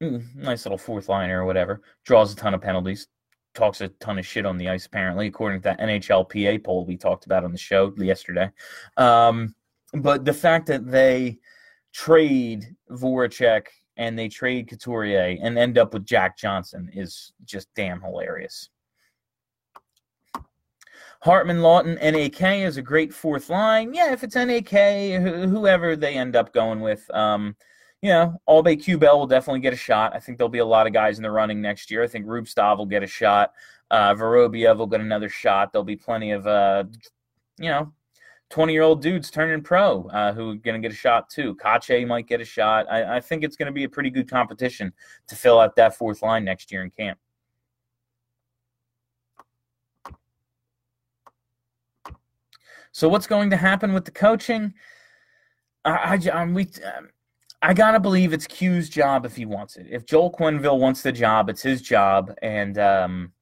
hmm, 0.01 0.17
nice 0.36 0.65
little 0.65 0.77
fourth 0.79 1.10
liner 1.10 1.43
or 1.43 1.45
whatever. 1.45 1.82
Draws 2.05 2.34
a 2.34 2.36
ton 2.36 2.55
of 2.55 2.62
penalties. 2.62 3.08
Talks 3.53 3.82
a 3.82 3.88
ton 3.88 4.19
of 4.19 4.25
shit 4.25 4.45
on 4.45 4.58
the 4.58 4.69
ice, 4.69 4.86
apparently, 4.86 5.27
according 5.27 5.62
to 5.62 5.63
that 5.63 5.79
NHLPA 5.79 6.63
poll 6.63 6.86
we 6.86 6.97
talked 6.97 7.25
about 7.25 7.43
on 7.43 7.51
the 7.51 7.58
show 7.58 7.93
yesterday. 7.97 8.49
Um, 8.97 9.55
but 9.93 10.25
the 10.25 10.34
fact 10.34 10.67
that 10.67 10.89
they 10.89 11.38
trade 11.93 12.75
Voracek 12.91 13.65
and 13.97 14.17
they 14.17 14.27
trade 14.27 14.69
Couturier 14.69 15.38
and 15.41 15.58
end 15.58 15.77
up 15.77 15.93
with 15.93 16.05
Jack 16.05 16.38
Johnson 16.38 16.89
is 16.93 17.34
just 17.45 17.67
damn 17.75 18.01
hilarious. 18.01 18.69
Hartman, 21.21 21.58
Laughton, 21.58 21.95
NAK 22.01 22.65
is 22.65 22.77
a 22.77 22.82
great 22.82 23.13
fourth 23.13 23.49
line. 23.49 23.93
Yeah, 23.93 24.13
if 24.13 24.23
it's 24.23 24.36
NAK, 24.36 24.69
whoever 25.49 25.97
they 25.97 26.13
end 26.13 26.38
up 26.38 26.53
going 26.53 26.79
with, 26.79 27.10
um, 27.13 27.58
you 28.01 28.10
know, 28.10 28.39
Aube 28.47 28.82
Kubel 28.82 29.19
will 29.19 29.27
definitely 29.27 29.60
get 29.60 29.73
a 29.73 29.77
shot. 29.77 30.15
I 30.15 30.19
think 30.19 30.38
there'll 30.38 30.49
be 30.49 30.60
a 30.60 30.65
lot 30.65 30.88
of 30.88 30.93
guys 30.93 31.17
in 31.17 31.23
the 31.23 31.32
running 31.32 31.62
next 31.62 31.91
year. 31.91 32.03
I 32.03 32.08
think 32.08 32.25
Rubtsov 32.25 32.77
will 32.77 32.86
get 32.86 33.03
a 33.03 33.08
shot. 33.08 33.51
Uh, 33.91 34.13
Vorobyev 34.15 34.77
will 34.77 34.88
get 34.88 35.01
another 35.01 35.27
shot. 35.27 35.73
There'll 35.73 35.84
be 35.84 35.97
plenty 35.97 36.32
of, 36.32 36.47
uh, 36.47 36.86
you 37.58 37.69
know, 37.69 37.91
20 38.49 38.71
year 38.71 38.84
old 38.84 39.01
dudes 39.01 39.29
turning 39.29 39.62
pro 39.62 40.05
uh, 40.08 40.32
who 40.34 40.51
are 40.51 40.55
going 40.55 40.82
to 40.82 40.88
get 40.88 40.93
a 40.93 40.97
shot 40.97 41.29
too. 41.29 41.55
Kase 41.55 42.08
might 42.08 42.27
get 42.27 42.39
a 42.39 42.45
shot. 42.45 42.86
I, 42.89 43.17
I 43.17 43.19
think 43.19 43.43
it's 43.43 43.58
going 43.58 43.67
to 43.67 43.73
be 43.73 43.84
a 43.84 43.89
pretty 43.89 44.10
good 44.10 44.29
competition 44.29 44.93
to 45.27 45.36
fill 45.36 45.60
out 45.60 45.75
that 45.75 45.97
fourth 45.97 46.21
line 46.21 46.45
next 46.45 46.71
year 46.71 46.84
in 46.84 46.91
camp. 46.91 47.19
So 52.91 53.08
what's 53.08 53.28
going 53.28 53.49
to 53.52 53.58
happen 53.58 53.93
with 53.93 54.06
the 54.06 54.12
coaching? 54.12 54.73
I, 55.86 56.19
I, 56.25 56.30
um, 56.30 56.54
we, 56.54 56.63
um, 56.97 57.10
I 57.62 57.73
gotta 57.73 57.99
believe 57.99 58.34
it's 58.34 58.47
Q's 58.47 58.89
job 58.89 59.25
if 59.25 59.36
he 59.36 59.45
wants 59.45 59.75
it. 59.75 59.88
If 59.89 60.06
Joel 60.06 60.32
Quenneville 60.32 60.80
wants 60.80 61.02
the 61.02 61.12
job, 61.12 61.49
it's 61.49 61.62
his 61.62 61.82
job, 61.82 62.34
and 62.41 62.78
um, 62.78 63.34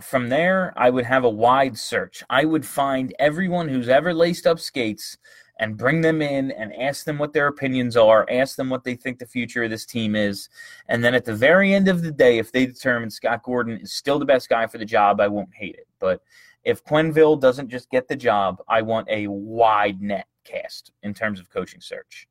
from 0.00 0.28
there, 0.28 0.72
I 0.76 0.90
would 0.90 1.04
have 1.04 1.24
a 1.24 1.30
wide 1.30 1.78
search. 1.78 2.22
I 2.28 2.44
would 2.44 2.66
find 2.66 3.14
everyone 3.18 3.68
who's 3.68 3.88
ever 3.88 4.12
laced 4.12 4.46
up 4.46 4.58
skates 4.58 5.16
and 5.58 5.76
bring 5.76 6.02
them 6.02 6.20
in 6.20 6.50
and 6.50 6.74
ask 6.74 7.04
them 7.04 7.18
what 7.18 7.32
their 7.32 7.46
opinions 7.46 7.96
are, 7.96 8.26
ask 8.30 8.56
them 8.56 8.68
what 8.68 8.84
they 8.84 8.94
think 8.94 9.18
the 9.18 9.26
future 9.26 9.64
of 9.64 9.70
this 9.70 9.86
team 9.86 10.14
is. 10.14 10.50
And 10.88 11.02
then 11.02 11.14
at 11.14 11.24
the 11.24 11.34
very 11.34 11.72
end 11.72 11.88
of 11.88 12.02
the 12.02 12.10
day, 12.10 12.38
if 12.38 12.52
they 12.52 12.66
determine 12.66 13.10
Scott 13.10 13.42
Gordon 13.42 13.78
is 13.78 13.92
still 13.92 14.18
the 14.18 14.26
best 14.26 14.50
guy 14.50 14.66
for 14.66 14.76
the 14.76 14.84
job, 14.84 15.18
I 15.18 15.28
won't 15.28 15.54
hate 15.54 15.76
it. 15.76 15.88
But 15.98 16.20
if 16.66 16.84
Quenneville 16.84 17.40
doesn't 17.40 17.68
just 17.68 17.88
get 17.90 18.08
the 18.08 18.16
job, 18.16 18.60
I 18.68 18.82
want 18.82 19.08
a 19.08 19.28
wide 19.28 20.02
net 20.02 20.26
cast 20.44 20.90
in 21.04 21.14
terms 21.14 21.38
of 21.38 21.48
coaching 21.48 21.80
search. 21.80 22.26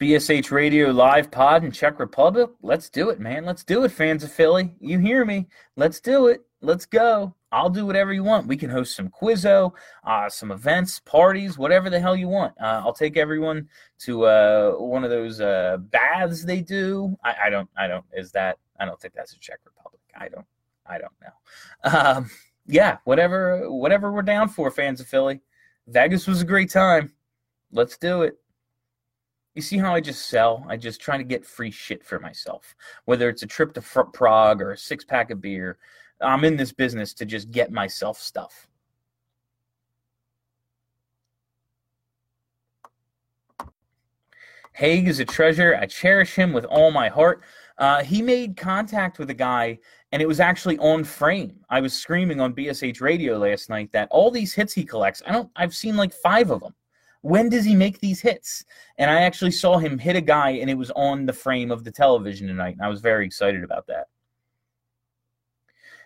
BSH 0.00 0.50
Radio 0.50 0.90
live 0.90 1.30
pod 1.30 1.62
in 1.62 1.70
Czech 1.70 2.00
Republic. 2.00 2.50
Let's 2.62 2.88
do 2.88 3.10
it, 3.10 3.20
man. 3.20 3.44
Let's 3.44 3.62
do 3.62 3.84
it, 3.84 3.90
fans 3.90 4.24
of 4.24 4.32
Philly. 4.32 4.74
You 4.80 4.98
hear 4.98 5.26
me? 5.26 5.46
Let's 5.76 6.00
do 6.00 6.28
it. 6.28 6.40
Let's 6.62 6.86
go. 6.86 7.34
I'll 7.54 7.70
do 7.70 7.86
whatever 7.86 8.12
you 8.12 8.24
want. 8.24 8.48
We 8.48 8.56
can 8.56 8.68
host 8.68 8.96
some 8.96 9.08
quizzo, 9.08 9.72
uh, 10.02 10.28
some 10.28 10.50
events, 10.50 10.98
parties, 10.98 11.56
whatever 11.56 11.88
the 11.88 12.00
hell 12.00 12.16
you 12.16 12.26
want. 12.26 12.52
Uh, 12.60 12.82
I'll 12.84 12.92
take 12.92 13.16
everyone 13.16 13.68
to 14.00 14.24
uh, 14.24 14.72
one 14.72 15.04
of 15.04 15.10
those 15.10 15.40
uh, 15.40 15.76
baths 15.78 16.44
they 16.44 16.60
do. 16.60 17.16
I, 17.22 17.34
I, 17.44 17.50
don't. 17.50 17.70
I 17.76 17.86
don't. 17.86 18.04
Is 18.12 18.32
that? 18.32 18.58
I 18.80 18.84
don't 18.84 19.00
think 19.00 19.14
that's 19.14 19.34
a 19.34 19.38
Czech 19.38 19.60
Republic. 19.64 20.00
I 20.18 20.28
don't. 20.28 20.46
I 20.84 20.98
don't 20.98 21.12
know. 21.22 21.90
Um, 21.92 22.30
yeah, 22.66 22.96
whatever. 23.04 23.70
Whatever 23.70 24.10
we're 24.10 24.22
down 24.22 24.48
for, 24.48 24.68
fans 24.72 25.00
of 25.00 25.06
Philly. 25.06 25.40
Vegas 25.86 26.26
was 26.26 26.42
a 26.42 26.46
great 26.46 26.70
time. 26.70 27.12
Let's 27.70 27.96
do 27.96 28.22
it. 28.22 28.36
You 29.54 29.62
see 29.62 29.78
how 29.78 29.94
I 29.94 30.00
just 30.00 30.28
sell? 30.28 30.66
I 30.68 30.76
just 30.76 31.00
try 31.00 31.16
to 31.16 31.22
get 31.22 31.46
free 31.46 31.70
shit 31.70 32.04
for 32.04 32.18
myself. 32.18 32.74
Whether 33.04 33.28
it's 33.28 33.44
a 33.44 33.46
trip 33.46 33.74
to 33.74 33.80
Prague 33.80 34.60
or 34.60 34.72
a 34.72 34.76
six 34.76 35.04
pack 35.04 35.30
of 35.30 35.40
beer, 35.40 35.78
I'm 36.20 36.44
in 36.44 36.56
this 36.56 36.72
business 36.72 37.12
to 37.14 37.24
just 37.24 37.50
get 37.50 37.72
myself 37.72 38.18
stuff. 38.18 38.66
Hagg 44.72 45.06
is 45.06 45.20
a 45.20 45.24
treasure. 45.24 45.76
I 45.80 45.86
cherish 45.86 46.34
him 46.34 46.52
with 46.52 46.64
all 46.64 46.90
my 46.90 47.08
heart. 47.08 47.42
Uh, 47.78 48.02
he 48.02 48.22
made 48.22 48.56
contact 48.56 49.18
with 49.18 49.30
a 49.30 49.34
guy, 49.34 49.78
and 50.10 50.20
it 50.20 50.26
was 50.26 50.40
actually 50.40 50.78
on 50.78 51.04
frame. 51.04 51.60
I 51.70 51.80
was 51.80 51.92
screaming 51.92 52.40
on 52.40 52.54
BSH 52.54 53.00
radio 53.00 53.38
last 53.38 53.70
night 53.70 53.92
that 53.92 54.08
all 54.10 54.30
these 54.30 54.52
hits 54.52 54.72
he 54.72 54.84
collects, 54.84 55.22
I 55.26 55.32
don't. 55.32 55.50
I've 55.54 55.74
seen 55.74 55.96
like 55.96 56.12
five 56.12 56.50
of 56.50 56.60
them 56.60 56.74
when 57.24 57.48
does 57.48 57.64
he 57.64 57.74
make 57.74 58.00
these 58.00 58.20
hits? 58.20 58.66
And 58.98 59.10
I 59.10 59.22
actually 59.22 59.50
saw 59.50 59.78
him 59.78 59.98
hit 59.98 60.14
a 60.14 60.20
guy, 60.20 60.50
and 60.50 60.68
it 60.68 60.74
was 60.74 60.90
on 60.90 61.24
the 61.24 61.32
frame 61.32 61.70
of 61.70 61.82
the 61.82 61.90
television 61.90 62.46
tonight, 62.46 62.74
and 62.74 62.82
I 62.82 62.88
was 62.90 63.00
very 63.00 63.24
excited 63.24 63.64
about 63.64 63.86
that. 63.86 64.08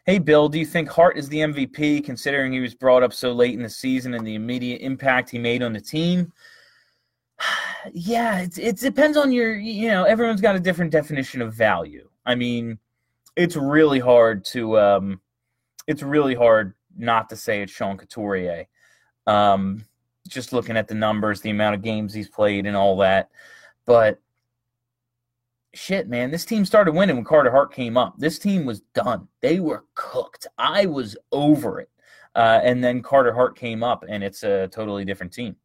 Hey, 0.08 0.18
Bill, 0.18 0.48
do 0.48 0.58
you 0.58 0.64
think 0.64 0.88
Hart 0.88 1.18
is 1.18 1.28
the 1.28 1.40
MVP 1.40 2.02
considering 2.02 2.50
he 2.50 2.60
was 2.60 2.74
brought 2.74 3.02
up 3.02 3.12
so 3.12 3.30
late 3.30 3.52
in 3.52 3.62
the 3.62 3.68
season 3.68 4.14
and 4.14 4.26
the 4.26 4.36
immediate 4.36 4.80
impact 4.80 5.28
he 5.28 5.38
made 5.38 5.62
on 5.62 5.74
the 5.74 5.82
team? 5.82 6.32
yeah, 7.92 8.40
it, 8.40 8.56
it 8.56 8.78
depends 8.78 9.18
on 9.18 9.32
your, 9.32 9.54
you 9.54 9.88
know, 9.88 10.04
everyone's 10.04 10.40
got 10.40 10.56
a 10.56 10.60
different 10.60 10.92
definition 10.92 11.42
of 11.42 11.52
value. 11.52 12.08
I 12.24 12.36
mean, 12.36 12.78
it's 13.36 13.54
really 13.54 13.98
hard 13.98 14.46
to, 14.46 14.78
um, 14.78 15.20
it's 15.86 16.02
really 16.02 16.34
hard 16.34 16.72
not 16.96 17.28
to 17.28 17.36
say 17.36 17.60
it's 17.60 17.70
Sean 17.70 17.98
Couturier. 17.98 18.64
Um, 19.26 19.84
just 20.26 20.54
looking 20.54 20.78
at 20.78 20.88
the 20.88 20.94
numbers, 20.94 21.42
the 21.42 21.50
amount 21.50 21.74
of 21.74 21.82
games 21.82 22.14
he's 22.14 22.30
played, 22.30 22.64
and 22.64 22.74
all 22.74 22.96
that. 22.96 23.28
But 23.84 24.22
shit, 25.78 26.08
man, 26.08 26.30
this 26.30 26.44
team 26.44 26.64
started 26.64 26.92
winning 26.92 27.16
when 27.16 27.24
Carter 27.24 27.50
Hart 27.50 27.72
came 27.72 27.96
up. 27.96 28.18
This 28.18 28.38
team 28.38 28.66
was 28.66 28.80
done. 28.94 29.28
They 29.40 29.60
were 29.60 29.84
cooked. 29.94 30.46
I 30.58 30.86
was 30.86 31.16
over 31.32 31.80
it. 31.80 31.90
Uh, 32.34 32.60
and 32.62 32.82
then 32.82 33.02
Carter 33.02 33.32
Hart 33.32 33.56
came 33.56 33.82
up, 33.82 34.04
and 34.08 34.22
it's 34.22 34.42
a 34.42 34.68
totally 34.68 35.04
different 35.04 35.32
team. 35.32 35.56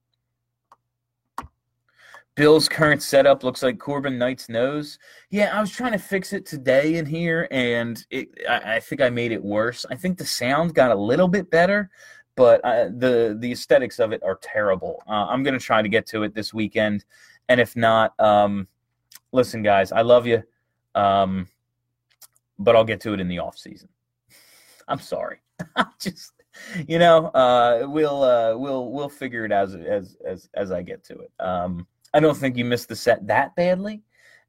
Bill's 2.35 2.67
current 2.67 3.03
setup 3.03 3.43
looks 3.43 3.61
like 3.61 3.77
Corban 3.77 4.17
Knight's 4.17 4.49
nose. 4.49 4.97
Yeah, 5.29 5.55
I 5.55 5.61
was 5.61 5.69
trying 5.69 5.91
to 5.91 5.99
fix 5.99 6.33
it 6.33 6.45
today 6.45 6.95
in 6.95 7.05
here, 7.05 7.47
and 7.51 8.03
it, 8.09 8.29
I, 8.49 8.75
I 8.75 8.79
think 8.79 9.01
I 9.01 9.09
made 9.09 9.31
it 9.31 9.43
worse. 9.43 9.85
I 9.91 9.95
think 9.95 10.17
the 10.17 10.25
sound 10.25 10.73
got 10.73 10.89
a 10.89 10.95
little 10.95 11.27
bit 11.27 11.51
better, 11.51 11.91
but 12.35 12.59
uh, 12.65 12.85
the 12.85 13.37
the 13.39 13.51
aesthetics 13.51 13.99
of 13.99 14.13
it 14.13 14.23
are 14.23 14.39
terrible. 14.41 15.03
Uh, 15.07 15.27
I'm 15.27 15.43
gonna 15.43 15.59
try 15.59 15.83
to 15.83 15.89
get 15.89 16.07
to 16.07 16.23
it 16.23 16.33
this 16.33 16.55
weekend, 16.55 17.05
and 17.49 17.61
if 17.61 17.75
not, 17.75 18.19
um, 18.19 18.67
listen, 19.33 19.61
guys, 19.61 19.91
I 19.91 20.01
love 20.01 20.25
you, 20.25 20.43
um, 20.95 21.47
but 22.57 22.77
I'll 22.77 22.85
get 22.85 23.01
to 23.01 23.13
it 23.13 23.19
in 23.19 23.27
the 23.27 23.39
off 23.39 23.57
season. 23.57 23.89
I'm 24.87 24.99
sorry, 24.99 25.41
I 25.75 25.85
just 25.99 26.31
you 26.87 26.99
know, 26.99 27.27
uh, 27.27 27.85
we'll 27.87 28.23
uh, 28.23 28.55
we'll 28.55 28.91
we'll 28.91 29.09
figure 29.09 29.45
it 29.45 29.51
as 29.51 29.75
as 29.75 30.17
as 30.25 30.49
as 30.53 30.71
I 30.71 30.81
get 30.81 31.03
to 31.05 31.19
it. 31.19 31.31
Um, 31.39 31.87
I 32.13 32.19
don't 32.19 32.37
think 32.37 32.57
you 32.57 32.65
missed 32.65 32.89
the 32.89 32.95
set 32.95 33.25
that 33.27 33.55
badly. 33.55 34.01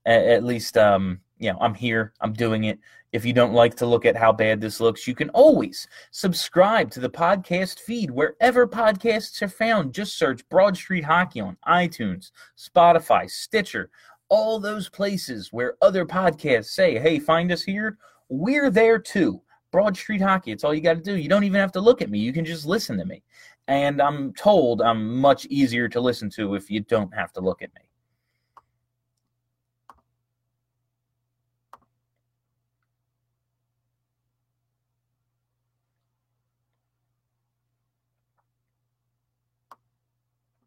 At, 0.07 0.25
at 0.27 0.45
least, 0.45 0.77
um, 0.77 1.21
you 1.39 1.51
know, 1.51 1.59
I'm 1.61 1.75
here. 1.75 2.13
I'm 2.21 2.35
doing 2.35 2.65
it. 2.65 2.79
If 3.13 3.25
you 3.25 3.33
don't 3.33 3.55
like 3.55 3.75
to 3.77 3.87
look 3.87 4.05
at 4.05 4.17
how 4.17 4.33
bad 4.33 4.61
this 4.61 4.81
looks, 4.81 5.07
you 5.07 5.15
can 5.15 5.31
always 5.31 5.89
subscribe 6.11 6.91
to 6.91 7.01
the 7.01 7.09
podcast 7.09 7.79
feed 7.79 8.11
wherever 8.11 8.67
podcasts 8.67 9.41
are 9.41 9.49
found. 9.49 9.95
Just 9.95 10.19
search 10.19 10.47
Broad 10.49 10.77
Street 10.77 11.05
Hockey 11.05 11.41
on 11.41 11.57
iTunes, 11.67 12.33
Spotify, 12.59 13.31
Stitcher, 13.31 13.89
all 14.29 14.59
those 14.59 14.89
places 14.89 15.53
where 15.53 15.77
other 15.83 16.05
podcasts 16.05 16.67
say, 16.67 16.99
hey, 16.99 17.19
find 17.19 17.53
us 17.53 17.63
here. 17.63 17.99
We're 18.29 18.71
there 18.71 18.99
too. 18.99 19.41
Broad 19.71 19.97
Street 19.97 20.21
Hockey. 20.21 20.53
It's 20.53 20.65
all 20.65 20.75
you 20.75 20.81
got 20.81 20.95
to 20.95 21.03
do. 21.03 21.17
You 21.17 21.29
don't 21.29 21.45
even 21.45 21.61
have 21.61 21.73
to 21.73 21.81
look 21.81 22.01
at 22.01 22.11
me. 22.11 22.19
You 22.19 22.33
can 22.33 22.45
just 22.45 22.65
listen 22.65 22.97
to 22.99 23.05
me. 23.05 23.23
And 23.67 24.01
I'm 24.01 24.33
told 24.35 24.83
I'm 24.83 25.19
much 25.19 25.47
easier 25.47 25.89
to 25.89 26.01
listen 26.01 26.31
to 26.31 26.55
if 26.55 26.71
you 26.71 26.81
don't 26.81 27.13
have 27.15 27.33
to 27.33 27.41
look 27.41 27.63
at 27.63 27.75
me. 27.75 27.81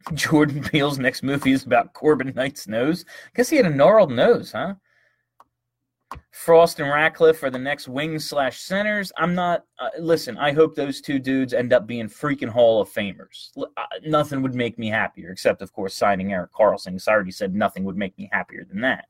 Jordan 0.14 0.62
Peele's 0.62 1.00
next 1.00 1.24
movie 1.24 1.52
is 1.52 1.66
about 1.66 1.94
Corban 1.94 2.34
Knight's 2.36 2.68
nose. 2.68 3.06
I 3.08 3.30
Guess 3.36 3.50
he 3.50 3.58
had 3.58 3.66
a 3.66 3.70
gnarled 3.70 4.12
nose, 4.12 4.52
huh? 4.52 4.76
Frost 6.32 6.80
and 6.80 6.90
Ratcliffe 6.90 7.44
are 7.44 7.50
the 7.50 7.60
next 7.60 7.90
wing 7.90 8.18
slash 8.18 8.62
centers. 8.62 9.12
I'm 9.18 9.36
not. 9.36 9.66
Uh, 9.78 9.90
listen, 10.00 10.38
I 10.38 10.54
hope 10.54 10.74
those 10.74 11.02
two 11.02 11.20
dudes 11.20 11.54
end 11.54 11.74
up 11.74 11.86
being 11.86 12.08
freaking 12.08 12.48
Hall 12.48 12.80
of 12.80 12.90
Famers. 12.90 13.50
Uh, 13.58 13.84
nothing 14.06 14.42
would 14.42 14.56
make 14.56 14.80
me 14.80 14.88
happier, 14.88 15.32
except 15.32 15.62
of 15.62 15.74
course 15.74 15.94
signing 15.94 16.32
Erik 16.32 16.54
Karlsson. 16.54 16.92
Because 16.92 17.10
I 17.10 17.12
already 17.12 17.32
said 17.32 17.54
nothing 17.54 17.84
would 17.84 17.98
make 17.98 18.18
me 18.18 18.30
happier 18.32 18.64
than 18.64 18.80
that. 18.82 19.08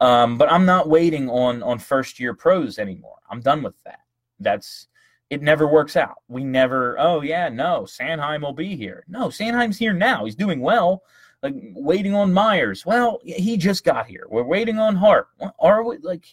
Um, 0.00 0.36
but 0.36 0.50
I'm 0.50 0.66
not 0.66 0.88
waiting 0.88 1.30
on 1.30 1.62
on 1.62 1.78
first 1.78 2.18
year 2.18 2.34
pros 2.34 2.80
anymore. 2.80 3.18
I'm 3.30 3.40
done 3.40 3.62
with 3.62 3.74
that. 3.84 4.00
That's 4.40 4.88
it 5.32 5.40
never 5.40 5.66
works 5.66 5.96
out. 5.96 6.16
We 6.28 6.44
never, 6.44 6.94
oh 6.98 7.22
yeah, 7.22 7.48
no, 7.48 7.84
Sanheim 7.84 8.42
will 8.42 8.52
be 8.52 8.76
here. 8.76 9.02
No, 9.08 9.28
Sanheim's 9.28 9.78
here 9.78 9.94
now. 9.94 10.26
He's 10.26 10.34
doing 10.34 10.60
well. 10.60 11.04
Like 11.42 11.54
waiting 11.74 12.14
on 12.14 12.34
Myers. 12.34 12.84
Well, 12.84 13.18
he 13.24 13.56
just 13.56 13.82
got 13.82 14.06
here. 14.06 14.26
We're 14.28 14.42
waiting 14.42 14.78
on 14.78 14.94
Hart. 14.94 15.28
Are 15.58 15.84
we 15.84 15.96
like 16.02 16.26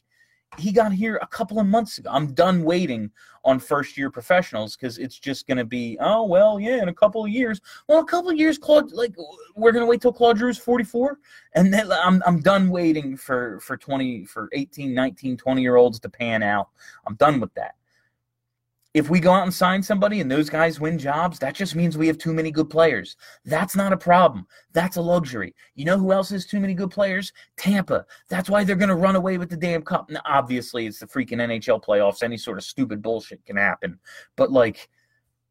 he 0.57 0.73
got 0.73 0.91
here 0.91 1.17
a 1.21 1.27
couple 1.27 1.59
of 1.59 1.67
months 1.67 1.97
ago. 1.97 2.09
I'm 2.11 2.33
done 2.33 2.63
waiting 2.63 3.09
on 3.45 3.59
first 3.59 3.97
year 3.97 4.09
professionals 4.11 4.75
because 4.75 4.97
it's 4.97 5.17
just 5.17 5.47
going 5.47 5.59
to 5.59 5.63
be, 5.63 5.97
oh, 6.01 6.25
well, 6.25 6.59
yeah, 6.59 6.81
in 6.81 6.89
a 6.89 6.93
couple 6.93 7.23
of 7.23 7.29
years. 7.31 7.61
Well, 7.87 7.99
a 7.99 8.05
couple 8.05 8.31
of 8.31 8.37
years, 8.37 8.57
Claude, 8.57 8.91
like, 8.91 9.15
we're 9.55 9.71
going 9.71 9.83
to 9.83 9.89
wait 9.89 10.01
till 10.01 10.11
Claude 10.11 10.39
Giroux's 10.39 10.57
44. 10.57 11.19
And 11.55 11.73
then 11.73 11.89
I'm, 11.91 12.21
I'm 12.25 12.41
done 12.41 12.69
waiting 12.69 13.15
for, 13.15 13.59
for 13.61 13.77
20, 13.77 14.25
for 14.25 14.49
18, 14.51 14.93
19, 14.93 15.37
20 15.37 15.61
year 15.61 15.77
olds 15.77 15.99
to 16.01 16.09
pan 16.09 16.43
out. 16.43 16.69
I'm 17.07 17.15
done 17.15 17.39
with 17.39 17.53
that 17.53 17.75
If 18.99 19.09
we 19.09 19.21
go 19.21 19.31
out 19.31 19.43
and 19.43 19.53
sign 19.53 19.81
somebody 19.81 20.19
and 20.19 20.29
those 20.29 20.49
guys 20.49 20.81
win 20.81 20.99
jobs, 20.99 21.39
that 21.39 21.55
just 21.55 21.73
means 21.73 21.97
we 21.97 22.07
have 22.07 22.17
too 22.17 22.33
many 22.33 22.51
good 22.51 22.69
players. 22.69 23.15
That's 23.45 23.73
not 23.73 23.93
a 23.93 23.97
problem. 23.97 24.45
That's 24.73 24.97
a 24.97 25.01
luxury. 25.01 25.55
You 25.75 25.85
know 25.85 25.97
who 25.97 26.11
else 26.11 26.31
has 26.31 26.45
too 26.45 26.59
many 26.59 26.73
good 26.73 26.91
players? 26.91 27.31
Tampa. 27.55 28.05
That's 28.27 28.49
why 28.49 28.65
they're 28.65 28.75
going 28.75 28.89
to 28.89 28.95
run 28.95 29.15
away 29.15 29.37
with 29.37 29.49
the 29.49 29.55
damn 29.55 29.83
cup. 29.83 30.09
Now, 30.09 30.19
obviously, 30.25 30.85
it's 30.85 30.99
the 30.99 31.05
freaking 31.07 31.37
NHL 31.37 31.81
playoffs. 31.81 32.23
Any 32.23 32.35
sort 32.35 32.57
of 32.57 32.65
stupid 32.65 33.01
bullshit 33.01 33.45
can 33.45 33.55
happen. 33.55 33.97
But, 34.35 34.51
like, 34.51 34.89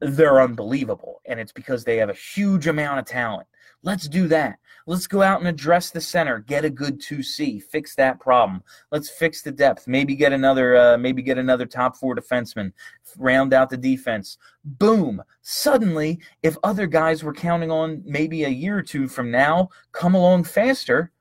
they're 0.01 0.41
unbelievable. 0.41 1.21
And 1.27 1.41
it's 1.41 1.53
because 1.53 1.85
they 1.85 1.97
have 1.97 2.11
a 2.11 2.15
huge 2.15 2.67
amount 2.67 3.01
of 3.01 3.05
talent. 3.05 3.47
Let's 3.83 4.09
do 4.09 4.27
that. 4.29 4.59
Let's 4.87 5.07
go 5.07 5.23
out 5.23 5.39
and 5.39 5.49
address 5.49 5.91
the 5.91 6.01
center, 6.01 6.39
get 6.41 6.65
a 6.65 6.71
good 6.71 7.01
2C, 7.01 7.63
fix 7.63 7.95
that 7.97 8.19
problem. 8.19 8.63
Let's 8.91 9.11
fix 9.11 9.43
the 9.43 9.53
depth. 9.53 9.87
Maybe 9.87 10.17
get 10.17 10.33
another 10.33 10.77
uh, 10.77 10.99
maybe 10.99 11.23
get 11.23 11.37
another 11.37 11.67
top 11.67 11.97
4 11.97 12.17
defenseman, 12.17 12.73
round 13.19 13.53
out 13.53 13.69
the 13.71 13.77
defense. 13.77 14.39
Boom. 14.65 15.23
Suddenly, 15.43 16.21
if 16.43 16.57
other 16.65 16.87
guys 16.87 17.23
were 17.23 17.35
counting 17.35 17.71
on 17.71 18.03
maybe 18.05 18.45
a 18.45 18.49
year 18.49 18.79
or 18.79 18.83
two 18.83 19.07
from 19.09 19.31
now 19.31 19.69
come 19.93 20.15
along 20.15 20.45
faster, 20.45 21.13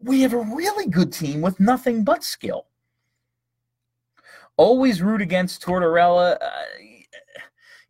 we 0.00 0.22
have 0.22 0.32
a 0.32 0.38
really 0.38 0.86
good 0.86 1.12
team 1.12 1.42
with 1.42 1.60
nothing 1.60 2.04
but 2.04 2.24
skill. 2.24 2.66
Always 4.56 5.02
root 5.02 5.20
against 5.20 5.62
Tortorella. 5.62 6.38
Uh, 6.40 6.48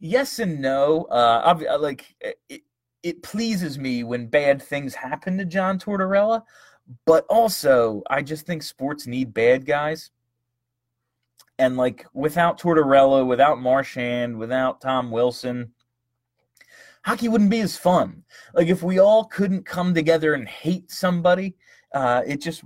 yes 0.05 0.39
and 0.39 0.61
no. 0.61 1.05
Uh, 1.05 1.77
like 1.81 2.15
it, 2.21 2.63
it 3.03 3.23
pleases 3.23 3.79
me 3.79 4.05
when 4.05 4.27
bad 4.27 4.63
things 4.63 4.95
happen 4.95 5.39
to 5.39 5.45
John 5.45 5.79
Tortorella, 5.79 6.43
but 7.07 7.25
also 7.29 8.03
I 8.09 8.23
just 8.23 8.47
think 8.47 8.63
sports 8.63 9.07
need 9.07 9.35
bad 9.35 9.67
guys. 9.67 10.11
And 11.59 11.77
like 11.77 12.07
without 12.13 12.61
Tortorella, 12.61 13.27
without 13.27 13.59
Marchand, 13.59 14.39
without 14.39 14.81
Tom 14.81 15.11
Wilson, 15.11 15.73
hockey 17.05 17.29
wouldn't 17.29 17.51
be 17.51 17.61
as 17.61 17.77
fun. 17.77 18.25
Like 18.53 18.69
if 18.69 18.83
we 18.83 18.99
all 18.99 19.25
couldn't 19.25 19.65
come 19.65 19.95
together 19.95 20.35
and 20.35 20.47
hate 20.49 20.91
somebody, 20.91 21.55
uh, 21.95 22.23
it 22.27 22.43
just 22.43 22.63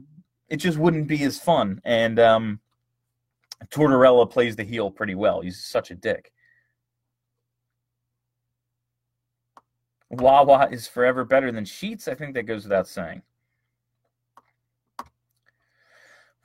it 0.49 0.57
just 0.57 0.79
wouldn't 0.79 1.07
be 1.07 1.23
as 1.23 1.39
fun. 1.39 1.81
And 1.85 2.19
um, 2.19 2.61
Tortorella 3.67 4.29
plays 4.29 4.57
the 4.57 4.65
heel 4.65 4.91
pretty 4.91 5.15
well. 5.15 5.41
He's 5.41 5.63
such 5.63 5.93
a 5.93 5.95
dick. 5.95 6.33
Wawa 10.11 10.69
is 10.71 10.87
forever 10.87 11.25
better 11.25 11.53
than 11.53 11.65
Sheets. 11.65 12.09
I 12.09 12.15
think 12.15 12.35
that 12.35 12.45
goes 12.45 12.65
without 12.65 12.89
saying. 12.89 13.23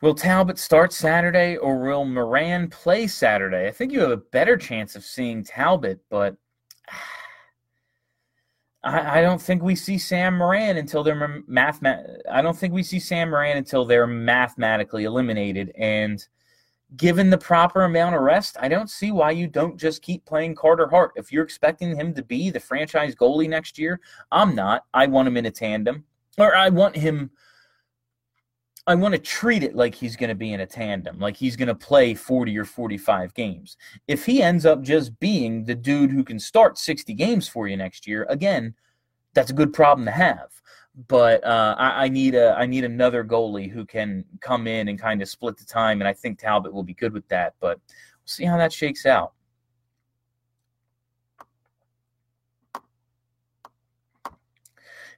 Will 0.01 0.13
Talbot 0.13 0.59
start 0.59 0.91
Saturday 0.91 1.55
or 1.55 1.79
will 1.79 2.03
Moran 2.03 2.69
play 2.69 3.07
Saturday? 3.07 3.67
I 3.69 3.71
think 3.71 3.93
you 3.93 4.01
have 4.01 4.11
a 4.11 4.17
better 4.17 4.57
chance 4.57 4.97
of 4.97 5.05
seeing 5.05 5.45
Talbot, 5.45 6.01
but 6.09 6.35
I, 8.83 9.19
I 9.19 9.21
don't 9.21 9.41
think 9.41 9.63
we 9.63 9.77
see 9.77 9.97
Sam 9.97 10.37
Moran 10.37 10.75
until 10.75 11.03
they're 11.03 11.41
math. 11.47 11.81
I 12.29 12.41
don't 12.41 12.57
think 12.57 12.73
we 12.73 12.83
see 12.83 12.99
Sam 12.99 13.29
Moran 13.29 13.55
until 13.55 13.85
they're 13.85 14.05
mathematically 14.05 15.05
eliminated. 15.05 15.71
And 15.77 16.27
given 16.95 17.29
the 17.29 17.37
proper 17.37 17.83
amount 17.83 18.15
of 18.15 18.21
rest, 18.21 18.57
I 18.59 18.67
don't 18.67 18.89
see 18.89 19.11
why 19.11 19.31
you 19.31 19.47
don't 19.47 19.77
just 19.77 20.01
keep 20.01 20.25
playing 20.25 20.55
Carter 20.55 20.87
Hart. 20.87 21.11
If 21.15 21.31
you're 21.31 21.43
expecting 21.43 21.95
him 21.95 22.13
to 22.13 22.23
be 22.23 22.49
the 22.49 22.59
franchise 22.59 23.15
goalie 23.15 23.49
next 23.49 23.77
year, 23.77 23.99
I'm 24.31 24.55
not. 24.55 24.85
I 24.93 25.07
want 25.07 25.27
him 25.27 25.37
in 25.37 25.45
a 25.45 25.51
tandem, 25.51 26.05
or 26.37 26.55
I 26.55 26.69
want 26.69 26.95
him. 26.95 27.31
I 28.85 28.95
want 28.95 29.13
to 29.13 29.19
treat 29.19 29.63
it 29.63 29.77
like 29.77 29.95
he's 29.95 30.17
going 30.17 30.27
to 30.27 30.35
be 30.35 30.51
in 30.51 30.59
a 30.59 30.65
tandem, 30.65 31.17
like 31.17 31.37
he's 31.37 31.55
going 31.55 31.69
to 31.69 31.75
play 31.75 32.13
40 32.13 32.57
or 32.57 32.65
45 32.65 33.33
games. 33.33 33.77
If 34.09 34.25
he 34.25 34.43
ends 34.43 34.65
up 34.65 34.81
just 34.81 35.17
being 35.21 35.63
the 35.63 35.75
dude 35.75 36.11
who 36.11 36.23
can 36.23 36.37
start 36.37 36.77
60 36.77 37.13
games 37.13 37.47
for 37.47 37.69
you 37.69 37.77
next 37.77 38.05
year, 38.05 38.25
again, 38.29 38.75
that's 39.33 39.51
a 39.51 39.55
good 39.55 39.71
problem 39.71 40.05
to 40.05 40.11
have 40.11 40.49
but 41.07 41.43
uh, 41.43 41.75
I, 41.77 42.05
I, 42.05 42.07
need 42.07 42.35
a 42.35 42.55
I 42.57 42.65
need 42.65 42.83
another 42.83 43.23
goalie 43.23 43.69
who 43.69 43.85
can 43.85 44.23
come 44.41 44.67
in 44.67 44.89
and 44.89 44.99
kind 44.99 45.21
of 45.21 45.29
split 45.29 45.57
the 45.57 45.65
time, 45.65 46.01
and 46.01 46.07
I 46.07 46.13
think 46.13 46.39
Talbot 46.39 46.73
will 46.73 46.83
be 46.83 46.93
good 46.93 47.13
with 47.13 47.27
that. 47.29 47.55
But 47.59 47.79
we'll 47.87 48.25
see 48.25 48.45
how 48.45 48.57
that 48.57 48.71
shakes 48.71 49.05
out. 49.05 49.33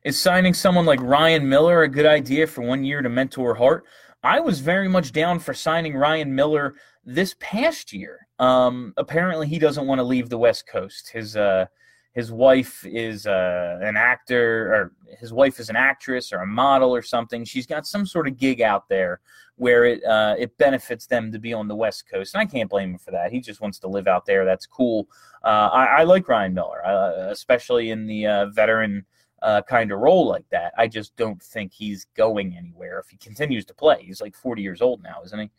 Is 0.04 0.20
signing 0.20 0.54
someone 0.54 0.86
like 0.86 1.02
Ryan 1.02 1.50
Miller 1.50 1.82
a 1.82 1.88
good 1.88 2.06
idea 2.06 2.46
for 2.46 2.62
one 2.62 2.84
year 2.84 3.02
to 3.02 3.10
mentor 3.10 3.56
Hart? 3.56 3.86
I 4.24 4.40
was 4.40 4.60
very 4.60 4.88
much 4.88 5.12
down 5.12 5.40
for 5.40 5.54
signing 5.54 5.96
Ryan 5.96 6.34
Miller 6.34 6.76
this 7.04 7.36
past 7.40 7.92
year. 7.92 8.28
Um, 8.40 8.94
apparently, 8.98 9.48
he 9.48 9.60
doesn't 9.60 9.88
want 9.88 10.00
to 10.00 10.04
leave 10.04 10.30
the 10.30 10.38
West 10.38 10.68
Coast. 10.68 11.10
His 11.10 11.36
uh, 11.36 11.66
his 12.16 12.32
wife 12.32 12.86
is 12.86 13.28
uh, 13.28 13.78
an 13.82 13.98
actor 13.98 14.74
or 14.74 14.92
his 15.20 15.34
wife 15.34 15.60
is 15.60 15.70
an 15.70 15.76
actress 15.76 16.32
or 16.32 16.40
a 16.40 16.48
model 16.48 16.96
or 16.96 17.02
something 17.02 17.44
she's 17.44 17.68
got 17.68 17.86
some 17.86 18.06
sort 18.06 18.28
of 18.28 18.38
gig 18.38 18.62
out 18.62 18.88
there 18.88 19.20
where 19.58 19.84
it 19.86 20.04
uh, 20.06 20.34
it 20.40 20.58
benefits 20.58 21.06
them 21.06 21.32
to 21.32 21.38
be 21.38 21.54
on 21.54 21.68
the 21.68 21.76
west 21.76 22.06
coast 22.12 22.34
and 22.34 22.42
i 22.42 22.46
can't 22.46 22.70
blame 22.70 22.92
him 22.92 22.98
for 22.98 23.12
that. 23.12 23.32
He 23.32 23.40
just 23.40 23.62
wants 23.62 23.80
to 23.80 23.88
live 23.88 24.08
out 24.08 24.26
there. 24.26 24.46
That's 24.46 24.66
cool. 24.66 25.08
Uh, 25.44 25.70
I, 25.72 25.86
I, 25.86 26.04
like 26.04 26.28
ryan 26.28 26.54
miller 26.54 26.84
uh, 26.86 27.30
especially 27.30 27.92
in 27.92 28.08
the 28.08 28.26
uh, 28.26 28.46
veteran 28.48 29.06
uh, 29.42 29.62
kind 29.62 29.92
of 29.92 30.00
role 30.00 30.28
like 30.28 30.50
that. 30.50 30.74
I 30.78 30.88
just 30.88 31.16
don't 31.18 31.42
think 31.42 31.72
he's 31.72 32.08
going 32.16 32.56
anywhere 32.58 32.98
if 33.00 33.10
he 33.10 33.18
continues 33.18 33.66
to 33.66 33.76
play. 33.76 34.02
He's 34.02 34.22
like 34.22 34.36
40 34.36 34.62
years 34.62 34.82
old 34.82 35.04
now 35.04 35.22
isn't 35.24 35.40
he 35.40 35.50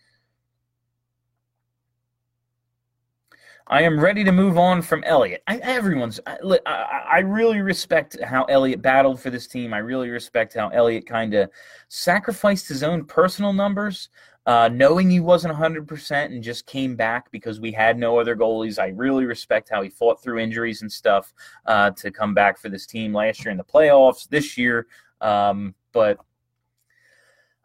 I 3.68 3.82
am 3.82 3.98
ready 3.98 4.22
to 4.22 4.30
move 4.30 4.58
on 4.58 4.80
from 4.80 5.02
Elliott. 5.04 5.42
I, 5.48 5.56
everyone's. 5.56 6.20
I, 6.24 6.36
I, 6.66 7.18
really 7.18 7.60
respect 7.60 8.16
how 8.22 8.44
Elliott 8.44 8.80
battled 8.80 9.20
for 9.20 9.30
this 9.30 9.48
team. 9.48 9.74
I 9.74 9.78
really 9.78 10.08
respect 10.08 10.54
how 10.54 10.68
Elliott 10.68 11.04
kind 11.04 11.34
of 11.34 11.50
sacrificed 11.88 12.68
his 12.68 12.84
own 12.84 13.04
personal 13.04 13.52
numbers, 13.52 14.08
uh, 14.46 14.68
knowing 14.72 15.10
he 15.10 15.18
wasn't 15.18 15.52
100% 15.52 16.26
and 16.26 16.44
just 16.44 16.66
came 16.66 16.94
back 16.94 17.28
because 17.32 17.58
we 17.58 17.72
had 17.72 17.98
no 17.98 18.20
other 18.20 18.36
goalies. 18.36 18.78
I 18.78 18.88
really 18.88 19.24
respect 19.24 19.68
how 19.68 19.82
he 19.82 19.90
fought 19.90 20.22
through 20.22 20.38
injuries 20.38 20.82
and 20.82 20.92
stuff 20.92 21.34
uh, 21.66 21.90
to 21.90 22.12
come 22.12 22.34
back 22.34 22.58
for 22.58 22.68
this 22.68 22.86
team 22.86 23.12
last 23.12 23.44
year 23.44 23.50
in 23.50 23.58
the 23.58 23.64
playoffs, 23.64 24.28
this 24.28 24.56
year. 24.56 24.86
Um, 25.20 25.74
but 25.92 26.18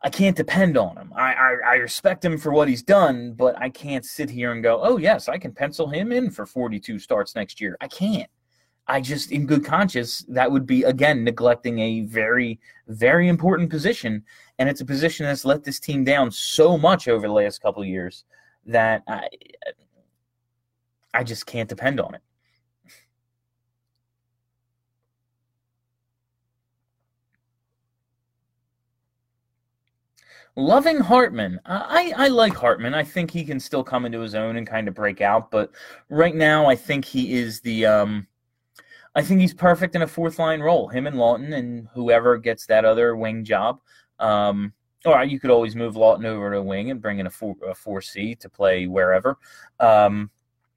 I 0.03 0.09
can't 0.09 0.35
depend 0.35 0.77
on 0.77 0.97
him. 0.97 1.13
I, 1.15 1.33
I, 1.33 1.55
I, 1.65 1.75
respect 1.75 2.25
him 2.25 2.37
for 2.37 2.51
what 2.51 2.67
he's 2.67 2.81
done, 2.81 3.33
but 3.33 3.55
I 3.61 3.69
can't 3.69 4.03
sit 4.03 4.31
here 4.31 4.51
and 4.51 4.63
go, 4.63 4.81
oh, 4.81 4.97
yes, 4.97 5.29
I 5.29 5.37
can 5.37 5.51
pencil 5.51 5.87
him 5.87 6.11
in 6.11 6.31
for 6.31 6.47
42 6.47 6.97
starts 6.97 7.35
next 7.35 7.61
year. 7.61 7.77
I 7.81 7.87
can't. 7.87 8.29
I 8.87 8.99
just, 8.99 9.31
in 9.31 9.45
good 9.45 9.63
conscience, 9.63 10.25
that 10.29 10.51
would 10.51 10.65
be, 10.65 10.83
again, 10.83 11.23
neglecting 11.23 11.77
a 11.79 12.01
very, 12.01 12.59
very 12.87 13.27
important 13.27 13.69
position. 13.69 14.23
And 14.57 14.67
it's 14.67 14.81
a 14.81 14.85
position 14.85 15.27
that's 15.27 15.45
let 15.45 15.63
this 15.63 15.79
team 15.79 16.03
down 16.03 16.31
so 16.31 16.79
much 16.79 17.07
over 17.07 17.27
the 17.27 17.33
last 17.33 17.61
couple 17.61 17.85
years 17.85 18.25
that 18.65 19.03
I, 19.07 19.29
I 21.13 21.23
just 21.23 21.45
can't 21.45 21.69
depend 21.69 21.99
on 21.99 22.15
it. 22.15 22.21
Loving 30.55 30.99
Hartman. 30.99 31.59
I, 31.65 32.13
I 32.17 32.27
like 32.27 32.53
Hartman. 32.53 32.93
I 32.93 33.03
think 33.03 33.31
he 33.31 33.45
can 33.45 33.59
still 33.59 33.83
come 33.83 34.05
into 34.05 34.19
his 34.19 34.35
own 34.35 34.57
and 34.57 34.67
kind 34.67 34.87
of 34.87 34.93
break 34.93 35.21
out. 35.21 35.49
But 35.49 35.71
right 36.09 36.35
now, 36.35 36.67
I 36.67 36.75
think 36.75 37.05
he 37.05 37.33
is 37.33 37.61
the. 37.61 37.85
Um, 37.85 38.27
I 39.15 39.21
think 39.21 39.41
he's 39.41 39.53
perfect 39.53 39.95
in 39.95 40.03
a 40.03 40.07
fourth 40.07 40.39
line 40.39 40.61
role. 40.61 40.87
Him 40.87 41.05
and 41.07 41.17
Laughton 41.17 41.53
and 41.53 41.87
whoever 41.93 42.37
gets 42.37 42.65
that 42.67 42.85
other 42.85 43.15
wing 43.15 43.43
job. 43.43 43.79
Um, 44.19 44.73
or 45.05 45.23
you 45.23 45.39
could 45.39 45.51
always 45.51 45.75
move 45.75 45.95
Laughton 45.95 46.25
over 46.25 46.51
to 46.51 46.61
wing 46.61 46.91
and 46.91 47.01
bring 47.01 47.19
in 47.19 47.27
a 47.27 47.29
four 47.29 47.55
a 47.67 47.73
four 47.73 48.01
C 48.01 48.35
to 48.35 48.49
play 48.49 48.87
wherever, 48.87 49.37
um, 49.79 50.29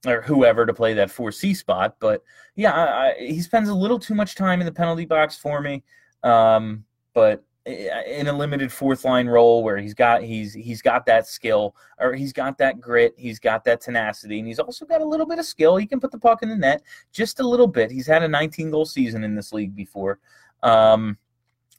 or 0.06 0.22
whoever 0.22 0.66
to 0.66 0.74
play 0.74 0.94
that 0.94 1.10
four 1.10 1.30
C 1.30 1.54
spot. 1.54 1.96
But 2.00 2.22
yeah, 2.56 2.72
I, 2.72 3.08
I, 3.08 3.14
he 3.18 3.40
spends 3.40 3.68
a 3.68 3.74
little 3.74 3.98
too 3.98 4.14
much 4.14 4.34
time 4.34 4.60
in 4.60 4.66
the 4.66 4.72
penalty 4.72 5.04
box 5.04 5.36
for 5.36 5.60
me. 5.60 5.82
Um, 6.22 6.84
but 7.12 7.44
in 7.66 8.26
a 8.26 8.32
limited 8.32 8.70
fourth 8.70 9.04
line 9.04 9.26
role 9.26 9.62
where 9.62 9.78
he's 9.78 9.94
got 9.94 10.22
he's 10.22 10.52
he's 10.52 10.82
got 10.82 11.06
that 11.06 11.26
skill 11.26 11.74
or 11.98 12.12
he's 12.14 12.32
got 12.32 12.58
that 12.58 12.80
grit, 12.80 13.14
he's 13.16 13.38
got 13.38 13.64
that 13.64 13.80
tenacity, 13.80 14.38
and 14.38 14.46
he's 14.46 14.58
also 14.58 14.84
got 14.84 15.00
a 15.00 15.04
little 15.04 15.26
bit 15.26 15.38
of 15.38 15.46
skill. 15.46 15.76
He 15.76 15.86
can 15.86 16.00
put 16.00 16.10
the 16.10 16.18
puck 16.18 16.42
in 16.42 16.50
the 16.50 16.56
net 16.56 16.82
just 17.12 17.40
a 17.40 17.48
little 17.48 17.66
bit. 17.66 17.90
He's 17.90 18.06
had 18.06 18.22
a 18.22 18.28
19 18.28 18.70
goal 18.70 18.84
season 18.84 19.24
in 19.24 19.34
this 19.34 19.52
league 19.52 19.74
before. 19.74 20.18
Um, 20.62 21.16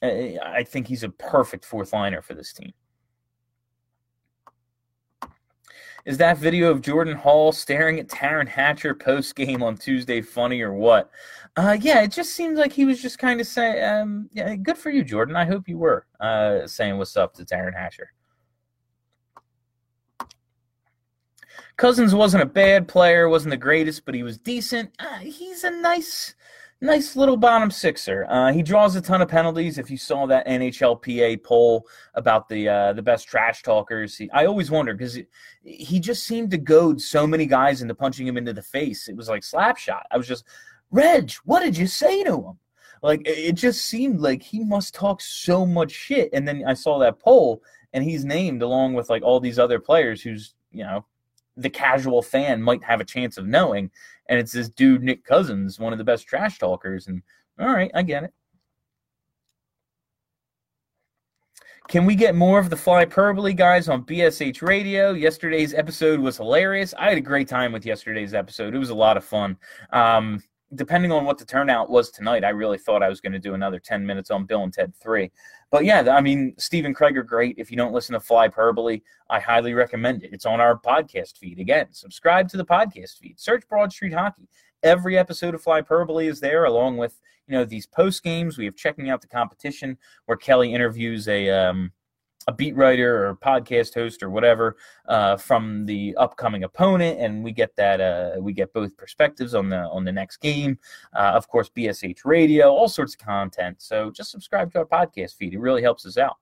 I 0.02 0.66
think 0.68 0.88
he's 0.88 1.04
a 1.04 1.10
perfect 1.10 1.66
fourth 1.66 1.94
liner 1.94 2.22
for 2.22 2.34
this 2.34 2.54
team. 2.54 2.74
Is 6.06 6.18
that 6.20 6.38
video 6.38 6.70
of 6.70 6.82
Jordan 6.82 7.16
Hall 7.16 7.52
staring 7.52 8.00
at 8.00 8.08
Taryn 8.08 8.48
Hatcher 8.48 8.94
post 8.94 9.36
game 9.36 9.64
on 9.64 9.76
Tuesday 9.76 10.22
funny 10.22 10.62
or 10.62 10.74
what? 10.74 11.10
Uh, 11.58 11.76
yeah, 11.80 12.02
it 12.02 12.12
just 12.12 12.36
seems 12.36 12.60
like 12.60 12.72
he 12.72 12.86
was 12.86 13.02
just 13.02 13.18
kind 13.18 13.42
of 13.42 13.48
saying, 13.48 13.84
um, 13.84 14.30
yeah, 14.32 14.56
good 14.56 14.78
for 14.78 14.92
you, 14.92 15.04
Jordan. 15.04 15.36
I 15.36 15.46
hope 15.46 15.68
you 15.68 15.80
were 15.80 16.06
uh, 16.20 16.68
saying 16.68 17.00
what's 17.00 17.18
up 17.18 17.34
to 17.36 17.46
Taryn 17.46 17.76
Hatcher. 17.76 18.12
Cousins 21.78 22.14
wasn't 22.14 22.44
a 22.44 22.48
bad 22.48 22.88
player, 22.88 23.28
wasn't 23.28 23.50
the 23.50 23.58
greatest, 23.58 24.06
but 24.06 24.14
he 24.14 24.22
was 24.22 24.38
decent. 24.38 24.92
Uh, 25.00 25.18
he's 25.18 25.64
a 25.64 25.72
nice, 25.72 26.36
nice 26.86 27.16
little 27.16 27.36
bottom 27.36 27.70
sixer. 27.70 28.26
Uh, 28.30 28.54
he 28.54 28.62
draws 28.62 28.96
a 28.96 29.02
ton 29.02 29.22
of 29.22 29.28
penalties. 29.28 29.78
If 29.78 29.90
you 29.92 29.98
saw 29.98 30.26
that 30.28 30.48
NHLPA 30.48 31.44
poll 31.44 31.86
about 32.14 32.48
the 32.48 32.70
uh, 32.70 32.94
the 32.94 33.02
best 33.02 33.28
trash 33.28 33.64
talkers, 33.64 34.16
he, 34.18 34.30
I 34.32 34.46
always 34.46 34.72
wonder 34.72 34.94
because 34.94 35.20
he 35.64 36.00
just 36.00 36.24
seemed 36.24 36.52
to 36.52 36.58
goad 36.58 37.02
so 37.02 37.28
many 37.28 37.46
guys 37.46 37.82
into 37.82 37.96
punching 37.96 38.26
him 38.28 38.38
into 38.38 38.54
the 38.54 38.62
face. 38.62 39.10
It 39.10 39.16
was 39.16 39.28
like 39.28 39.44
slap 39.44 39.78
shot. 39.78 40.06
I 40.12 40.18
was 40.18 40.28
just, 40.28 40.46
Reg, 40.92 41.32
what 41.44 41.62
did 41.62 41.76
you 41.76 41.88
say 41.88 42.24
to 42.24 42.36
him? 42.36 42.60
Like 43.02 43.22
it 43.26 43.54
just 43.54 43.84
seemed 43.84 44.22
like 44.22 44.42
he 44.42 44.64
must 44.64 44.94
talk 44.94 45.22
so 45.22 45.66
much 45.66 45.92
shit. 45.92 46.30
And 46.34 46.48
then 46.48 46.64
I 46.66 46.74
saw 46.74 47.00
that 47.00 47.20
poll, 47.20 47.62
and 47.94 48.04
he's 48.04 48.24
named 48.24 48.62
along 48.62 48.94
with 48.94 49.10
like 49.10 49.24
all 49.24 49.40
these 49.40 49.60
other 49.60 49.80
players 49.80 50.22
who's 50.22 50.54
you 50.72 50.84
know 50.84 51.06
the 51.58 51.70
casual 51.70 52.22
fan 52.22 52.62
might 52.62 52.84
have 52.84 53.00
a 53.00 53.06
chance 53.06 53.38
of 53.38 53.48
knowing. 53.48 53.92
And 54.28 54.40
it's 54.40 54.52
this 54.52 54.70
dude, 54.70 55.04
Nick 55.04 55.24
Cousins, 55.24 55.80
one 55.80 55.94
of 55.94 56.00
the 56.00 56.06
best 56.06 56.28
trash 56.28 56.58
talkers. 56.58 57.08
And 57.08 57.22
all 57.60 57.68
right, 57.68 57.92
I 57.94 58.02
get 58.02 58.24
it. 58.24 58.34
Can 61.88 62.06
we 62.06 62.16
get 62.16 62.34
more 62.34 62.58
of 62.58 62.72
the 62.72 62.76
Flyperbole 62.76 63.56
guys 63.56 63.90
on 63.90 64.06
BSH 64.06 64.64
Radio? 64.64 65.12
Yesterday's 65.12 65.74
episode 65.76 66.20
was 66.20 66.38
hilarious. 66.38 66.96
I 66.98 67.10
had 67.10 67.18
a 67.18 67.22
great 67.22 67.48
time 67.48 67.72
with 67.72 67.86
yesterday's 67.86 68.34
episode. 68.34 68.74
It 68.74 68.80
was 68.80 68.90
a 68.90 68.96
lot 68.96 69.18
of 69.18 69.24
fun. 69.24 69.56
Um, 69.92 70.42
depending 70.76 71.12
on 71.12 71.26
what 71.26 71.38
the 71.38 71.46
turnout 71.46 71.90
was 71.90 72.12
tonight, 72.12 72.44
I 72.44 72.50
really 72.50 72.78
thought 72.78 73.04
I 73.04 73.10
was 73.10 73.22
going 73.22 73.34
to 73.34 73.40
do 73.40 73.54
another 73.54 73.80
10 73.80 74.06
minutes 74.06 74.32
on 74.32 74.46
Bill 74.46 74.64
and 74.64 74.74
Ted 74.74 74.94
3. 74.96 75.32
But 75.72 75.86
yeah, 75.86 76.16
I 76.16 76.22
mean, 76.22 76.54
Steve 76.58 76.86
and 76.86 76.96
Craig 76.96 77.18
are 77.18 77.24
great. 77.24 77.56
If 77.58 77.72
you 77.72 77.78
don't 77.78 77.94
listen 77.94 78.14
to 78.14 78.20
Fly 78.20 78.48
Flyperbole, 78.48 79.02
I 79.30 79.40
highly 79.40 79.74
recommend 79.74 80.24
it. 80.24 80.34
It's 80.34 80.46
on 80.46 80.62
our 80.62 80.80
podcast 80.80 81.38
feed. 81.38 81.60
Again, 81.60 81.88
subscribe 81.92 82.48
to 82.50 82.58
the 82.58 82.66
podcast 82.66 83.18
feed. 83.18 83.40
Search 83.40 83.68
Broad 83.68 83.92
Street 83.92 84.14
Hockey. 84.14 84.48
Every 84.84 85.18
episode 85.18 85.56
of 85.56 85.64
Fly 85.64 85.82
Flyperbole 85.82 86.30
is 86.30 86.40
there, 86.40 86.66
along 86.66 86.98
with 86.98 87.20
you 87.48 87.58
know 87.58 87.66
these 87.66 87.88
post 87.88 88.24
games. 88.24 88.58
We 88.58 88.66
have 88.66 88.76
checking 88.76 89.10
out 89.10 89.22
the 89.22 89.28
competition 89.28 89.98
where 90.26 90.38
Kelly 90.38 90.74
interviews 90.74 91.28
a 91.28 91.50
um, 91.50 91.92
a 92.48 92.54
beat 92.54 92.76
writer 92.76 93.28
or 93.28 93.36
podcast 93.36 93.94
host 93.94 94.22
or 94.22 94.30
whatever 94.30 94.78
uh, 95.08 95.36
from 95.38 95.86
the 95.86 96.16
upcoming 96.18 96.64
opponent, 96.64 97.20
and 97.20 97.44
we 97.44 97.52
get 97.52 97.76
that 97.76 98.00
uh, 98.02 98.40
we 98.40 98.54
get 98.54 98.74
both 98.74 98.96
perspectives 98.98 99.54
on 99.56 99.70
the 99.70 99.82
on 99.90 100.04
the 100.04 100.12
next 100.12 100.38
game. 100.38 100.78
Uh, 101.14 101.32
of 101.34 101.48
course, 101.48 101.70
BSH 101.76 102.20
Radio, 102.26 102.70
all 102.70 102.88
sorts 102.88 103.16
of 103.16 103.20
content. 103.20 103.82
So 103.82 104.12
just 104.12 104.32
subscribe 104.32 104.72
to 104.74 104.80
our 104.80 104.86
podcast 104.86 105.36
feed; 105.36 105.54
it 105.54 105.60
really 105.60 105.82
helps 105.82 106.06
us 106.06 106.18
out. 106.18 106.38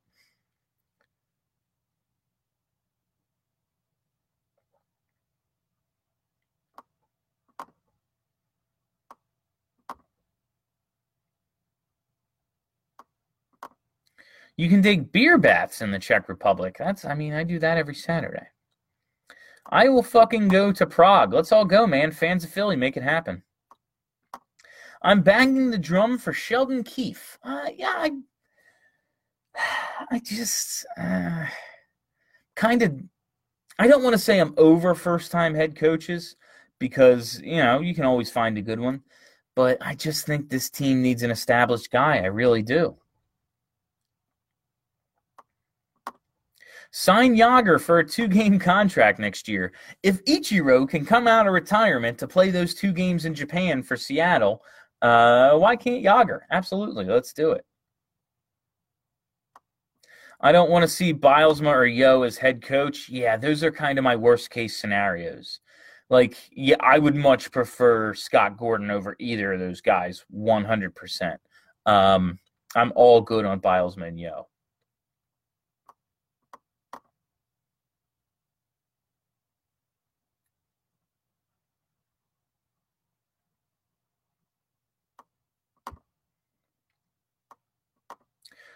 You 14.56 14.70
can 14.70 14.84
take 14.84 15.12
beer 15.12 15.38
baths 15.38 15.82
in 15.82 15.92
the 15.92 16.00
Czech 16.00 16.30
Republic. 16.30 16.76
That's, 16.78 17.06
I 17.06 17.16
mean, 17.16 17.34
I 17.34 17.44
do 17.44 17.58
that 17.60 17.78
every 17.78 17.96
Saturday. 17.96 18.48
I 19.70 19.90
will 19.90 20.04
fucking 20.04 20.50
go 20.50 20.72
to 20.72 20.86
Prague. 20.86 21.34
Let's 21.34 21.52
all 21.52 21.66
go, 21.66 21.88
man. 21.88 22.12
Fans 22.12 22.44
of 22.44 22.52
Philly, 22.52 22.76
make 22.76 22.98
it 22.98 23.04
happen. 23.04 23.44
I'm 25.02 25.22
banging 25.22 25.72
the 25.72 25.78
drum 25.78 26.18
for 26.18 26.34
Sheldon 26.34 26.84
Keefe. 26.84 27.40
Uh, 27.44 27.70
yeah, 27.76 27.94
I, 27.96 28.12
I 30.12 30.20
just 30.20 30.86
uh, 30.98 31.46
kind 32.56 32.84
of, 32.84 32.96
I 33.80 33.88
don't 33.88 34.04
want 34.04 34.14
to 34.14 34.20
say 34.20 34.40
I'm 34.40 34.54
over 34.58 34.94
first 34.94 35.32
time 35.32 35.56
head 35.56 35.76
coaches 35.76 36.36
because, 36.80 37.42
you 37.42 37.58
know, 37.58 37.80
you 37.80 37.96
can 37.96 38.06
always 38.06 38.30
find 38.30 38.58
a 38.58 38.62
good 38.62 38.80
one. 38.80 39.02
But 39.56 39.78
I 39.82 39.96
just 39.96 40.26
think 40.26 40.50
this 40.50 40.70
team 40.70 41.02
needs 41.02 41.24
an 41.24 41.32
established 41.32 41.92
guy. 41.92 42.18
I 42.18 42.26
really 42.26 42.64
do. 42.64 42.98
Sign 46.96 47.36
Jagr 47.36 47.82
for 47.82 47.98
a 47.98 48.08
two 48.08 48.28
game 48.28 48.60
contract 48.60 49.18
next 49.18 49.48
year. 49.48 49.74
If 50.04 50.24
Ichiro 50.26 50.88
can 50.88 51.08
come 51.08 51.28
out 51.28 51.48
of 51.48 51.54
retirement 51.54 52.20
to 52.20 52.28
play 52.28 52.52
those 52.52 52.76
two 52.76 52.94
games 52.94 53.26
in 53.26 53.34
Japan 53.34 53.82
for 53.82 53.98
Seattle, 53.98 54.62
uh, 55.02 55.58
why 55.58 55.76
can't 55.76 56.06
Jagr? 56.06 56.42
Absolutely. 56.52 57.06
Let's 57.06 57.34
do 57.34 57.52
it. 57.52 57.66
I 60.40 60.52
don't 60.52 60.70
want 60.70 60.84
to 60.84 60.88
see 60.88 61.16
Bylsma 61.16 61.74
or 61.74 61.86
Yeo 61.86 62.22
as 62.22 62.38
head 62.38 62.62
coach. 62.62 63.10
Yeah, 63.10 63.38
those 63.38 63.64
are 63.64 63.72
kind 63.72 63.98
of 63.98 64.04
my 64.04 64.16
worst 64.16 64.52
case 64.52 64.78
scenarios. 64.78 65.62
Like, 66.12 66.38
yeah, 66.52 66.76
I 66.80 67.00
would 67.00 67.16
much 67.16 67.52
prefer 67.52 68.14
Scott 68.14 68.56
Gordon 68.56 68.92
over 68.92 69.16
either 69.20 69.54
of 69.54 69.60
those 69.60 69.82
guys, 69.82 70.24
100%. 70.32 71.38
Um, 71.88 72.38
I'm 72.76 72.94
all 72.96 73.22
good 73.22 73.46
on 73.46 73.62
Bylsma 73.62 74.10
and 74.10 74.20
Yeo. 74.20 74.48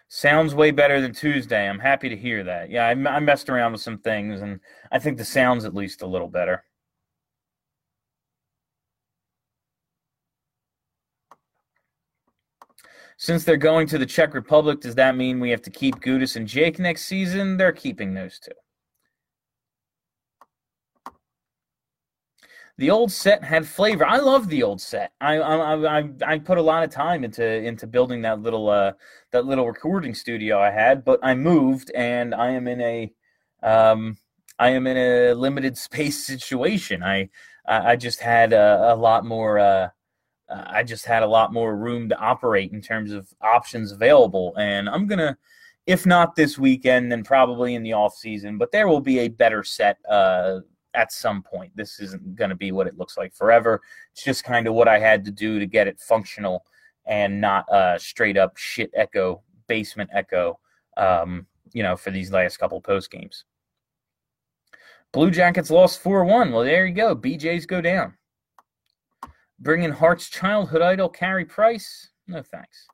Sounds 0.09 0.55
way 0.55 0.71
better 0.71 1.01
than 1.01 1.13
Tuesday. 1.13 1.67
I'm 1.67 1.79
happy 1.79 2.07
to 2.09 2.15
hear 2.15 2.43
that. 2.45 2.69
Yeah, 2.69 2.85
I, 2.87 2.91
I 2.91 3.19
messed 3.19 3.49
around 3.49 3.73
with 3.73 3.81
some 3.81 3.97
things, 3.97 4.41
and 4.41 4.59
I 4.91 4.99
think 4.99 5.17
the 5.17 5.25
sound's 5.25 5.65
at 5.65 5.75
least 5.75 6.01
a 6.01 6.07
little 6.07 6.29
better. 6.29 6.63
Since 13.17 13.43
they're 13.43 13.57
going 13.57 13.87
to 13.87 13.97
the 13.97 14.05
Czech 14.05 14.33
Republic, 14.33 14.79
does 14.79 14.95
that 14.95 15.17
mean 15.17 15.39
we 15.39 15.49
have 15.49 15.63
to 15.63 15.71
keep 15.71 15.95
Gudas 15.95 16.35
and 16.35 16.47
Jake 16.47 16.79
next 16.79 17.05
season? 17.05 17.57
They're 17.57 17.71
keeping 17.71 18.13
those 18.13 18.39
two. 18.39 18.51
The 22.77 22.91
old 22.91 23.11
set 23.11 23.43
had 23.43 23.67
flavor. 23.67 24.05
I 24.05 24.17
love 24.17 24.49
the 24.49 24.63
old 24.63 24.79
set. 24.81 25.11
I 25.19 25.37
I 25.37 25.99
I, 25.99 26.09
I 26.25 26.39
put 26.39 26.59
a 26.59 26.61
lot 26.61 26.83
of 26.83 26.91
time 26.91 27.23
into 27.23 27.43
into 27.43 27.87
building 27.87 28.21
that 28.21 28.41
little 28.41 28.69
uh 28.69 28.93
that 29.31 29.45
little 29.45 29.65
recording 29.67 30.13
studio 30.13 30.59
I 30.59 30.69
had, 30.69 31.03
but 31.03 31.19
I 31.23 31.33
moved 31.33 31.91
and 31.95 32.35
I 32.35 32.51
am 32.51 32.67
in 32.67 32.81
a 32.81 33.11
um 33.63 34.17
I 34.59 34.69
am 34.69 34.85
in 34.87 34.97
a 34.97 35.33
limited 35.33 35.77
space 35.89 36.25
situation. 36.25 37.03
I 37.03 37.29
I 37.67 37.95
just 37.95 38.21
had 38.21 38.53
a, 38.53 38.93
a 38.93 38.95
lot 38.95 39.25
more 39.25 39.59
uh 39.59 39.89
I 40.49 40.83
just 40.83 41.05
had 41.05 41.23
a 41.23 41.27
lot 41.27 41.51
more 41.51 41.75
room 41.75 42.09
to 42.09 42.17
operate 42.17 42.71
in 42.71 42.81
terms 42.81 43.11
of 43.11 43.27
options 43.41 43.91
available 43.91 44.53
and 44.57 44.87
I'm 44.87 45.07
going 45.07 45.19
to 45.19 45.37
if 45.85 46.05
not 46.05 46.35
this 46.35 46.57
weekend 46.57 47.11
then 47.11 47.23
probably 47.23 47.75
in 47.75 47.83
the 47.83 47.93
off 47.93 48.15
season, 48.15 48.57
but 48.57 48.71
there 48.71 48.87
will 48.87 49.01
be 49.01 49.19
a 49.19 49.27
better 49.29 49.63
set 49.63 49.97
uh 50.09 50.59
at 50.97 51.11
some 51.11 51.43
point. 51.43 51.71
This 51.75 51.99
isn't 51.99 52.35
going 52.35 52.49
to 52.49 52.55
be 52.55 52.71
what 52.71 52.87
it 52.87 52.97
looks 52.97 53.17
like 53.17 53.33
forever. 53.33 53.81
It's 54.11 54.23
just 54.23 54.43
kind 54.43 54.67
of 54.67 54.73
what 54.73 54.87
I 54.87 54.99
had 54.99 55.23
to 55.25 55.31
do 55.31 55.59
to 55.59 55.65
get 55.65 55.87
it 55.87 55.99
functional 55.99 56.65
and 57.05 57.39
not 57.39 57.69
uh, 57.69 57.97
straight 57.99 58.35
up 58.35 58.57
shit 58.57 58.89
echo, 58.93 59.41
basement 59.67 60.09
echo, 60.11 60.59
um, 60.97 61.45
you 61.71 61.83
know, 61.83 61.95
for 61.95 62.09
these 62.09 62.31
last 62.31 62.57
couple 62.57 62.81
post 62.81 63.11
games. 63.11 63.45
Blue 65.13 65.31
Jackets 65.31 65.69
lost 65.69 66.01
4 66.01 66.25
1. 66.25 66.51
Well, 66.51 66.63
there 66.63 66.85
you 66.87 66.93
go. 66.93 67.15
BJs 67.15 67.67
go 67.67 67.79
down. 67.79 68.15
Bringing 69.59 69.91
Hart's 69.91 70.29
childhood 70.29 70.81
idol, 70.81 71.09
Carey 71.09 71.45
Price. 71.45 72.09
No 72.27 72.41
thanks. 72.41 72.87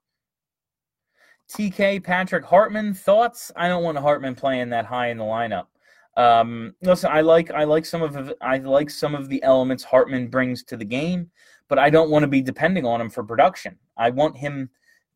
TK 1.49 2.03
Patrick 2.03 2.45
Hartman 2.45 2.93
thoughts. 2.93 3.51
I 3.55 3.67
don't 3.67 3.83
want 3.83 3.97
Hartman 3.97 4.35
playing 4.35 4.69
that 4.69 4.85
high 4.85 5.07
in 5.07 5.17
the 5.17 5.23
lineup. 5.23 5.67
Um, 6.15 6.75
listen, 6.81 7.09
I 7.11 7.21
like 7.21 7.51
I 7.51 7.63
like 7.63 7.85
some 7.85 8.01
of 8.01 8.33
I 8.41 8.57
like 8.57 8.89
some 8.89 9.15
of 9.15 9.29
the 9.29 9.41
elements 9.43 9.83
Hartman 9.83 10.27
brings 10.27 10.63
to 10.65 10.77
the 10.77 10.85
game, 10.85 11.31
but 11.67 11.79
I 11.79 11.89
don't 11.89 12.09
want 12.09 12.23
to 12.23 12.27
be 12.27 12.41
depending 12.41 12.85
on 12.85 13.01
him 13.01 13.09
for 13.09 13.23
production. 13.23 13.77
I 13.97 14.11
want 14.11 14.37
him 14.37 14.69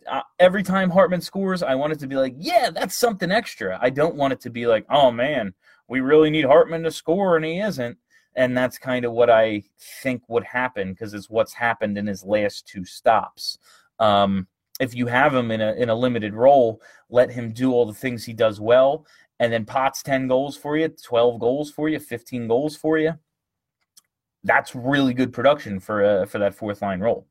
uh, 0.08 0.22
every 0.40 0.64
time 0.64 0.90
Hartman 0.90 1.22
scores. 1.22 1.62
I 1.62 1.76
want 1.76 1.94
it 1.94 2.00
to 2.00 2.08
be 2.08 2.16
like, 2.16 2.34
yeah, 2.38 2.70
that's 2.72 2.96
something 2.96 3.32
extra. 3.32 3.78
I 3.82 3.90
don't 3.90 4.16
want 4.16 4.34
it 4.34 4.42
to 4.42 4.50
be 4.50 4.66
like, 4.66 4.86
oh 4.90 5.12
man, 5.12 5.54
we 5.88 6.00
really 6.00 6.30
need 6.30 6.46
Hartman 6.46 6.84
to 6.84 6.92
score 6.92 7.36
and 7.36 7.46
he 7.46 7.60
isn't. 7.60 7.98
And 8.36 8.56
that's 8.56 8.78
kind 8.78 9.04
of 9.04 9.14
what 9.14 9.30
I 9.30 9.64
think 10.04 10.22
would 10.28 10.44
happen 10.44 10.94
because 10.94 11.14
it's 11.14 11.30
what's 11.30 11.54
happened 11.54 11.98
in 11.98 12.06
his 12.06 12.24
last 12.24 12.68
two 12.68 12.86
stops. 12.86 13.58
Um, 14.00 14.48
if 14.80 14.94
you 14.94 15.08
have 15.08 15.34
him 15.34 15.50
in 15.50 15.60
a 15.60 15.74
in 15.74 15.90
a 15.90 15.96
limited 15.96 16.36
role, 16.36 16.82
let 17.10 17.32
him 17.32 17.52
do 17.52 17.72
all 17.72 17.86
the 17.86 17.94
things 17.94 18.24
he 18.24 18.34
does 18.34 18.60
well, 18.60 19.08
and 19.40 19.52
then 19.52 19.66
Potts 19.66 20.04
10 20.04 20.28
goals 20.28 20.58
for 20.58 20.78
you, 20.78 20.90
12 20.90 21.40
goals 21.40 21.72
for 21.72 21.90
you, 21.90 22.00
15 22.00 22.48
goals 22.48 22.76
for 22.76 22.98
you. 22.98 23.14
That's 24.44 24.76
really 24.76 25.14
good 25.14 25.34
production 25.34 25.80
for 25.80 26.04
uh, 26.04 26.26
for 26.26 26.40
that 26.40 26.56
fourth 26.56 26.82
line 26.82 27.02
role. 27.02 27.28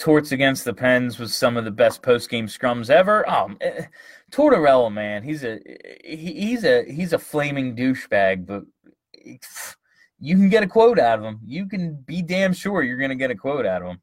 Torts 0.00 0.32
against 0.32 0.64
the 0.64 0.72
Pens 0.72 1.18
was 1.18 1.34
some 1.34 1.58
of 1.58 1.66
the 1.66 1.70
best 1.70 2.00
post 2.00 2.30
game 2.30 2.46
scrums 2.46 2.88
ever. 2.88 3.28
Um, 3.28 3.58
Tortorella, 4.32 4.90
man, 4.90 5.22
he's 5.22 5.44
a 5.44 5.60
he, 6.02 6.32
he's 6.40 6.64
a 6.64 6.84
he's 6.90 7.12
a 7.12 7.18
flaming 7.18 7.76
douchebag, 7.76 8.46
but 8.46 8.64
you 10.18 10.36
can 10.36 10.48
get 10.48 10.62
a 10.62 10.66
quote 10.66 10.98
out 10.98 11.18
of 11.18 11.24
him. 11.26 11.40
You 11.44 11.66
can 11.66 11.96
be 11.96 12.22
damn 12.22 12.54
sure 12.54 12.82
you're 12.82 12.96
going 12.96 13.10
to 13.10 13.14
get 13.14 13.30
a 13.30 13.34
quote 13.34 13.66
out 13.66 13.82
of 13.82 13.88
him. 13.88 14.00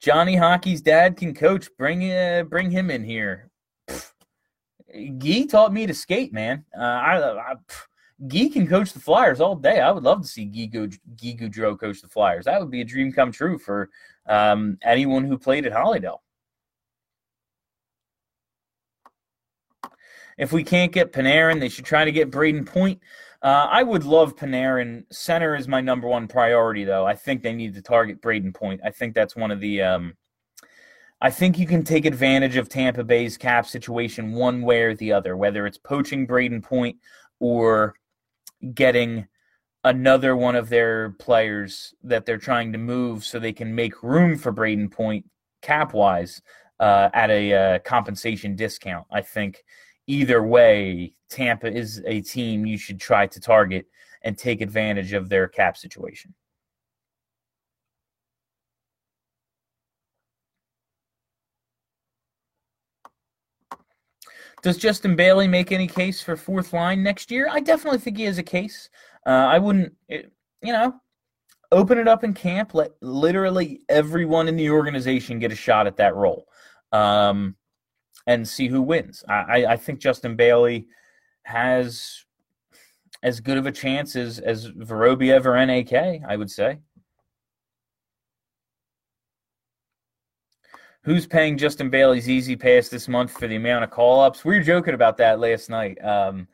Johnny 0.00 0.34
Hockey's 0.34 0.82
dad 0.82 1.16
can 1.16 1.32
coach. 1.32 1.68
Bring 1.78 2.10
uh, 2.10 2.42
bring 2.42 2.72
him 2.72 2.90
in 2.90 3.04
here. 3.04 3.50
Gee 5.18 5.46
taught 5.46 5.72
me 5.72 5.86
to 5.86 5.94
skate, 5.94 6.32
man. 6.32 6.64
Uh, 6.76 6.82
I, 6.82 7.52
I 7.52 7.54
Guy 8.28 8.50
can 8.52 8.66
coach 8.66 8.92
the 8.92 9.00
Flyers 9.00 9.40
all 9.40 9.54
day. 9.54 9.80
I 9.80 9.90
would 9.90 10.02
love 10.02 10.22
to 10.22 10.28
see 10.28 10.44
Gee, 10.44 10.66
Guy 10.66 10.88
Gaudreau 10.88 11.78
coach 11.78 12.02
the 12.02 12.08
Flyers. 12.08 12.44
That 12.44 12.60
would 12.60 12.70
be 12.70 12.82
a 12.82 12.84
dream 12.84 13.12
come 13.12 13.32
true 13.32 13.58
for 13.58 13.88
um, 14.26 14.78
anyone 14.82 15.24
who 15.24 15.38
played 15.38 15.66
at 15.66 15.72
Hollydale. 15.72 16.18
If 20.38 20.52
we 20.52 20.64
can't 20.64 20.92
get 20.92 21.12
Panarin, 21.12 21.60
they 21.60 21.68
should 21.68 21.84
try 21.84 22.04
to 22.04 22.12
get 22.12 22.30
Brayden 22.30 22.66
Point. 22.66 23.00
Uh, 23.42 23.68
I 23.70 23.82
would 23.82 24.04
love 24.04 24.36
Panarin. 24.36 25.04
Center 25.12 25.54
is 25.54 25.68
my 25.68 25.80
number 25.80 26.08
one 26.08 26.28
priority, 26.28 26.84
though. 26.84 27.06
I 27.06 27.14
think 27.14 27.42
they 27.42 27.52
need 27.52 27.74
to 27.74 27.82
target 27.82 28.22
Brayden 28.22 28.54
Point. 28.54 28.80
I 28.84 28.90
think 28.90 29.14
that's 29.14 29.36
one 29.36 29.50
of 29.50 29.60
the. 29.60 29.82
Um, 29.82 30.16
I 31.22 31.30
think 31.30 31.58
you 31.58 31.66
can 31.66 31.84
take 31.84 32.06
advantage 32.06 32.56
of 32.56 32.70
Tampa 32.70 33.04
Bay's 33.04 33.36
cap 33.36 33.66
situation 33.66 34.32
one 34.32 34.62
way 34.62 34.82
or 34.82 34.94
the 34.94 35.12
other, 35.12 35.36
whether 35.36 35.66
it's 35.66 35.76
poaching 35.76 36.26
Brayden 36.26 36.62
Point 36.62 36.96
or 37.38 37.94
getting 38.72 39.26
another 39.84 40.36
one 40.36 40.56
of 40.56 40.68
their 40.68 41.10
players 41.10 41.94
that 42.02 42.26
they're 42.26 42.38
trying 42.38 42.72
to 42.72 42.78
move 42.78 43.24
so 43.24 43.38
they 43.38 43.52
can 43.52 43.74
make 43.74 44.02
room 44.02 44.36
for 44.36 44.52
Brayden 44.52 44.90
Point 44.90 45.24
cap 45.62 45.94
wise 45.94 46.42
uh, 46.78 47.08
at 47.12 47.30
a 47.30 47.52
uh, 47.52 47.78
compensation 47.80 48.56
discount. 48.56 49.06
I 49.10 49.22
think 49.22 49.64
either 50.06 50.42
way, 50.42 51.14
Tampa 51.28 51.72
is 51.72 52.02
a 52.06 52.20
team 52.20 52.66
you 52.66 52.78
should 52.78 53.00
try 53.00 53.26
to 53.26 53.40
target 53.40 53.86
and 54.22 54.36
take 54.36 54.60
advantage 54.60 55.12
of 55.12 55.28
their 55.28 55.48
cap 55.48 55.76
situation. 55.76 56.34
Does 64.62 64.76
Justin 64.76 65.16
Bailey 65.16 65.48
make 65.48 65.72
any 65.72 65.86
case 65.86 66.20
for 66.20 66.36
fourth 66.36 66.72
line 66.72 67.02
next 67.02 67.30
year? 67.30 67.48
I 67.50 67.60
definitely 67.60 67.98
think 67.98 68.18
he 68.18 68.24
has 68.24 68.38
a 68.38 68.42
case. 68.42 68.90
Uh, 69.26 69.30
I 69.30 69.58
wouldn't, 69.58 69.94
it, 70.08 70.30
you 70.62 70.72
know, 70.72 70.94
open 71.72 71.98
it 71.98 72.08
up 72.08 72.24
in 72.24 72.34
camp. 72.34 72.74
Let 72.74 72.92
literally 73.00 73.80
everyone 73.88 74.48
in 74.48 74.56
the 74.56 74.70
organization 74.70 75.38
get 75.38 75.52
a 75.52 75.56
shot 75.56 75.86
at 75.86 75.96
that 75.96 76.14
role, 76.14 76.46
um, 76.92 77.56
and 78.26 78.46
see 78.46 78.68
who 78.68 78.82
wins. 78.82 79.24
I, 79.28 79.66
I 79.66 79.76
think 79.76 79.98
Justin 79.98 80.36
Bailey 80.36 80.86
has 81.44 82.24
as 83.22 83.40
good 83.40 83.58
of 83.58 83.66
a 83.66 83.72
chance 83.72 84.16
as 84.16 84.38
as 84.38 84.70
Vorobyev 84.70 85.44
or 85.46 85.64
NAK. 85.64 86.22
I 86.28 86.36
would 86.36 86.50
say. 86.50 86.78
Who's 91.02 91.26
paying 91.26 91.56
Justin 91.56 91.88
Bailey's 91.88 92.28
E-ZPass 92.28 92.90
this 92.90 93.08
month 93.08 93.30
for 93.30 93.46
the 93.46 93.56
amount 93.56 93.84
of 93.84 93.90
call 93.90 94.20
ups? 94.20 94.44
We 94.44 94.56
were 94.56 94.62
joking 94.62 94.92
about 94.92 95.16
that 95.16 95.40
last 95.40 95.70
night. 95.70 96.02
Um, 96.04 96.46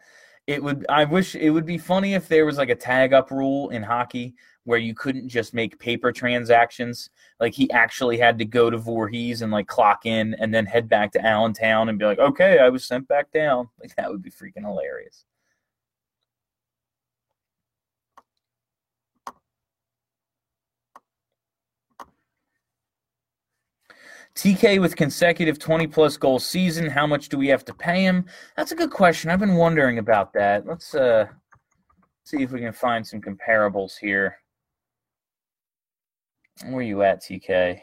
it 0.47 0.63
would 0.63 0.87
I 0.89 1.05
wish 1.05 1.35
it 1.35 1.51
would 1.51 1.67
be 1.67 1.79
funny 1.79 2.15
if 2.15 2.29
there 2.29 2.47
was 2.47 2.57
like 2.57 2.69
a 2.69 2.75
tag 2.77 3.13
up 3.13 3.33
rule 3.33 3.71
in 3.71 3.83
hockey 3.83 4.37
where 4.63 4.79
you 4.79 4.95
couldn't 4.95 5.29
just 5.29 5.53
make 5.53 5.79
paper 5.81 6.13
transactions. 6.13 7.11
Like 7.41 7.55
he 7.55 7.69
actually 7.73 8.19
had 8.19 8.39
to 8.39 8.45
go 8.45 8.71
to 8.71 8.79
Voorhees 8.79 9.43
and 9.43 9.51
like 9.51 9.67
clock 9.67 10.07
in 10.07 10.35
and 10.35 10.55
then 10.55 10.67
head 10.67 10.89
back 10.89 11.11
to 11.13 11.25
Allentown 11.25 11.89
and 11.89 11.99
be 11.99 12.05
like, 12.05 12.21
okay, 12.21 12.59
I 12.59 12.69
was 12.69 12.85
sent 12.85 13.09
back 13.09 13.33
down. 13.33 13.69
Like 13.81 13.97
that 13.97 14.11
would 14.11 14.23
be 14.23 14.31
freaking 14.31 14.65
hilarious. 14.65 15.25
TK 24.37 24.81
with 24.83 24.97
consecutive 24.97 25.59
20 25.59 25.87
plus 25.87 26.19
goal 26.19 26.39
season, 26.39 26.91
how 26.91 27.07
much 27.07 27.31
do 27.31 27.39
we 27.39 27.49
have 27.49 27.65
to 27.65 27.75
pay 27.75 28.03
him? 28.03 28.27
That's 28.57 28.71
a 28.71 28.77
good 28.77 28.91
question. 28.91 29.31
I've 29.31 29.41
been 29.41 29.57
wondering 29.57 29.99
about 29.99 30.33
that. 30.35 30.67
Let's 30.67 30.95
uh 30.95 31.27
see 32.25 32.43
if 32.43 32.53
we 32.53 32.61
can 32.61 32.73
find 32.73 33.07
some 33.07 33.21
comparables 33.21 33.97
here. 33.99 34.37
Where 36.67 36.83
you 36.83 37.03
at, 37.03 37.23
TK? 37.23 37.81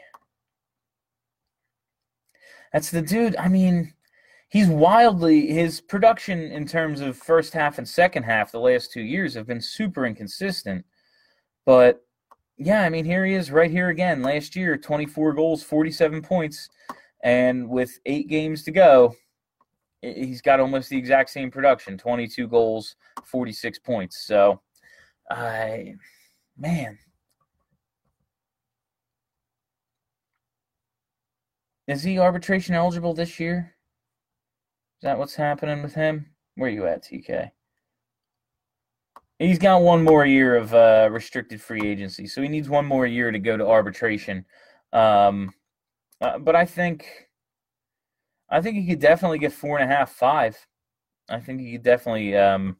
That's 2.72 2.90
the 2.90 3.02
dude. 3.02 3.36
I 3.36 3.48
mean, 3.48 3.92
he's 4.48 4.68
wildly 4.68 5.48
his 5.48 5.80
production 5.80 6.38
in 6.38 6.66
terms 6.66 7.00
of 7.00 7.16
first 7.16 7.52
half 7.52 7.78
and 7.78 7.88
second 7.88 8.22
half 8.22 8.52
the 8.52 8.60
last 8.60 8.92
two 8.92 9.02
years 9.02 9.34
have 9.34 9.46
been 9.46 9.60
super 9.60 10.06
inconsistent. 10.06 10.84
But 11.66 12.03
yeah, 12.56 12.82
I 12.82 12.88
mean, 12.88 13.04
here 13.04 13.24
he 13.24 13.34
is 13.34 13.50
right 13.50 13.70
here 13.70 13.88
again. 13.88 14.22
Last 14.22 14.54
year, 14.54 14.76
24 14.76 15.32
goals, 15.34 15.62
47 15.62 16.22
points. 16.22 16.68
And 17.22 17.68
with 17.68 17.98
eight 18.06 18.28
games 18.28 18.62
to 18.64 18.70
go, 18.70 19.14
he's 20.02 20.42
got 20.42 20.60
almost 20.60 20.90
the 20.90 20.98
exact 20.98 21.30
same 21.30 21.50
production 21.50 21.98
22 21.98 22.46
goals, 22.46 22.96
46 23.24 23.78
points. 23.80 24.24
So, 24.26 24.60
I, 25.30 25.94
man. 26.56 26.98
Is 31.86 32.02
he 32.02 32.18
arbitration 32.18 32.74
eligible 32.74 33.14
this 33.14 33.38
year? 33.40 33.74
Is 34.98 35.02
that 35.02 35.18
what's 35.18 35.34
happening 35.34 35.82
with 35.82 35.94
him? 35.94 36.26
Where 36.54 36.70
are 36.70 36.72
you 36.72 36.86
at, 36.86 37.04
TK? 37.04 37.50
He's 39.38 39.58
got 39.58 39.82
one 39.82 40.04
more 40.04 40.24
year 40.24 40.56
of 40.56 40.72
uh, 40.74 41.08
restricted 41.10 41.60
free 41.60 41.86
agency, 41.86 42.26
so 42.26 42.40
he 42.40 42.48
needs 42.48 42.68
one 42.68 42.86
more 42.86 43.06
year 43.06 43.30
to 43.32 43.38
go 43.38 43.56
to 43.56 43.66
arbitration. 43.66 44.44
Um, 44.92 45.52
uh, 46.20 46.38
but 46.38 46.54
I 46.54 46.64
think, 46.64 47.28
I 48.48 48.60
think 48.60 48.76
he 48.76 48.86
could 48.86 49.00
definitely 49.00 49.40
get 49.40 49.52
four 49.52 49.78
and 49.78 49.90
a 49.90 49.94
half, 49.94 50.12
five. 50.12 50.56
I 51.28 51.40
think 51.40 51.60
he 51.60 51.72
could 51.72 51.82
definitely 51.82 52.36
um, 52.36 52.76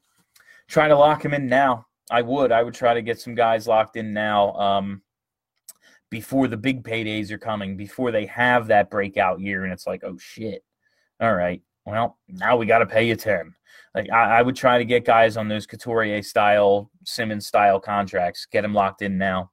try 0.68 0.86
to 0.86 0.96
lock 0.96 1.24
him 1.24 1.34
in 1.34 1.48
now. 1.48 1.86
I 2.10 2.22
would. 2.22 2.52
I 2.52 2.62
would 2.62 2.74
try 2.74 2.94
to 2.94 3.02
get 3.02 3.20
some 3.20 3.34
guys 3.34 3.66
locked 3.66 3.96
in 3.96 4.12
now 4.12 4.52
um, 4.52 5.02
before 6.10 6.48
the 6.48 6.56
big 6.56 6.84
paydays 6.84 7.30
are 7.30 7.38
coming, 7.38 7.76
before 7.76 8.12
they 8.12 8.26
have 8.26 8.68
that 8.68 8.90
breakout 8.90 9.40
year, 9.40 9.64
and 9.64 9.72
it's 9.72 9.86
like, 9.86 10.04
oh 10.04 10.18
shit. 10.18 10.62
All 11.20 11.34
right, 11.34 11.62
well 11.86 12.18
now 12.28 12.56
we 12.56 12.66
got 12.66 12.78
to 12.78 12.86
pay 12.86 13.06
you 13.06 13.16
ten. 13.16 13.54
Like 13.94 14.10
I, 14.10 14.38
I, 14.38 14.42
would 14.42 14.56
try 14.56 14.78
to 14.78 14.84
get 14.84 15.04
guys 15.04 15.36
on 15.36 15.46
those 15.48 15.66
Couturier 15.66 16.22
style, 16.22 16.90
Simmonds 17.04 17.46
style 17.46 17.78
contracts, 17.78 18.46
get 18.46 18.62
them 18.62 18.74
locked 18.74 19.02
in 19.02 19.16
now. 19.18 19.50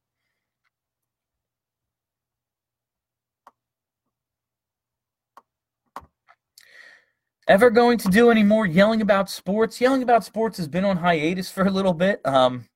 Ever 7.47 7.69
going 7.69 7.97
to 7.99 8.07
do 8.07 8.31
any 8.31 8.43
more 8.43 8.65
yelling 8.65 9.01
about 9.01 9.29
sports? 9.29 9.81
Yelling 9.81 10.03
about 10.03 10.23
sports 10.23 10.57
has 10.57 10.67
been 10.67 10.85
on 10.85 10.97
hiatus 10.97 11.51
for 11.51 11.65
a 11.65 11.71
little 11.71 11.93
bit. 11.93 12.25
Um, 12.25 12.69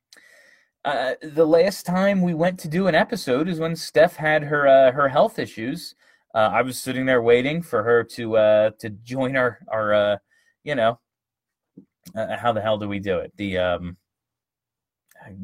uh, 0.84 1.14
the 1.22 1.46
last 1.46 1.86
time 1.86 2.22
we 2.22 2.34
went 2.34 2.60
to 2.60 2.68
do 2.68 2.88
an 2.88 2.94
episode 2.94 3.48
is 3.48 3.60
when 3.60 3.76
Steph 3.76 4.16
had 4.16 4.44
her 4.44 4.68
uh, 4.68 4.92
her 4.92 5.08
health 5.08 5.40
issues. 5.40 5.96
Uh, 6.36 6.52
I 6.54 6.62
was 6.62 6.82
sitting 6.82 7.06
there 7.06 7.22
waiting 7.22 7.62
for 7.62 7.82
her 7.82 8.04
to 8.04 8.38
uh, 8.38 8.70
to 8.80 8.90
join 8.90 9.38
our 9.38 9.60
our 9.70 9.94
uh, 9.94 10.18
you 10.66 10.76
know 10.76 11.00
uh, 12.14 12.38
how 12.38 12.52
the 12.52 12.62
hell 12.62 12.78
do 12.78 12.88
we 12.88 13.00
do 13.00 13.20
it? 13.20 13.32
The 13.38 13.58
um, 13.58 13.98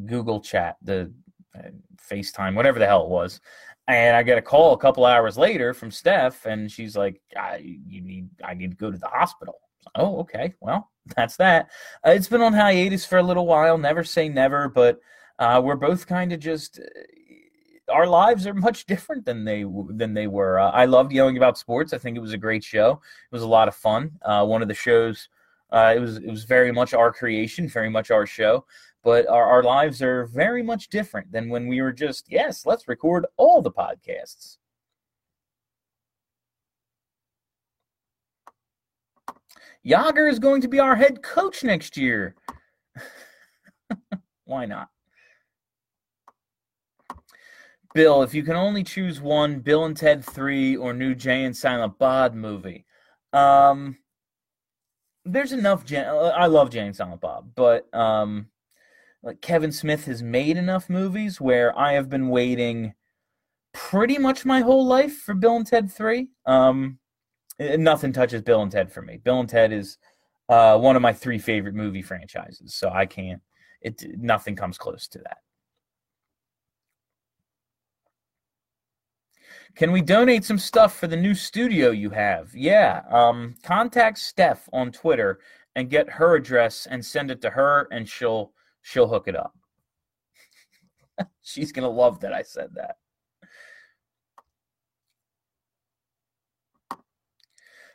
Google 0.05 0.41
Chat, 0.41 0.77
the 0.81 1.11
uh, 1.57 1.69
FaceTime, 2.09 2.55
whatever 2.55 2.77
the 2.77 2.85
hell 2.85 3.03
it 3.03 3.09
was. 3.09 3.39
And 3.87 4.15
I 4.15 4.23
get 4.23 4.37
a 4.37 4.41
call 4.41 4.73
a 4.73 4.77
couple 4.77 5.05
hours 5.05 5.37
later 5.37 5.73
from 5.73 5.91
Steph, 5.91 6.45
and 6.45 6.71
she's 6.71 6.95
like, 6.95 7.19
I, 7.35 7.57
"You 7.87 8.01
need, 8.01 8.29
I 8.43 8.53
need 8.53 8.71
to 8.71 8.77
go 8.77 8.91
to 8.91 8.97
the 8.97 9.07
hospital." 9.07 9.55
Oh, 9.95 10.19
okay. 10.19 10.53
Well, 10.61 10.91
that's 11.15 11.35
that. 11.37 11.69
Uh, 12.05 12.11
it's 12.11 12.27
been 12.27 12.41
on 12.41 12.53
hiatus 12.53 13.05
for 13.05 13.17
a 13.17 13.23
little 13.23 13.47
while. 13.47 13.77
Never 13.77 14.03
say 14.03 14.29
never, 14.29 14.69
but 14.69 14.99
uh, 15.39 15.61
we're 15.63 15.75
both 15.75 16.05
kind 16.05 16.31
of 16.31 16.39
just. 16.39 16.79
Our 17.91 18.07
lives 18.07 18.47
are 18.47 18.53
much 18.53 18.85
different 18.85 19.25
than 19.25 19.43
they 19.45 19.65
than 19.89 20.13
they 20.13 20.27
were. 20.27 20.59
Uh, 20.59 20.71
I 20.71 20.85
loved 20.85 21.11
yelling 21.11 21.37
about 21.37 21.57
sports. 21.57 21.93
I 21.93 21.97
think 21.97 22.17
it 22.17 22.21
was 22.21 22.33
a 22.33 22.37
great 22.37 22.63
show. 22.63 23.01
It 23.31 23.35
was 23.35 23.43
a 23.43 23.47
lot 23.47 23.67
of 23.67 23.75
fun. 23.75 24.11
Uh, 24.23 24.45
one 24.45 24.61
of 24.61 24.67
the 24.67 24.73
shows 24.73 25.29
uh, 25.71 25.93
it 25.95 25.99
was 25.99 26.17
it 26.17 26.29
was 26.29 26.43
very 26.43 26.71
much 26.71 26.93
our 26.93 27.11
creation, 27.13 27.67
very 27.67 27.89
much 27.89 28.11
our 28.11 28.25
show. 28.25 28.65
But 29.03 29.27
our, 29.27 29.45
our 29.45 29.63
lives 29.63 30.01
are 30.01 30.25
very 30.25 30.61
much 30.61 30.89
different 30.89 31.31
than 31.31 31.49
when 31.49 31.67
we 31.67 31.81
were 31.81 31.93
just 31.93 32.25
yes, 32.29 32.65
let's 32.65 32.87
record 32.87 33.25
all 33.37 33.61
the 33.61 33.71
podcasts. 33.71 34.57
Jagr 39.85 40.29
is 40.29 40.37
going 40.37 40.61
to 40.61 40.67
be 40.67 40.79
our 40.79 40.95
head 40.95 41.23
coach 41.23 41.63
next 41.63 41.97
year. 41.97 42.35
Why 44.45 44.65
not? 44.65 44.89
Bill, 47.93 48.23
if 48.23 48.33
you 48.33 48.43
can 48.43 48.55
only 48.55 48.83
choose 48.83 49.19
one, 49.19 49.59
Bill 49.59 49.85
and 49.85 49.95
Ted 49.95 50.23
3 50.23 50.77
or 50.77 50.93
new 50.93 51.13
Jay 51.13 51.43
and 51.43 51.55
Silent 51.55 51.97
Bob 51.99 52.33
movie. 52.33 52.85
Um, 53.33 53.97
there's 55.25 55.51
enough. 55.51 55.85
Jay, 55.85 56.03
I 56.03 56.47
love 56.47 56.69
Jay 56.69 56.85
and 56.85 56.95
Silent 56.95 57.21
Bob, 57.21 57.51
but 57.55 57.93
um, 57.93 58.47
like 59.23 59.41
Kevin 59.41 59.71
Smith 59.71 60.05
has 60.05 60.23
made 60.23 60.57
enough 60.57 60.89
movies 60.89 61.39
where 61.39 61.77
I 61.77 61.93
have 61.93 62.09
been 62.09 62.29
waiting 62.29 62.93
pretty 63.73 64.17
much 64.17 64.45
my 64.45 64.61
whole 64.61 64.85
life 64.85 65.17
for 65.17 65.33
Bill 65.33 65.57
and 65.57 65.67
Ted 65.67 65.91
3. 65.91 66.27
Um, 66.45 66.99
nothing 67.59 68.13
touches 68.13 68.41
Bill 68.41 68.61
and 68.61 68.71
Ted 68.71 68.91
for 68.91 69.01
me. 69.01 69.17
Bill 69.17 69.39
and 69.39 69.49
Ted 69.49 69.71
is 69.71 69.97
uh, 70.49 70.77
one 70.77 70.95
of 70.95 71.01
my 71.01 71.13
three 71.13 71.39
favorite 71.39 71.75
movie 71.75 72.01
franchises, 72.01 72.73
so 72.73 72.89
I 72.89 73.05
can't. 73.05 73.41
It 73.81 74.03
nothing 74.17 74.55
comes 74.55 74.77
close 74.77 75.07
to 75.09 75.19
that. 75.19 75.37
Can 79.75 79.91
we 79.91 80.01
donate 80.01 80.43
some 80.43 80.57
stuff 80.57 80.97
for 80.97 81.07
the 81.07 81.15
new 81.15 81.33
studio 81.33 81.91
you 81.91 82.09
have? 82.09 82.53
Yeah. 82.53 83.01
Um, 83.09 83.55
contact 83.63 84.17
Steph 84.17 84.67
on 84.73 84.91
Twitter 84.91 85.39
and 85.75 85.89
get 85.89 86.09
her 86.09 86.35
address 86.35 86.87
and 86.89 87.05
send 87.05 87.31
it 87.31 87.41
to 87.41 87.49
her, 87.49 87.87
and 87.91 88.07
she'll 88.07 88.51
she'll 88.81 89.07
hook 89.07 89.27
it 89.27 89.35
up. 89.35 89.55
She's 91.41 91.71
gonna 91.71 91.89
love 91.89 92.19
that 92.21 92.33
I 92.33 92.41
said 92.41 92.69
that. 92.75 92.97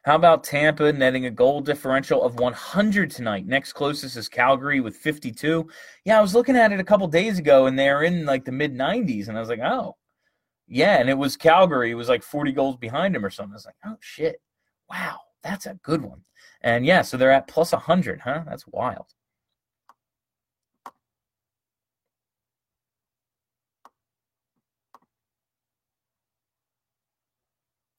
How 0.05 0.14
about 0.14 0.45
Tampa 0.45 0.93
netting 0.93 1.27
a 1.27 1.31
goal 1.33 1.61
differential 1.61 2.22
of 2.22 2.39
100 2.39 3.11
tonight? 3.11 3.45
Next 3.45 3.72
closest 3.72 4.16
is 4.16 4.29
Calgary 4.29 4.79
with 4.81 4.97
52. 4.97 5.68
Yeah, 6.05 6.18
I 6.18 6.22
was 6.22 6.33
looking 6.33 6.57
at 6.57 6.70
it 6.70 6.79
a 6.79 6.85
couple 6.85 7.09
days 7.09 7.41
ago, 7.41 7.66
and 7.66 7.77
they're 7.77 8.05
in 8.05 8.24
like 8.24 8.45
the 8.45 8.53
mid 8.53 8.72
90s, 8.72 9.27
and 9.29 9.37
I 9.37 9.41
was 9.41 9.49
like, 9.49 9.59
oh, 9.59 9.97
yeah, 10.68 10.98
and 10.98 11.08
it 11.08 11.18
was 11.18 11.36
Calgary. 11.36 11.90
It 11.90 11.94
was 11.94 12.08
like 12.08 12.22
40 12.22 12.52
goals 12.52 12.76
behind 12.76 13.14
him 13.14 13.24
or 13.24 13.30
something. 13.30 13.52
I 13.52 13.56
was 13.56 13.66
like, 13.66 13.76
oh 13.84 13.96
shit, 14.00 14.40
wow, 14.90 15.18
that's 15.42 15.66
a 15.66 15.78
good 15.82 16.02
one. 16.02 16.22
And 16.62 16.84
yeah, 16.84 17.02
so 17.02 17.16
they're 17.16 17.30
at 17.30 17.48
plus 17.48 17.72
100, 17.72 18.20
huh? 18.20 18.44
That's 18.46 18.66
wild. 18.66 19.06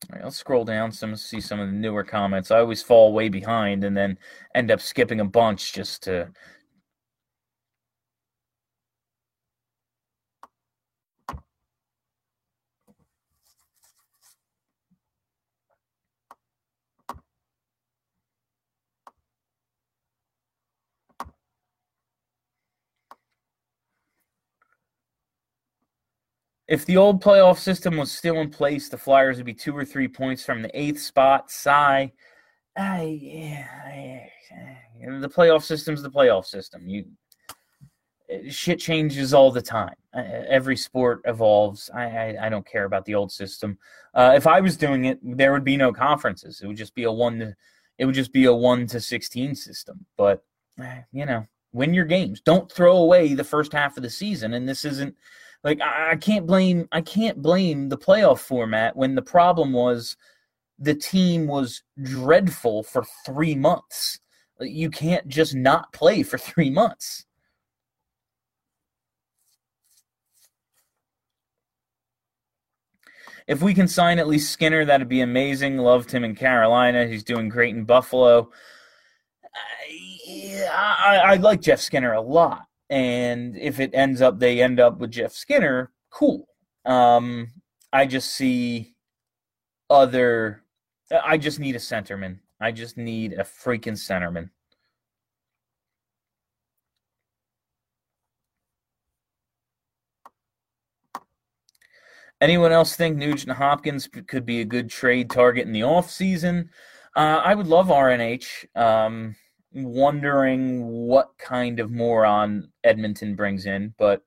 All 0.10 0.16
right, 0.16 0.24
let's 0.24 0.38
scroll 0.38 0.64
down 0.64 0.92
some 0.92 1.16
see 1.18 1.42
some 1.42 1.60
of 1.60 1.68
the 1.68 1.74
newer 1.74 2.04
comments. 2.04 2.50
I 2.50 2.60
always 2.60 2.82
fall 2.82 3.12
way 3.14 3.28
behind 3.28 3.84
and 3.84 3.96
then 3.96 4.18
end 4.56 4.72
up 4.72 4.80
skipping 4.80 5.20
a 5.20 5.26
bunch 5.26 5.74
just 5.74 6.04
to 6.04 6.30
If 26.68 26.86
the 26.86 26.98
old 26.98 27.24
playoff 27.24 27.60
system 27.60 27.96
was 27.98 28.12
still 28.12 28.42
in 28.42 28.50
place, 28.50 28.90
the 28.90 28.98
Flyers 28.98 29.38
would 29.38 29.46
be 29.46 29.54
two 29.54 29.76
or 29.76 29.86
three 29.86 30.08
points 30.08 30.44
from 30.44 30.62
the 30.62 30.80
eighth 30.80 31.00
spot. 31.00 31.50
Sigh. 31.50 32.12
Uh, 32.78 33.02
yeah, 33.02 33.68
yeah. 35.00 35.20
The 35.20 35.30
playoff 35.30 35.64
system's 35.64 36.04
the 36.04 36.12
playoff 36.12 36.46
system. 36.46 36.88
You 36.88 37.06
shit 38.50 38.80
changes 38.80 39.34
all 39.34 39.52
the 39.52 39.62
time. 39.62 39.96
Every 40.14 40.76
sport 40.76 41.22
evolves. 41.26 41.90
I, 41.94 42.04
I, 42.04 42.46
I 42.48 42.50
don't 42.50 42.68
care 42.68 42.84
about 42.84 43.06
the 43.06 43.16
old 43.16 43.32
system. 43.32 43.78
Uh, 44.14 44.34
if 44.36 44.46
I 44.46 44.60
was 44.60 44.76
doing 44.76 45.06
it, 45.06 45.20
there 45.24 45.54
would 45.54 45.64
be 45.64 45.78
no 45.78 45.94
conferences. 45.94 46.60
It 46.62 46.68
would 46.68 46.76
just 46.76 46.94
be 46.96 47.04
a 47.04 47.12
one. 47.12 47.40
To, 47.40 47.56
it 47.98 48.06
would 48.06 48.16
just 48.16 48.34
be 48.34 48.46
a 48.46 48.54
one 48.54 48.86
to 48.88 49.00
sixteen 49.00 49.56
system. 49.56 50.06
But 50.18 50.44
you 51.12 51.26
know, 51.26 51.48
win 51.72 51.94
your 51.94 52.06
games. 52.06 52.42
Don't 52.42 52.72
throw 52.72 52.98
away 52.98 53.34
the 53.34 53.44
first 53.44 53.72
half 53.72 53.96
of 53.96 54.04
the 54.04 54.10
season. 54.10 54.54
And 54.54 54.68
this 54.68 54.84
isn't 54.86 55.16
like 55.68 55.82
I, 55.82 56.12
I 56.12 56.16
can't 56.16 56.48
blame 56.48 56.88
I 56.94 57.02
can't 57.02 57.42
blame 57.42 57.90
the 57.90 57.98
playoff 57.98 58.40
format 58.40 58.96
when 58.96 59.16
the 59.16 59.22
problem 59.22 59.74
was 59.74 60.16
the 60.80 60.96
team 60.96 61.46
was 61.46 61.84
dreadful 62.02 62.84
for 62.84 63.04
three 63.26 63.54
months. 63.54 64.20
You 64.62 64.90
can't 64.90 65.28
just 65.28 65.56
not 65.56 65.92
play 65.92 66.24
for 66.24 66.38
three 66.50 66.70
months. 66.70 67.26
If 73.46 73.62
we 73.62 73.74
can 73.74 73.90
sign 73.90 74.20
at 74.20 74.28
least 74.28 74.52
Skinner, 74.52 74.86
that'd 74.86 75.10
be 75.10 75.22
amazing. 75.22 75.78
Loved 75.78 76.12
him 76.12 76.24
in 76.24 76.36
Carolina. 76.36 77.08
He's 77.08 77.24
doing 77.24 77.50
great 77.50 77.76
in 77.76 77.84
Buffalo. 77.84 78.52
I, 80.72 80.96
I, 81.06 81.16
I 81.18 81.36
like 81.36 81.60
Jeff 81.60 81.82
Skinner 81.82 82.14
a 82.14 82.22
lot 82.22 82.68
and 82.90 83.58
if 83.58 83.80
it 83.80 83.92
ends 83.94 84.22
up 84.22 84.40
they 84.40 84.62
end 84.62 84.80
up 84.80 85.00
with 85.00 85.12
Jeff 85.12 85.34
Skinner, 85.34 85.92
cool. 86.10 86.48
Um, 86.86 87.50
I 87.92 88.06
just 88.06 88.32
see 88.32 88.96
other. 89.90 90.64
I 91.12 91.38
just 91.38 91.60
need 91.60 91.76
a 91.76 91.80
centerman. 91.80 92.40
I 92.60 92.72
just 92.72 92.98
need 92.98 93.34
a 93.34 93.44
freaking 93.44 93.94
centerman. 93.94 94.50
Anyone 102.40 102.72
else 102.72 102.96
think 102.96 103.18
Nugent 103.18 103.58
Hopkins 103.58 104.08
could 104.28 104.46
be 104.46 104.62
a 104.62 104.66
good 104.66 104.90
trade 104.90 105.30
target 105.30 105.66
in 105.66 105.74
the 105.74 105.82
offseason? 105.82 106.70
Uh, 107.16 107.42
I 107.44 107.56
would 107.56 107.66
love 107.66 107.88
RNH. 107.88 108.66
Um, 108.76 109.36
wondering 109.74 110.86
what 110.88 111.38
kind 111.38 111.80
of 111.80 111.92
moron 111.92 112.70
Edmonton 112.84 113.36
brings 113.36 113.66
in. 113.66 113.94
But 113.98 114.24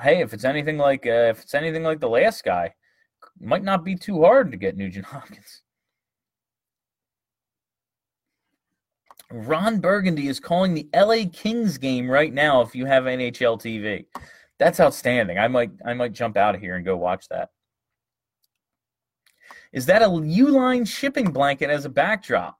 hey, 0.00 0.20
if 0.20 0.32
it's 0.32 0.44
anything 0.44 0.78
like 0.78 1.06
uh, 1.06 1.30
if 1.30 1.42
it's 1.42 1.54
anything 1.54 1.82
like 1.82 2.00
the 2.00 2.08
last 2.08 2.44
guy, 2.44 2.74
might 3.40 3.64
not 3.64 3.84
be 3.84 3.94
too 3.94 4.22
hard 4.22 4.50
to 4.50 4.56
get 4.56 4.76
Nugent 4.76 5.04
Hopkins. 5.06 5.62
Ron 9.30 9.80
Burgundy 9.80 10.28
is 10.28 10.40
calling 10.40 10.72
the 10.72 10.88
LA 10.94 11.28
Kings 11.30 11.76
game 11.76 12.10
right 12.10 12.32
now 12.32 12.62
if 12.62 12.74
you 12.74 12.86
have 12.86 13.04
NHL 13.04 13.60
TV. 13.60 14.06
That's 14.58 14.80
outstanding. 14.80 15.38
I 15.38 15.48
might 15.48 15.70
I 15.84 15.94
might 15.94 16.12
jump 16.12 16.36
out 16.36 16.54
of 16.54 16.60
here 16.60 16.76
and 16.76 16.84
go 16.84 16.96
watch 16.96 17.28
that. 17.28 17.50
Is 19.72 19.86
that 19.86 20.02
a 20.02 20.06
Uline 20.06 20.88
shipping 20.88 21.30
blanket 21.30 21.68
as 21.68 21.84
a 21.84 21.90
backdrop? 21.90 22.58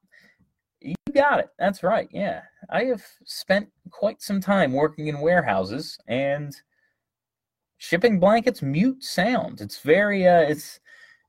Got 1.15 1.41
it. 1.41 1.49
That's 1.59 1.83
right. 1.83 2.09
Yeah. 2.13 2.43
I 2.71 2.85
have 2.85 3.05
spent 3.25 3.69
quite 3.91 4.21
some 4.21 4.41
time 4.41 4.73
working 4.73 5.07
in 5.07 5.21
warehouses 5.21 5.99
and 6.07 6.55
shipping 7.79 8.21
blankets 8.21 8.63
mute 8.63 9.03
sound. 9.03 9.61
It's 9.61 9.81
very 9.81 10.27
uh 10.27 10.43
it's 10.43 10.81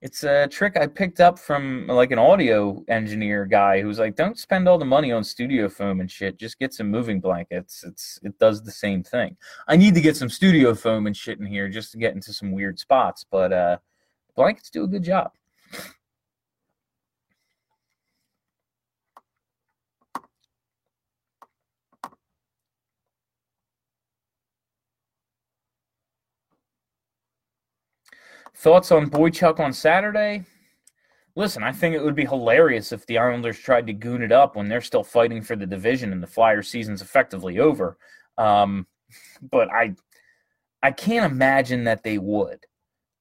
it's 0.02 0.24
a 0.24 0.48
trick 0.48 0.78
I 0.78 0.88
picked 0.88 1.20
up 1.20 1.38
from 1.38 1.86
like 1.88 2.12
an 2.12 2.20
audio 2.20 2.84
engineer 2.88 3.46
guy 3.46 3.82
who's 3.82 4.00
like, 4.00 4.16
"Don't 4.16 4.40
spend 4.40 4.68
all 4.68 4.78
the 4.78 4.86
money 4.86 5.12
on 5.12 5.24
studio 5.26 5.68
foam 5.68 6.00
and 6.00 6.10
shit. 6.10 6.38
Just 6.38 6.58
get 6.58 6.74
some 6.74 6.90
moving 6.90 7.20
blankets. 7.20 7.84
It's 7.84 8.18
it 8.24 8.40
does 8.40 8.64
the 8.64 8.72
same 8.72 9.04
thing." 9.04 9.36
I 9.68 9.76
need 9.76 9.96
to 9.96 10.02
get 10.02 10.16
some 10.16 10.30
studio 10.30 10.74
foam 10.74 11.06
and 11.06 11.16
shit 11.16 11.40
in 11.40 11.46
here 11.46 11.68
just 11.68 11.92
to 11.92 11.98
get 11.98 12.16
into 12.16 12.32
some 12.32 12.52
weird 12.54 12.80
spots, 12.80 13.26
but 13.30 13.52
uh, 13.52 13.78
blankets 14.36 14.70
do 14.70 14.86
a 14.86 14.88
good 14.88 15.04
job. 15.04 15.32
Thoughts 28.60 28.92
on 28.92 29.10
Boychuk 29.10 29.62
on 29.62 29.72
Saturday? 29.72 30.44
Listen, 31.38 31.64
I 31.64 31.72
think 31.72 31.96
it 31.96 32.04
would 32.04 32.14
be 32.14 32.26
hilarious 32.26 32.92
if 32.92 33.06
the 33.06 33.18
Islanders 33.18 33.58
tried 33.58 33.88
to 33.88 33.94
goon 33.94 34.22
it 34.22 34.34
up 34.34 34.58
when 34.58 34.68
they're 34.68 34.82
still 34.82 35.04
fighting 35.04 35.42
for 35.42 35.56
the 35.56 35.66
division 35.66 36.12
and 36.12 36.22
the 36.22 36.28
Flyers 36.28 36.68
season's 36.68 37.02
effectively 37.02 37.60
over. 37.60 37.98
Um, 38.38 38.86
but 39.50 39.72
I, 39.72 39.96
I 40.84 40.92
can't 40.92 41.32
imagine 41.32 41.86
that 41.86 42.04
they 42.04 42.18
would. 42.18 42.66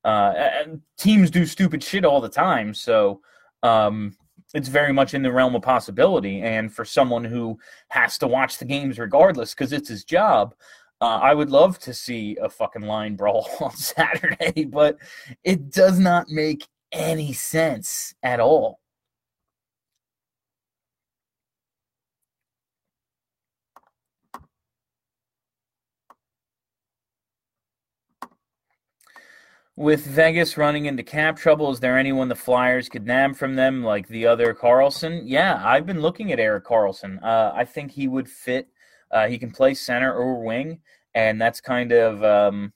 Uh, 0.03 0.65
teams 0.99 1.31
do 1.31 1.47
stupid 1.47 1.85
shit 1.85 2.05
all 2.05 2.21
the 2.21 2.29
time, 2.29 2.75
so 2.75 3.21
um, 3.63 4.17
it's 4.55 4.69
very 4.69 4.93
much 4.93 5.15
in 5.15 5.23
the 5.23 5.31
realm 5.31 5.55
of 5.55 5.63
possibility. 5.63 6.41
And 6.41 6.75
for 6.75 6.85
someone 6.85 7.25
who 7.25 7.61
has 7.91 8.19
to 8.19 8.27
watch 8.27 8.59
the 8.59 8.65
games 8.65 8.99
regardless 8.99 9.55
because 9.55 9.73
it's 9.73 9.89
his 9.89 10.03
job, 10.03 10.57
uh, 11.01 11.21
I 11.23 11.35
would 11.35 11.51
love 11.51 11.79
to 11.81 11.95
see 11.95 12.37
a 12.41 12.49
fucking 12.49 12.83
line 12.83 13.17
brawl 13.17 13.49
on 13.61 13.77
Saturday, 13.77 14.65
but 14.65 14.99
it 15.45 15.71
does 15.71 15.99
not 15.99 16.29
make 16.29 16.67
any 16.93 17.33
sense 17.33 18.15
at 18.23 18.41
all. 18.41 18.81
With 29.77 30.05
Vegas 30.05 30.57
running 30.59 30.87
into 30.87 31.05
cap 31.05 31.37
trouble, 31.37 31.71
is 31.71 31.79
there 31.79 31.97
anyone 31.97 32.29
the 32.29 32.35
Flyers 32.35 32.89
could 32.89 33.07
nab 33.07 33.37
from 33.37 33.55
them, 33.55 33.85
like 33.85 34.09
the 34.09 34.27
other 34.27 34.53
Karlsson? 34.53 35.23
Yeah, 35.25 35.63
I've 35.65 35.87
been 35.87 36.01
looking 36.01 36.33
at 36.33 36.41
Erik 36.41 36.65
Karlsson. 36.65 37.23
Uh, 37.23 37.53
I 37.55 37.65
think 37.65 37.93
he 37.93 38.09
would 38.09 38.29
fit. 38.29 38.69
Uh, 39.11 39.29
he 39.29 39.39
can 39.39 39.51
play 39.51 39.75
center 39.75 40.13
or 40.13 40.45
wing, 40.45 40.81
and 41.15 41.41
that's 41.41 41.61
kind 41.61 41.93
of 41.93 42.23
um, 42.23 42.73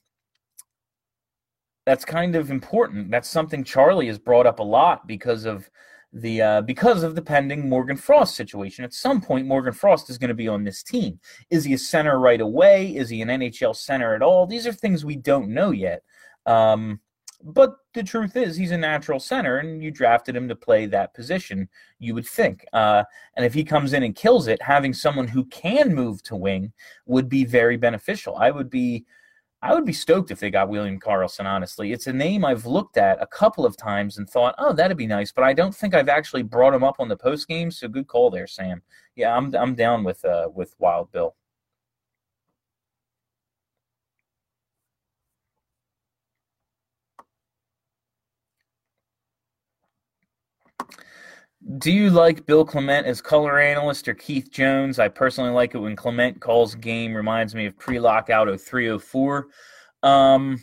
that's 1.85 2.05
kind 2.05 2.35
of 2.35 2.51
important. 2.51 3.11
That's 3.11 3.29
something 3.29 3.63
Charlie 3.63 4.07
has 4.07 4.17
brought 4.19 4.47
up 4.47 4.59
a 4.59 4.63
lot 4.63 5.07
because 5.07 5.45
of 5.45 5.69
the 6.13 6.41
uh, 6.41 6.61
because 6.61 7.03
of 7.03 7.15
the 7.15 7.21
pending 7.21 7.67
Morgan 7.67 7.97
Frost 7.97 8.35
situation. 8.35 8.85
At 8.85 8.93
some 8.93 9.19
point, 9.19 9.47
Morgan 9.47 9.73
Frost 9.73 10.09
is 10.09 10.17
going 10.17 10.29
to 10.29 10.35
be 10.35 10.47
on 10.47 10.63
this 10.63 10.83
team. 10.83 11.19
Is 11.49 11.63
he 11.63 11.73
a 11.73 11.77
center 11.77 12.19
right 12.19 12.41
away? 12.41 12.95
Is 12.95 13.09
he 13.09 13.21
an 13.21 13.29
NHL 13.29 13.75
center 13.75 14.13
at 14.13 14.21
all? 14.21 14.45
These 14.45 14.67
are 14.67 14.73
things 14.73 15.03
we 15.03 15.15
don't 15.15 15.49
know 15.49 15.71
yet. 15.71 16.03
Um, 16.45 16.99
but 17.43 17.75
the 17.93 18.03
truth 18.03 18.37
is, 18.37 18.55
he's 18.55 18.71
a 18.71 18.77
natural 18.77 19.19
center, 19.19 19.57
and 19.57 19.83
you 19.83 19.91
drafted 19.91 20.35
him 20.35 20.47
to 20.47 20.55
play 20.55 20.85
that 20.85 21.13
position, 21.13 21.67
you 21.99 22.13
would 22.15 22.25
think. 22.25 22.65
Uh, 22.71 23.03
and 23.35 23.45
if 23.45 23.53
he 23.53 23.63
comes 23.63 23.93
in 23.93 24.03
and 24.03 24.15
kills 24.15 24.47
it, 24.47 24.61
having 24.61 24.93
someone 24.93 25.27
who 25.27 25.45
can 25.45 25.93
move 25.93 26.23
to 26.23 26.35
wing 26.35 26.71
would 27.05 27.27
be 27.27 27.43
very 27.43 27.75
beneficial. 27.77 28.37
I 28.37 28.51
would 28.51 28.69
be. 28.69 29.05
I 29.61 29.73
would 29.73 29.85
be 29.85 29.93
stoked 29.93 30.29
if 30.29 30.41
they 30.41 30.51
got 30.51 30.67
William 30.67 30.99
Karlsson, 30.99 31.45
honestly. 31.45 31.93
It's 31.93 32.07
a 32.07 32.11
name 32.11 32.43
I've 32.43 32.65
looked 32.65 32.97
at 32.97 33.21
a 33.21 33.27
couple 33.27 33.65
of 33.65 33.77
times 33.77 34.17
and 34.17 34.29
thought, 34.29 34.55
oh, 34.57 34.73
that'd 34.73 34.97
be 34.97 35.07
nice, 35.07 35.31
but 35.31 35.45
I 35.45 35.53
don't 35.53 35.73
think 35.73 35.95
I've 35.95 36.09
actually 36.09 36.43
brought 36.43 36.73
him 36.73 36.83
up 36.83 36.97
on 36.99 37.07
the 37.07 37.15
post 37.15 37.47
game, 37.47 37.71
so 37.71 37.87
good 37.87 38.07
call 38.07 38.29
there, 38.29 38.45
Sam. 38.45 38.81
Yeah, 39.15 39.37
I'm 39.37 39.55
I'm 39.55 39.73
down 39.75 40.03
with 40.03 40.23
uh 40.25 40.49
with 40.53 40.75
Wild 40.79 41.11
Bill. 41.13 41.35
Do 51.77 51.91
you 51.91 52.09
like 52.09 52.45
Bill 52.45 52.65
Clement 52.65 53.07
as 53.07 53.21
color 53.21 53.59
analyst 53.59 54.07
or 54.07 54.13
Keith 54.13 54.51
Jones? 54.51 54.99
I 54.99 55.07
personally 55.07 55.51
like 55.51 55.75
it 55.75 55.79
when 55.79 55.95
Clement 55.95 56.41
calls 56.41 56.75
game. 56.75 57.15
Reminds 57.15 57.55
me 57.55 57.67
of 57.67 57.77
pre-lockout 57.77 58.47
0304. 58.47 59.47
Um, 60.03 60.59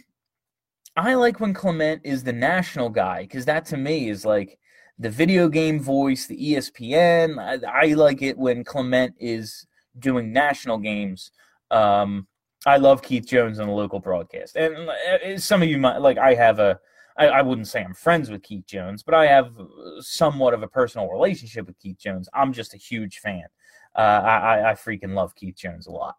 I 0.96 1.14
like 1.14 1.40
when 1.40 1.55
Clement 1.55 2.03
is 2.05 2.22
the 2.22 2.32
national 2.32 2.90
guy 2.90 3.22
because 3.22 3.46
that 3.46 3.64
to 3.66 3.78
me 3.78 4.11
is 4.11 4.26
like 4.26 4.59
the 4.98 5.09
video 5.09 5.48
game 5.48 5.80
voice, 5.80 6.26
the 6.26 6.36
ESPN. 6.36 7.38
I, 7.38 7.86
I 7.86 7.94
like 7.94 8.20
it 8.20 8.36
when 8.36 8.62
Clement 8.62 9.14
is 9.18 9.66
doing 9.98 10.32
national 10.32 10.78
games. 10.78 11.30
Um, 11.70 12.26
I 12.66 12.76
love 12.76 13.01
Keith 13.01 13.26
Jones 13.26 13.59
on 13.59 13.68
the 13.68 13.72
local 13.72 14.01
broadcast, 14.01 14.57
and 14.57 14.76
uh, 14.76 15.38
some 15.38 15.62
of 15.62 15.68
you 15.68 15.78
might 15.78 15.98
like. 15.98 16.18
I 16.18 16.34
have 16.34 16.59
a 16.59 16.78
I, 17.20 17.26
I, 17.26 17.42
wouldn't 17.42 17.68
say 17.68 17.84
I'm 17.84 17.92
friends 17.92 18.30
with 18.30 18.42
Keith 18.42 18.64
Jones, 18.66 19.02
but 19.02 19.14
I 19.14 19.26
have 19.26 19.52
somewhat 20.00 20.54
of 20.54 20.62
a 20.62 20.68
personal 20.68 21.08
relationship 21.08 21.66
with 21.66 21.78
Keith 21.78 21.98
Jones. 21.98 22.28
I'm 22.32 22.52
just 22.52 22.72
a 22.72 22.78
huge 22.78 23.18
fan. 23.18 23.44
Uh, 23.94 24.00
I, 24.00 24.70
I 24.70 24.74
freaking 24.74 25.14
love 25.14 25.34
Keith 25.34 25.56
Jones 25.56 25.86
a 25.86 25.90
lot. 25.90 26.16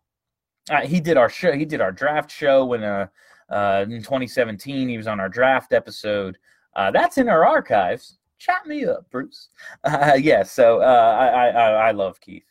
Uh, 0.69 0.81
he 0.81 0.99
did 0.99 1.17
our 1.17 1.29
show. 1.29 1.53
He 1.53 1.65
did 1.65 1.81
our 1.81 1.91
draft 1.91 2.29
show 2.31 2.65
when 2.65 2.83
uh, 2.83 3.07
uh 3.49 3.85
in 3.89 4.03
2017. 4.03 4.89
He 4.89 4.97
was 4.97 5.07
on 5.07 5.19
our 5.19 5.29
draft 5.29 5.73
episode. 5.73 6.37
Uh, 6.75 6.91
that's 6.91 7.17
in 7.17 7.27
our 7.27 7.45
archives. 7.45 8.19
Chat 8.37 8.67
me 8.67 8.85
up, 8.85 9.09
Bruce. 9.09 9.49
Uh, 9.83 10.13
yeah, 10.19 10.43
so 10.43 10.81
I, 10.81 11.47
I 11.47 11.71
I 11.71 11.91
love 11.91 12.21
Keith. 12.21 12.50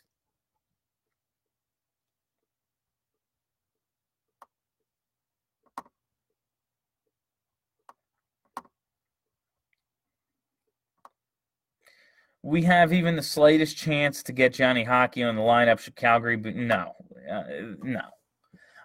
We 12.43 12.63
have 12.63 12.91
even 12.91 13.15
the 13.15 13.21
slightest 13.21 13.77
chance 13.77 14.23
to 14.23 14.31
get 14.31 14.53
Johnny 14.53 14.83
Hockey 14.83 15.23
on 15.23 15.35
the 15.35 15.41
lineup 15.41 15.79
should 15.79 15.95
Calgary, 15.95 16.37
but 16.37 16.55
no, 16.55 16.93
uh, 17.31 17.43
no. 17.83 18.01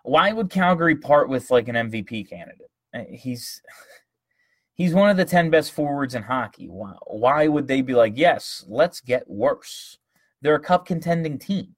Why 0.03 0.33
would 0.33 0.51
Calgary 0.51 0.97
part 0.97 1.29
with 1.29 1.51
like 1.51 1.69
an 1.69 1.75
MVP 1.75 2.29
candidate? 2.29 2.71
Uh, 2.95 3.05
he's 3.11 3.63
he's 4.75 4.95
one 4.95 5.11
of 5.11 5.17
the 5.17 5.25
10 5.25 5.51
best 5.51 5.73
forwards 5.73 6.15
in 6.15 6.23
hockey. 6.23 6.69
Why, 6.69 6.93
why 7.07 7.49
would 7.49 7.67
they 7.67 7.81
be 7.81 7.95
like, 7.95 8.13
yes, 8.17 8.65
let's 8.69 9.01
get 9.01 9.29
worse? 9.29 9.99
They're 10.43 10.55
a 10.55 10.61
cup 10.61 10.87
contending 10.87 11.39
team. 11.39 11.75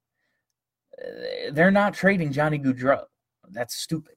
Uh, 1.01 1.53
they're 1.53 1.70
not 1.70 1.95
trading 1.95 2.33
Johnny 2.33 2.59
Gaudreau. 2.59 3.05
That's 3.51 3.76
stupid. 3.76 4.14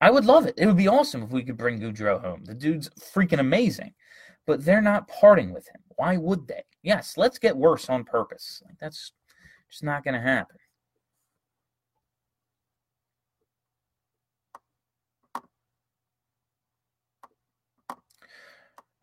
I 0.00 0.10
would 0.10 0.24
love 0.24 0.46
it. 0.46 0.54
It 0.56 0.66
would 0.66 0.76
be 0.76 0.88
awesome 0.88 1.22
if 1.22 1.30
we 1.30 1.42
could 1.42 1.56
bring 1.56 1.80
Gaudreau 1.80 2.20
home. 2.20 2.44
The 2.44 2.54
dude's 2.54 2.90
freaking 3.14 3.38
amazing 3.38 3.92
but 4.50 4.64
they're 4.64 4.82
not 4.82 5.06
parting 5.06 5.54
with 5.54 5.68
him. 5.68 5.80
Why 5.94 6.16
would 6.16 6.48
they? 6.48 6.64
Yes, 6.82 7.16
let's 7.16 7.38
get 7.38 7.56
worse 7.56 7.88
on 7.88 8.02
purpose. 8.02 8.64
That's 8.80 9.12
just 9.70 9.84
not 9.84 10.02
going 10.02 10.14
to 10.14 10.20
happen. 10.20 10.56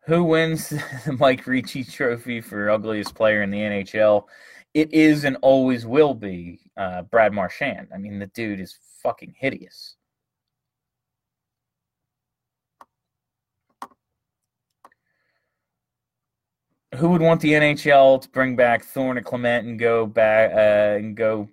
Who 0.04 0.24
wins 0.24 0.68
the 1.06 1.16
Mike 1.18 1.46
Ricci 1.46 1.82
Trophy 1.82 2.42
for 2.42 2.68
ugliest 2.68 3.14
player 3.14 3.40
in 3.40 3.50
the 3.50 3.60
NHL? 3.60 4.24
It 4.74 4.92
is 4.92 5.24
and 5.24 5.38
always 5.40 5.86
will 5.86 6.12
be 6.12 6.60
uh, 6.76 7.04
Brad 7.04 7.32
Marchand. 7.32 7.88
I 7.94 7.96
mean, 7.96 8.18
the 8.18 8.26
dude 8.26 8.60
is 8.60 8.76
fucking 9.02 9.32
hideous. 9.38 9.96
Who 16.96 17.10
would 17.10 17.20
want 17.20 17.40
the 17.40 17.52
NHL 17.52 18.22
to 18.22 18.28
bring 18.30 18.56
back 18.56 18.84
Thorne 18.84 19.18
and 19.18 19.26
Clement 19.26 19.66
and 19.66 19.78
go 19.78 20.06
back 20.06 20.52
uh, 20.52 20.98
and 20.98 21.16
go 21.16 21.48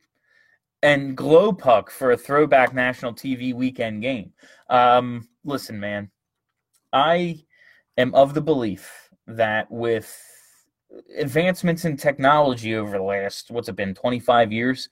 and 0.82 1.18
glow 1.18 1.52
puck 1.52 1.92
for 1.92 2.12
a 2.12 2.18
throwback 2.18 2.74
national 2.74 3.14
TV 3.14 3.54
weekend 3.54 4.02
game? 4.02 4.32
Um, 4.70 5.28
listen, 5.44 5.80
man, 5.80 6.10
I 6.94 7.44
am 7.98 8.14
of 8.16 8.34
the 8.34 8.42
belief 8.42 9.10
that 9.28 9.70
with 9.70 10.16
advancements 11.18 11.86
in 11.86 11.98
technology 11.98 12.76
over 12.76 12.98
the 12.98 13.04
last 13.04 13.52
what's 13.52 13.68
it 13.68 13.76
been 13.76 13.94
25 13.94 14.52
years 14.54 14.88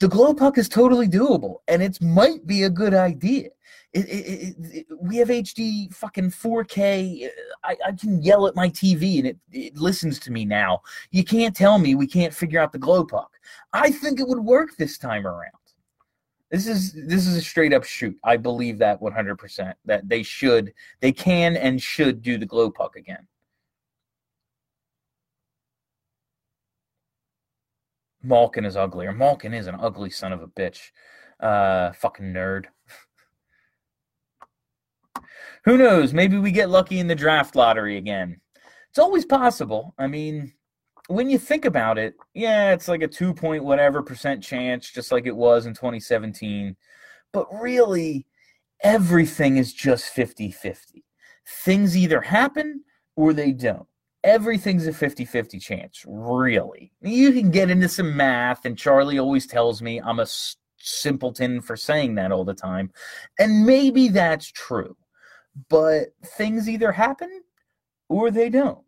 the 0.00 0.08
glow 0.08 0.34
puck 0.34 0.58
is 0.58 0.68
totally 0.68 1.06
doable 1.06 1.56
and 1.68 1.82
it 1.82 2.00
might 2.00 2.44
be 2.46 2.64
a 2.64 2.70
good 2.70 2.94
idea 2.94 3.48
it, 3.94 4.08
it, 4.08 4.56
it, 4.58 4.86
we 5.00 5.16
have 5.18 5.28
HD 5.28 5.92
fucking 5.94 6.30
4K. 6.30 7.28
I, 7.62 7.76
I, 7.86 7.92
can 7.92 8.20
yell 8.20 8.48
at 8.48 8.56
my 8.56 8.68
TV 8.68 9.20
and 9.20 9.38
it, 9.52 9.76
listens 9.76 10.18
to 10.20 10.32
me 10.32 10.44
now. 10.44 10.82
You 11.12 11.22
can't 11.22 11.54
tell 11.54 11.78
me 11.78 11.94
we 11.94 12.08
can't 12.08 12.34
figure 12.34 12.60
out 12.60 12.72
the 12.72 12.78
glow 12.78 13.04
puck. 13.04 13.30
I 13.72 13.92
think 13.92 14.18
it 14.18 14.26
would 14.26 14.40
work 14.40 14.76
this 14.76 14.98
time 14.98 15.26
around. 15.26 15.52
This 16.50 16.66
is 16.66 16.92
this 16.92 17.26
is 17.26 17.36
a 17.36 17.40
straight 17.40 17.72
up 17.72 17.84
shoot. 17.84 18.16
I 18.24 18.36
believe 18.36 18.78
that 18.78 19.00
100% 19.00 19.74
that 19.84 20.08
they 20.08 20.22
should, 20.22 20.72
they 21.00 21.12
can 21.12 21.56
and 21.56 21.80
should 21.80 22.20
do 22.20 22.36
the 22.36 22.46
glow 22.46 22.70
puck 22.70 22.96
again. 22.96 23.26
Malkin 28.22 28.64
is 28.64 28.76
uglier. 28.76 29.12
Malkin 29.12 29.54
is 29.54 29.66
an 29.66 29.76
ugly 29.78 30.10
son 30.10 30.32
of 30.32 30.42
a 30.42 30.48
bitch. 30.48 30.90
Uh, 31.40 31.92
fucking 31.92 32.32
nerd 32.32 32.66
who 35.64 35.78
knows? 35.78 36.12
Maybe 36.12 36.36
we 36.36 36.50
get 36.50 36.68
lucky 36.68 36.98
in 36.98 37.06
the 37.06 37.14
draft 37.14 37.56
lottery 37.56 37.96
again. 37.96 38.40
It's 38.90 38.98
always 38.98 39.24
possible. 39.24 39.94
I 39.98 40.06
mean, 40.06 40.52
when 41.08 41.30
you 41.30 41.38
think 41.38 41.64
about 41.64 41.98
it, 41.98 42.14
yeah, 42.34 42.72
it's 42.72 42.86
like 42.86 43.02
a 43.02 43.08
two 43.08 43.32
point 43.34 43.64
whatever 43.64 44.02
percent 44.02 44.42
chance, 44.42 44.90
just 44.90 45.10
like 45.10 45.26
it 45.26 45.36
was 45.36 45.66
in 45.66 45.74
2017. 45.74 46.76
But 47.32 47.46
really, 47.52 48.26
everything 48.82 49.56
is 49.56 49.72
just 49.72 50.10
50 50.10 50.50
50. 50.50 51.04
Things 51.64 51.96
either 51.96 52.20
happen 52.20 52.84
or 53.16 53.32
they 53.32 53.52
don't. 53.52 53.86
Everything's 54.22 54.86
a 54.86 54.92
50 54.92 55.24
50 55.24 55.58
chance, 55.58 56.04
really. 56.06 56.92
You 57.00 57.32
can 57.32 57.50
get 57.50 57.70
into 57.70 57.88
some 57.88 58.16
math, 58.16 58.64
and 58.64 58.76
Charlie 58.76 59.18
always 59.18 59.46
tells 59.46 59.82
me 59.82 60.00
I'm 60.00 60.20
a 60.20 60.26
simpleton 60.78 61.62
for 61.62 61.76
saying 61.76 62.14
that 62.16 62.32
all 62.32 62.44
the 62.44 62.54
time. 62.54 62.90
And 63.38 63.66
maybe 63.66 64.08
that's 64.08 64.50
true 64.52 64.96
but 65.68 66.14
things 66.24 66.68
either 66.68 66.92
happen 66.92 67.42
or 68.08 68.30
they 68.30 68.48
don't. 68.48 68.84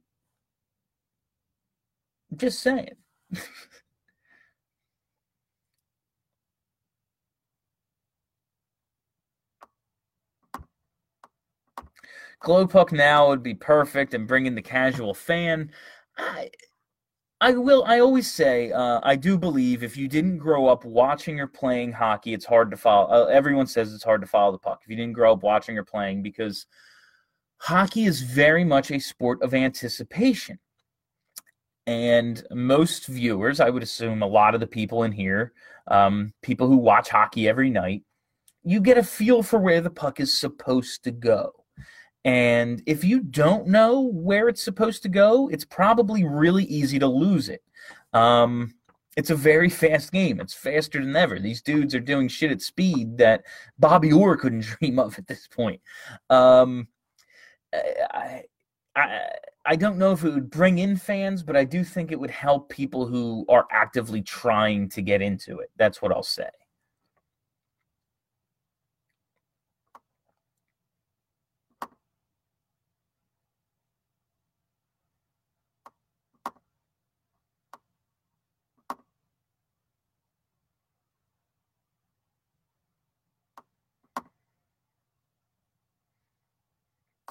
Just 2.34 2.60
saying. 2.60 2.96
Glow 12.40 12.66
Puck 12.66 12.92
now 12.92 13.28
would 13.28 13.42
be 13.42 13.54
perfect 13.54 14.14
and 14.14 14.28
bring 14.28 14.46
in 14.46 14.54
the 14.54 14.62
casual 14.62 15.14
fan. 15.14 15.70
I, 16.18 16.50
I 17.40 17.52
will. 17.52 17.84
I 17.84 18.00
always 18.00 18.30
say 18.30 18.72
uh, 18.72 19.00
I 19.02 19.14
do 19.14 19.36
believe 19.36 19.82
if 19.82 19.96
you 19.96 20.08
didn't 20.08 20.38
grow 20.38 20.68
up 20.68 20.84
watching 20.84 21.38
or 21.38 21.46
playing 21.46 21.92
hockey, 21.92 22.32
it's 22.32 22.46
hard 22.46 22.70
to 22.70 22.78
follow. 22.78 23.08
Uh, 23.08 23.26
everyone 23.26 23.66
says 23.66 23.92
it's 23.92 24.04
hard 24.04 24.22
to 24.22 24.26
follow 24.26 24.52
the 24.52 24.58
puck 24.58 24.80
if 24.82 24.88
you 24.88 24.96
didn't 24.96 25.12
grow 25.12 25.32
up 25.32 25.42
watching 25.42 25.76
or 25.76 25.84
playing 25.84 26.22
because 26.22 26.66
hockey 27.58 28.04
is 28.04 28.22
very 28.22 28.64
much 28.64 28.90
a 28.90 28.98
sport 28.98 29.42
of 29.42 29.52
anticipation. 29.52 30.58
And 31.86 32.42
most 32.50 33.06
viewers, 33.06 33.60
I 33.60 33.70
would 33.70 33.82
assume 33.82 34.22
a 34.22 34.26
lot 34.26 34.54
of 34.54 34.60
the 34.60 34.66
people 34.66 35.04
in 35.04 35.12
here, 35.12 35.52
um, 35.88 36.32
people 36.42 36.66
who 36.66 36.76
watch 36.76 37.10
hockey 37.10 37.48
every 37.48 37.70
night, 37.70 38.02
you 38.64 38.80
get 38.80 38.98
a 38.98 39.02
feel 39.02 39.42
for 39.42 39.58
where 39.58 39.80
the 39.80 39.90
puck 39.90 40.20
is 40.20 40.36
supposed 40.36 41.04
to 41.04 41.12
go. 41.12 41.52
And 42.26 42.82
if 42.86 43.04
you 43.04 43.20
don't 43.20 43.68
know 43.68 44.00
where 44.00 44.48
it's 44.48 44.62
supposed 44.62 45.04
to 45.04 45.08
go, 45.08 45.48
it's 45.48 45.64
probably 45.64 46.24
really 46.24 46.64
easy 46.64 46.98
to 46.98 47.06
lose 47.06 47.48
it. 47.48 47.62
Um, 48.12 48.74
it's 49.16 49.30
a 49.30 49.36
very 49.36 49.70
fast 49.70 50.10
game. 50.10 50.40
It's 50.40 50.52
faster 50.52 51.00
than 51.00 51.14
ever. 51.14 51.38
These 51.38 51.62
dudes 51.62 51.94
are 51.94 52.00
doing 52.00 52.26
shit 52.26 52.50
at 52.50 52.60
speed 52.60 53.16
that 53.18 53.44
Bobby 53.78 54.12
Orr 54.12 54.36
couldn't 54.36 54.64
dream 54.80 54.98
of 54.98 55.16
at 55.18 55.28
this 55.28 55.46
point. 55.46 55.80
Um, 56.28 56.88
I, 57.72 58.42
I, 58.96 59.28
I 59.64 59.76
don't 59.76 59.96
know 59.96 60.10
if 60.10 60.24
it 60.24 60.30
would 60.30 60.50
bring 60.50 60.78
in 60.78 60.96
fans, 60.96 61.44
but 61.44 61.56
I 61.56 61.62
do 61.62 61.84
think 61.84 62.10
it 62.10 62.18
would 62.18 62.30
help 62.32 62.70
people 62.70 63.06
who 63.06 63.46
are 63.48 63.66
actively 63.70 64.20
trying 64.20 64.88
to 64.90 65.00
get 65.00 65.22
into 65.22 65.60
it. 65.60 65.70
That's 65.76 66.02
what 66.02 66.10
I'll 66.10 66.24
say. 66.24 66.50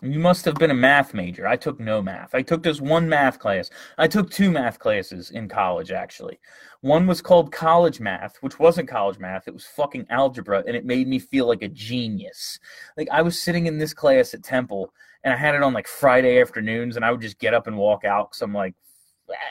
You 0.06 0.20
must 0.20 0.46
have 0.46 0.56
been 0.56 0.70
a 0.70 0.76
math 0.76 1.16
major. 1.16 1.48
I 1.48 1.56
took 1.56 1.80
no 1.80 2.00
math. 2.00 2.36
I 2.36 2.44
took 2.44 2.64
just 2.64 2.80
one 2.80 3.10
math 3.10 3.40
class. 3.40 3.72
I 3.98 4.08
took 4.08 4.30
two 4.30 4.52
math 4.52 4.78
classes 4.78 5.32
in 5.32 5.50
college, 5.50 5.92
actually. 5.92 6.40
One 6.82 7.08
was 7.08 7.22
called 7.22 7.52
college 7.52 8.00
math, 8.00 8.38
which 8.42 8.60
wasn't 8.60 8.88
college 8.88 9.18
math. 9.18 9.48
It 9.48 9.54
was 9.54 9.66
fucking 9.66 10.06
algebra, 10.12 10.64
and 10.68 10.76
it 10.76 10.86
made 10.86 11.08
me 11.08 11.18
feel 11.18 11.48
like 11.48 11.64
a 11.64 11.70
genius. 11.70 12.60
Like, 12.98 13.10
I 13.12 13.24
was 13.24 13.42
sitting 13.42 13.66
in 13.66 13.80
this 13.80 13.96
class 13.96 14.36
at 14.36 14.44
Temple, 14.44 14.94
and 15.24 15.34
I 15.34 15.38
had 15.38 15.56
it 15.56 15.64
on 15.64 15.74
like 15.74 15.88
Friday 15.88 16.40
afternoons, 16.40 16.96
and 16.96 17.04
I 17.04 17.12
would 17.12 17.22
just 17.22 17.40
get 17.40 17.56
up 17.56 17.66
and 17.66 17.76
walk 17.76 18.06
out 18.06 18.30
because 18.30 18.44
I'm 18.44 18.54
like, 18.54 18.76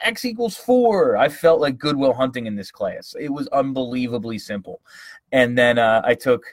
X 0.04 0.24
equals 0.24 0.56
four. 0.56 1.16
I 1.16 1.30
felt 1.30 1.60
like 1.60 1.78
Good 1.78 1.96
Will 1.96 2.14
Hunting 2.14 2.46
in 2.46 2.54
this 2.54 2.70
class. 2.70 3.16
It 3.18 3.30
was 3.30 3.48
unbelievably 3.48 4.38
simple. 4.38 4.80
And 5.32 5.58
then 5.58 5.78
uh, 5.78 6.02
I 6.04 6.14
took 6.14 6.44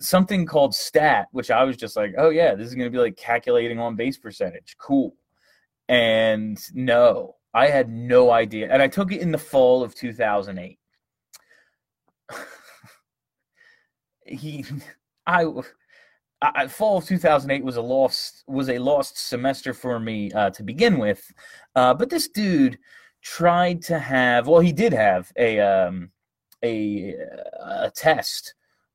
something 0.00 0.46
called 0.46 0.74
stat, 0.74 1.28
which 1.32 1.50
I 1.50 1.64
was 1.64 1.76
just 1.76 1.96
like, 1.96 2.14
oh 2.18 2.30
yeah, 2.30 2.54
this 2.54 2.66
is 2.68 2.74
going 2.74 2.86
to 2.86 2.90
be 2.90 2.98
like 2.98 3.16
calculating 3.16 3.78
on 3.78 3.96
base 3.96 4.18
percentage. 4.18 4.76
Cool. 4.78 5.14
And 5.88 6.58
no, 6.72 7.36
I 7.52 7.68
had 7.68 7.90
no 7.90 8.30
idea. 8.30 8.68
And 8.70 8.82
I 8.82 8.88
took 8.88 9.12
it 9.12 9.20
in 9.20 9.30
the 9.30 9.38
fall 9.38 9.82
of 9.82 9.94
2008. 9.94 10.78
he, 14.26 14.64
I, 15.26 15.46
I, 16.42 16.66
fall 16.66 16.98
of 16.98 17.06
2008 17.06 17.64
was 17.64 17.76
a 17.76 17.82
lost 17.82 18.44
was 18.46 18.68
a 18.68 18.78
lost 18.78 19.18
semester 19.18 19.72
for 19.72 20.00
me 20.00 20.32
uh, 20.32 20.50
to 20.50 20.62
begin 20.62 20.98
with, 20.98 21.32
uh, 21.74 21.94
but 21.94 22.10
this 22.10 22.28
dude 22.28 22.78
tried 23.22 23.80
to 23.82 23.98
have 23.98 24.46
well 24.46 24.60
he 24.60 24.72
did 24.72 24.92
have 24.92 25.32
a 25.38 25.60
um, 25.60 26.10
a 26.62 27.14
a 27.62 27.90
test 27.94 28.54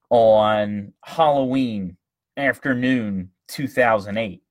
on 0.10 0.94
Halloween 1.04 1.98
afternoon 2.38 3.32
2008, 3.48 4.42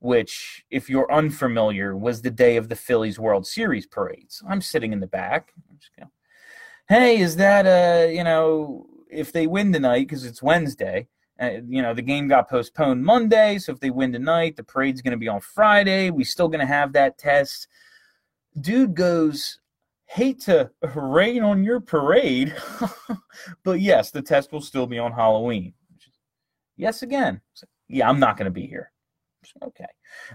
which, 0.00 0.64
if 0.70 0.90
you're 0.90 1.12
unfamiliar, 1.12 1.96
was 1.96 2.22
the 2.22 2.30
day 2.30 2.56
of 2.56 2.68
the 2.68 2.76
Phillies 2.76 3.18
World 3.18 3.46
Series 3.46 3.86
parades. 3.86 4.42
I'm 4.48 4.60
sitting 4.60 4.92
in 4.92 5.00
the 5.00 5.06
back. 5.06 5.52
Going, 5.98 6.10
hey, 6.88 7.18
is 7.18 7.36
that, 7.36 7.66
uh, 7.66 8.08
you 8.08 8.24
know, 8.24 8.86
if 9.10 9.32
they 9.32 9.46
win 9.46 9.72
tonight, 9.72 10.08
because 10.08 10.24
it's 10.24 10.42
Wednesday, 10.42 11.08
uh, 11.40 11.50
you 11.68 11.82
know, 11.82 11.92
the 11.92 12.02
game 12.02 12.28
got 12.28 12.48
postponed 12.48 13.04
Monday. 13.04 13.58
So 13.58 13.72
if 13.72 13.80
they 13.80 13.90
win 13.90 14.12
tonight, 14.12 14.56
the 14.56 14.64
parade's 14.64 15.02
going 15.02 15.12
to 15.12 15.18
be 15.18 15.28
on 15.28 15.40
Friday. 15.40 16.10
We 16.10 16.24
still 16.24 16.48
going 16.48 16.60
to 16.60 16.66
have 16.66 16.92
that 16.94 17.18
test. 17.18 17.68
Dude 18.58 18.94
goes, 18.94 19.58
hate 20.06 20.40
to 20.42 20.70
rain 20.94 21.42
on 21.42 21.62
your 21.62 21.80
parade, 21.80 22.54
but 23.64 23.80
yes, 23.80 24.10
the 24.10 24.22
test 24.22 24.52
will 24.52 24.60
still 24.60 24.86
be 24.86 24.98
on 24.98 25.12
Halloween. 25.12 25.74
Yes, 26.76 27.02
again. 27.02 27.40
Yeah, 27.88 28.08
I'm 28.08 28.20
not 28.20 28.36
going 28.36 28.46
to 28.46 28.50
be 28.50 28.66
here. 28.66 28.92
Okay. 29.62 29.86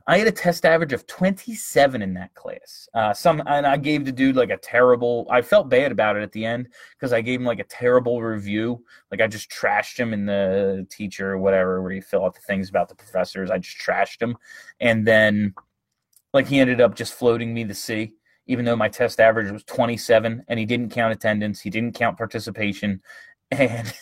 I 0.08 0.18
had 0.18 0.28
a 0.28 0.32
test 0.32 0.66
average 0.66 0.94
of 0.94 1.06
27 1.06 2.02
in 2.02 2.14
that 2.14 2.34
class. 2.34 2.88
Uh, 2.94 3.14
some, 3.14 3.44
and 3.46 3.68
I 3.68 3.76
gave 3.76 4.06
the 4.06 4.12
dude 4.12 4.38
like 4.38 4.50
a 4.50 4.58
terrible. 4.58 5.28
I 5.30 5.42
felt 5.42 5.70
bad 5.70 5.92
about 5.92 6.16
it 6.16 6.24
at 6.24 6.32
the 6.32 6.46
end 6.46 6.70
because 6.96 7.12
I 7.12 7.20
gave 7.20 7.40
him 7.40 7.46
like 7.46 7.60
a 7.60 7.66
terrible 7.66 8.22
review. 8.22 8.84
Like 9.12 9.22
I 9.22 9.28
just 9.28 9.52
trashed 9.52 9.98
him 9.98 10.14
in 10.14 10.26
the 10.26 10.88
teacher 10.90 11.32
or 11.32 11.38
whatever, 11.40 11.82
where 11.82 11.92
you 11.92 12.02
fill 12.02 12.24
out 12.24 12.36
the 12.36 12.42
things 12.42 12.70
about 12.70 12.88
the 12.88 12.96
professors. 12.96 13.52
I 13.52 13.58
just 13.58 13.78
trashed 13.80 14.22
him, 14.22 14.38
and 14.80 15.06
then 15.06 15.54
like 16.34 16.48
he 16.48 16.60
ended 16.60 16.80
up 16.80 16.96
just 16.96 17.14
floating 17.14 17.54
me 17.54 17.66
the 17.66 17.76
C 17.76 18.14
even 18.48 18.66
though 18.66 18.76
my 18.76 18.90
test 18.90 19.20
average 19.20 19.52
was 19.52 19.64
27 19.64 20.44
and 20.48 20.60
he 20.60 20.66
didn't 20.66 20.92
count 20.92 21.14
attendance, 21.14 21.62
he 21.62 21.70
didn't 21.70 21.96
count 21.96 22.18
participation, 22.18 23.02
and 23.52 23.94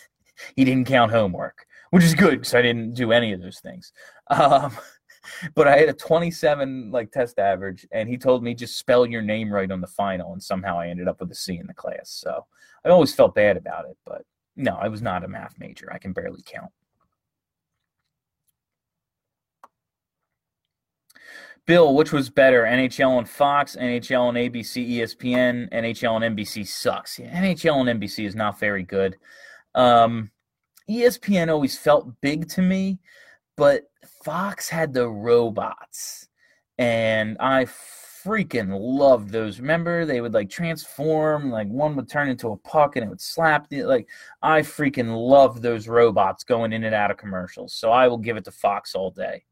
he 0.56 0.64
didn't 0.64 0.86
count 0.86 1.12
homework, 1.12 1.66
which 1.90 2.04
is 2.04 2.14
good 2.14 2.40
because 2.40 2.54
I 2.54 2.62
didn't 2.62 2.94
do 2.94 3.12
any 3.12 3.32
of 3.32 3.40
those 3.40 3.60
things. 3.60 3.92
Um, 4.28 4.76
but 5.54 5.68
I 5.68 5.76
had 5.76 5.88
a 5.88 5.94
27 5.94 6.90
like 6.90 7.12
test 7.12 7.38
average, 7.38 7.86
and 7.92 8.08
he 8.08 8.16
told 8.16 8.42
me 8.42 8.54
just 8.54 8.78
spell 8.78 9.06
your 9.06 9.22
name 9.22 9.52
right 9.52 9.70
on 9.70 9.80
the 9.80 9.86
final, 9.86 10.32
and 10.32 10.42
somehow 10.42 10.78
I 10.78 10.88
ended 10.88 11.08
up 11.08 11.20
with 11.20 11.30
a 11.30 11.34
C 11.34 11.58
in 11.58 11.66
the 11.66 11.74
class. 11.74 12.10
So 12.10 12.46
I 12.84 12.88
always 12.88 13.14
felt 13.14 13.34
bad 13.34 13.56
about 13.56 13.84
it, 13.84 13.96
but 14.06 14.22
no, 14.56 14.76
I 14.80 14.88
was 14.88 15.02
not 15.02 15.24
a 15.24 15.28
math 15.28 15.58
major. 15.58 15.92
I 15.92 15.98
can 15.98 16.12
barely 16.12 16.42
count. 16.44 16.70
Bill, 21.66 21.94
which 21.94 22.12
was 22.12 22.30
better, 22.30 22.64
NHL 22.64 23.18
and 23.18 23.28
Fox, 23.28 23.76
NHL 23.76 24.28
and 24.28 24.38
ABC, 24.38 24.98
ESPN, 24.98 25.70
NHL 25.72 26.22
and 26.22 26.36
NBC 26.36 26.66
sucks. 26.66 27.18
Yeah, 27.18 27.40
NHL 27.40 27.88
and 27.88 28.00
NBC 28.00 28.26
is 28.26 28.34
not 28.34 28.58
very 28.58 28.82
good. 28.82 29.16
Um, 29.74 30.30
ESPN 30.88 31.48
always 31.48 31.78
felt 31.78 32.20
big 32.20 32.48
to 32.50 32.62
me, 32.62 32.98
but 33.56 33.84
Fox 34.24 34.68
had 34.68 34.92
the 34.92 35.08
robots, 35.08 36.28
and 36.78 37.36
I 37.38 37.66
freaking 37.66 38.76
loved 38.78 39.30
those. 39.30 39.60
Remember, 39.60 40.04
they 40.04 40.20
would 40.20 40.34
like 40.34 40.50
transform, 40.50 41.50
like 41.50 41.68
one 41.68 41.96
would 41.96 42.08
turn 42.08 42.28
into 42.28 42.48
a 42.48 42.56
puck 42.56 42.96
and 42.96 43.04
it 43.04 43.08
would 43.08 43.20
slap 43.20 43.68
the 43.68 43.84
like. 43.84 44.08
I 44.42 44.60
freaking 44.60 45.16
loved 45.16 45.62
those 45.62 45.88
robots 45.88 46.44
going 46.44 46.72
in 46.72 46.84
and 46.84 46.94
out 46.94 47.10
of 47.10 47.16
commercials. 47.16 47.74
So 47.74 47.90
I 47.90 48.08
will 48.08 48.18
give 48.18 48.36
it 48.36 48.44
to 48.44 48.50
Fox 48.50 48.94
all 48.94 49.10
day. 49.10 49.44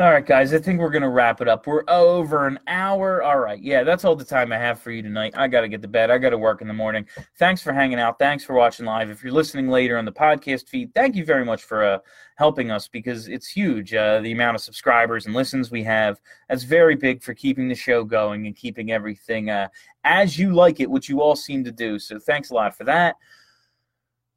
All 0.00 0.10
right, 0.10 0.24
guys, 0.24 0.54
I 0.54 0.58
think 0.58 0.80
we're 0.80 0.88
going 0.88 1.02
to 1.02 1.10
wrap 1.10 1.42
it 1.42 1.48
up. 1.48 1.66
We're 1.66 1.84
over 1.86 2.46
an 2.46 2.58
hour. 2.66 3.22
All 3.22 3.38
right. 3.38 3.62
Yeah, 3.62 3.84
that's 3.84 4.02
all 4.02 4.16
the 4.16 4.24
time 4.24 4.50
I 4.50 4.56
have 4.56 4.80
for 4.80 4.90
you 4.90 5.02
tonight. 5.02 5.34
I 5.36 5.46
got 5.46 5.60
to 5.60 5.68
get 5.68 5.82
to 5.82 5.88
bed. 5.88 6.10
I 6.10 6.16
got 6.16 6.30
to 6.30 6.38
work 6.38 6.62
in 6.62 6.68
the 6.68 6.72
morning. 6.72 7.06
Thanks 7.36 7.60
for 7.60 7.70
hanging 7.74 7.98
out. 7.98 8.18
Thanks 8.18 8.42
for 8.42 8.54
watching 8.54 8.86
live. 8.86 9.10
If 9.10 9.22
you're 9.22 9.34
listening 9.34 9.68
later 9.68 9.98
on 9.98 10.06
the 10.06 10.12
podcast 10.12 10.70
feed, 10.70 10.94
thank 10.94 11.16
you 11.16 11.26
very 11.26 11.44
much 11.44 11.64
for 11.64 11.84
uh, 11.84 11.98
helping 12.36 12.70
us 12.70 12.88
because 12.88 13.28
it's 13.28 13.46
huge. 13.46 13.92
Uh, 13.92 14.20
the 14.22 14.32
amount 14.32 14.54
of 14.54 14.62
subscribers 14.62 15.26
and 15.26 15.34
listens 15.34 15.70
we 15.70 15.82
have. 15.82 16.18
That's 16.48 16.62
very 16.62 16.96
big 16.96 17.22
for 17.22 17.34
keeping 17.34 17.68
the 17.68 17.74
show 17.74 18.02
going 18.02 18.46
and 18.46 18.56
keeping 18.56 18.92
everything 18.92 19.50
uh, 19.50 19.68
as 20.04 20.38
you 20.38 20.54
like 20.54 20.80
it, 20.80 20.88
which 20.88 21.10
you 21.10 21.20
all 21.20 21.36
seem 21.36 21.62
to 21.64 21.72
do. 21.72 21.98
So 21.98 22.18
thanks 22.18 22.48
a 22.48 22.54
lot 22.54 22.74
for 22.74 22.84
that. 22.84 23.16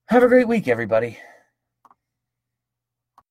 Have 0.07 0.24
a 0.24 0.28
great 0.28 0.49
week, 0.49 0.68
everybody. 0.68 1.20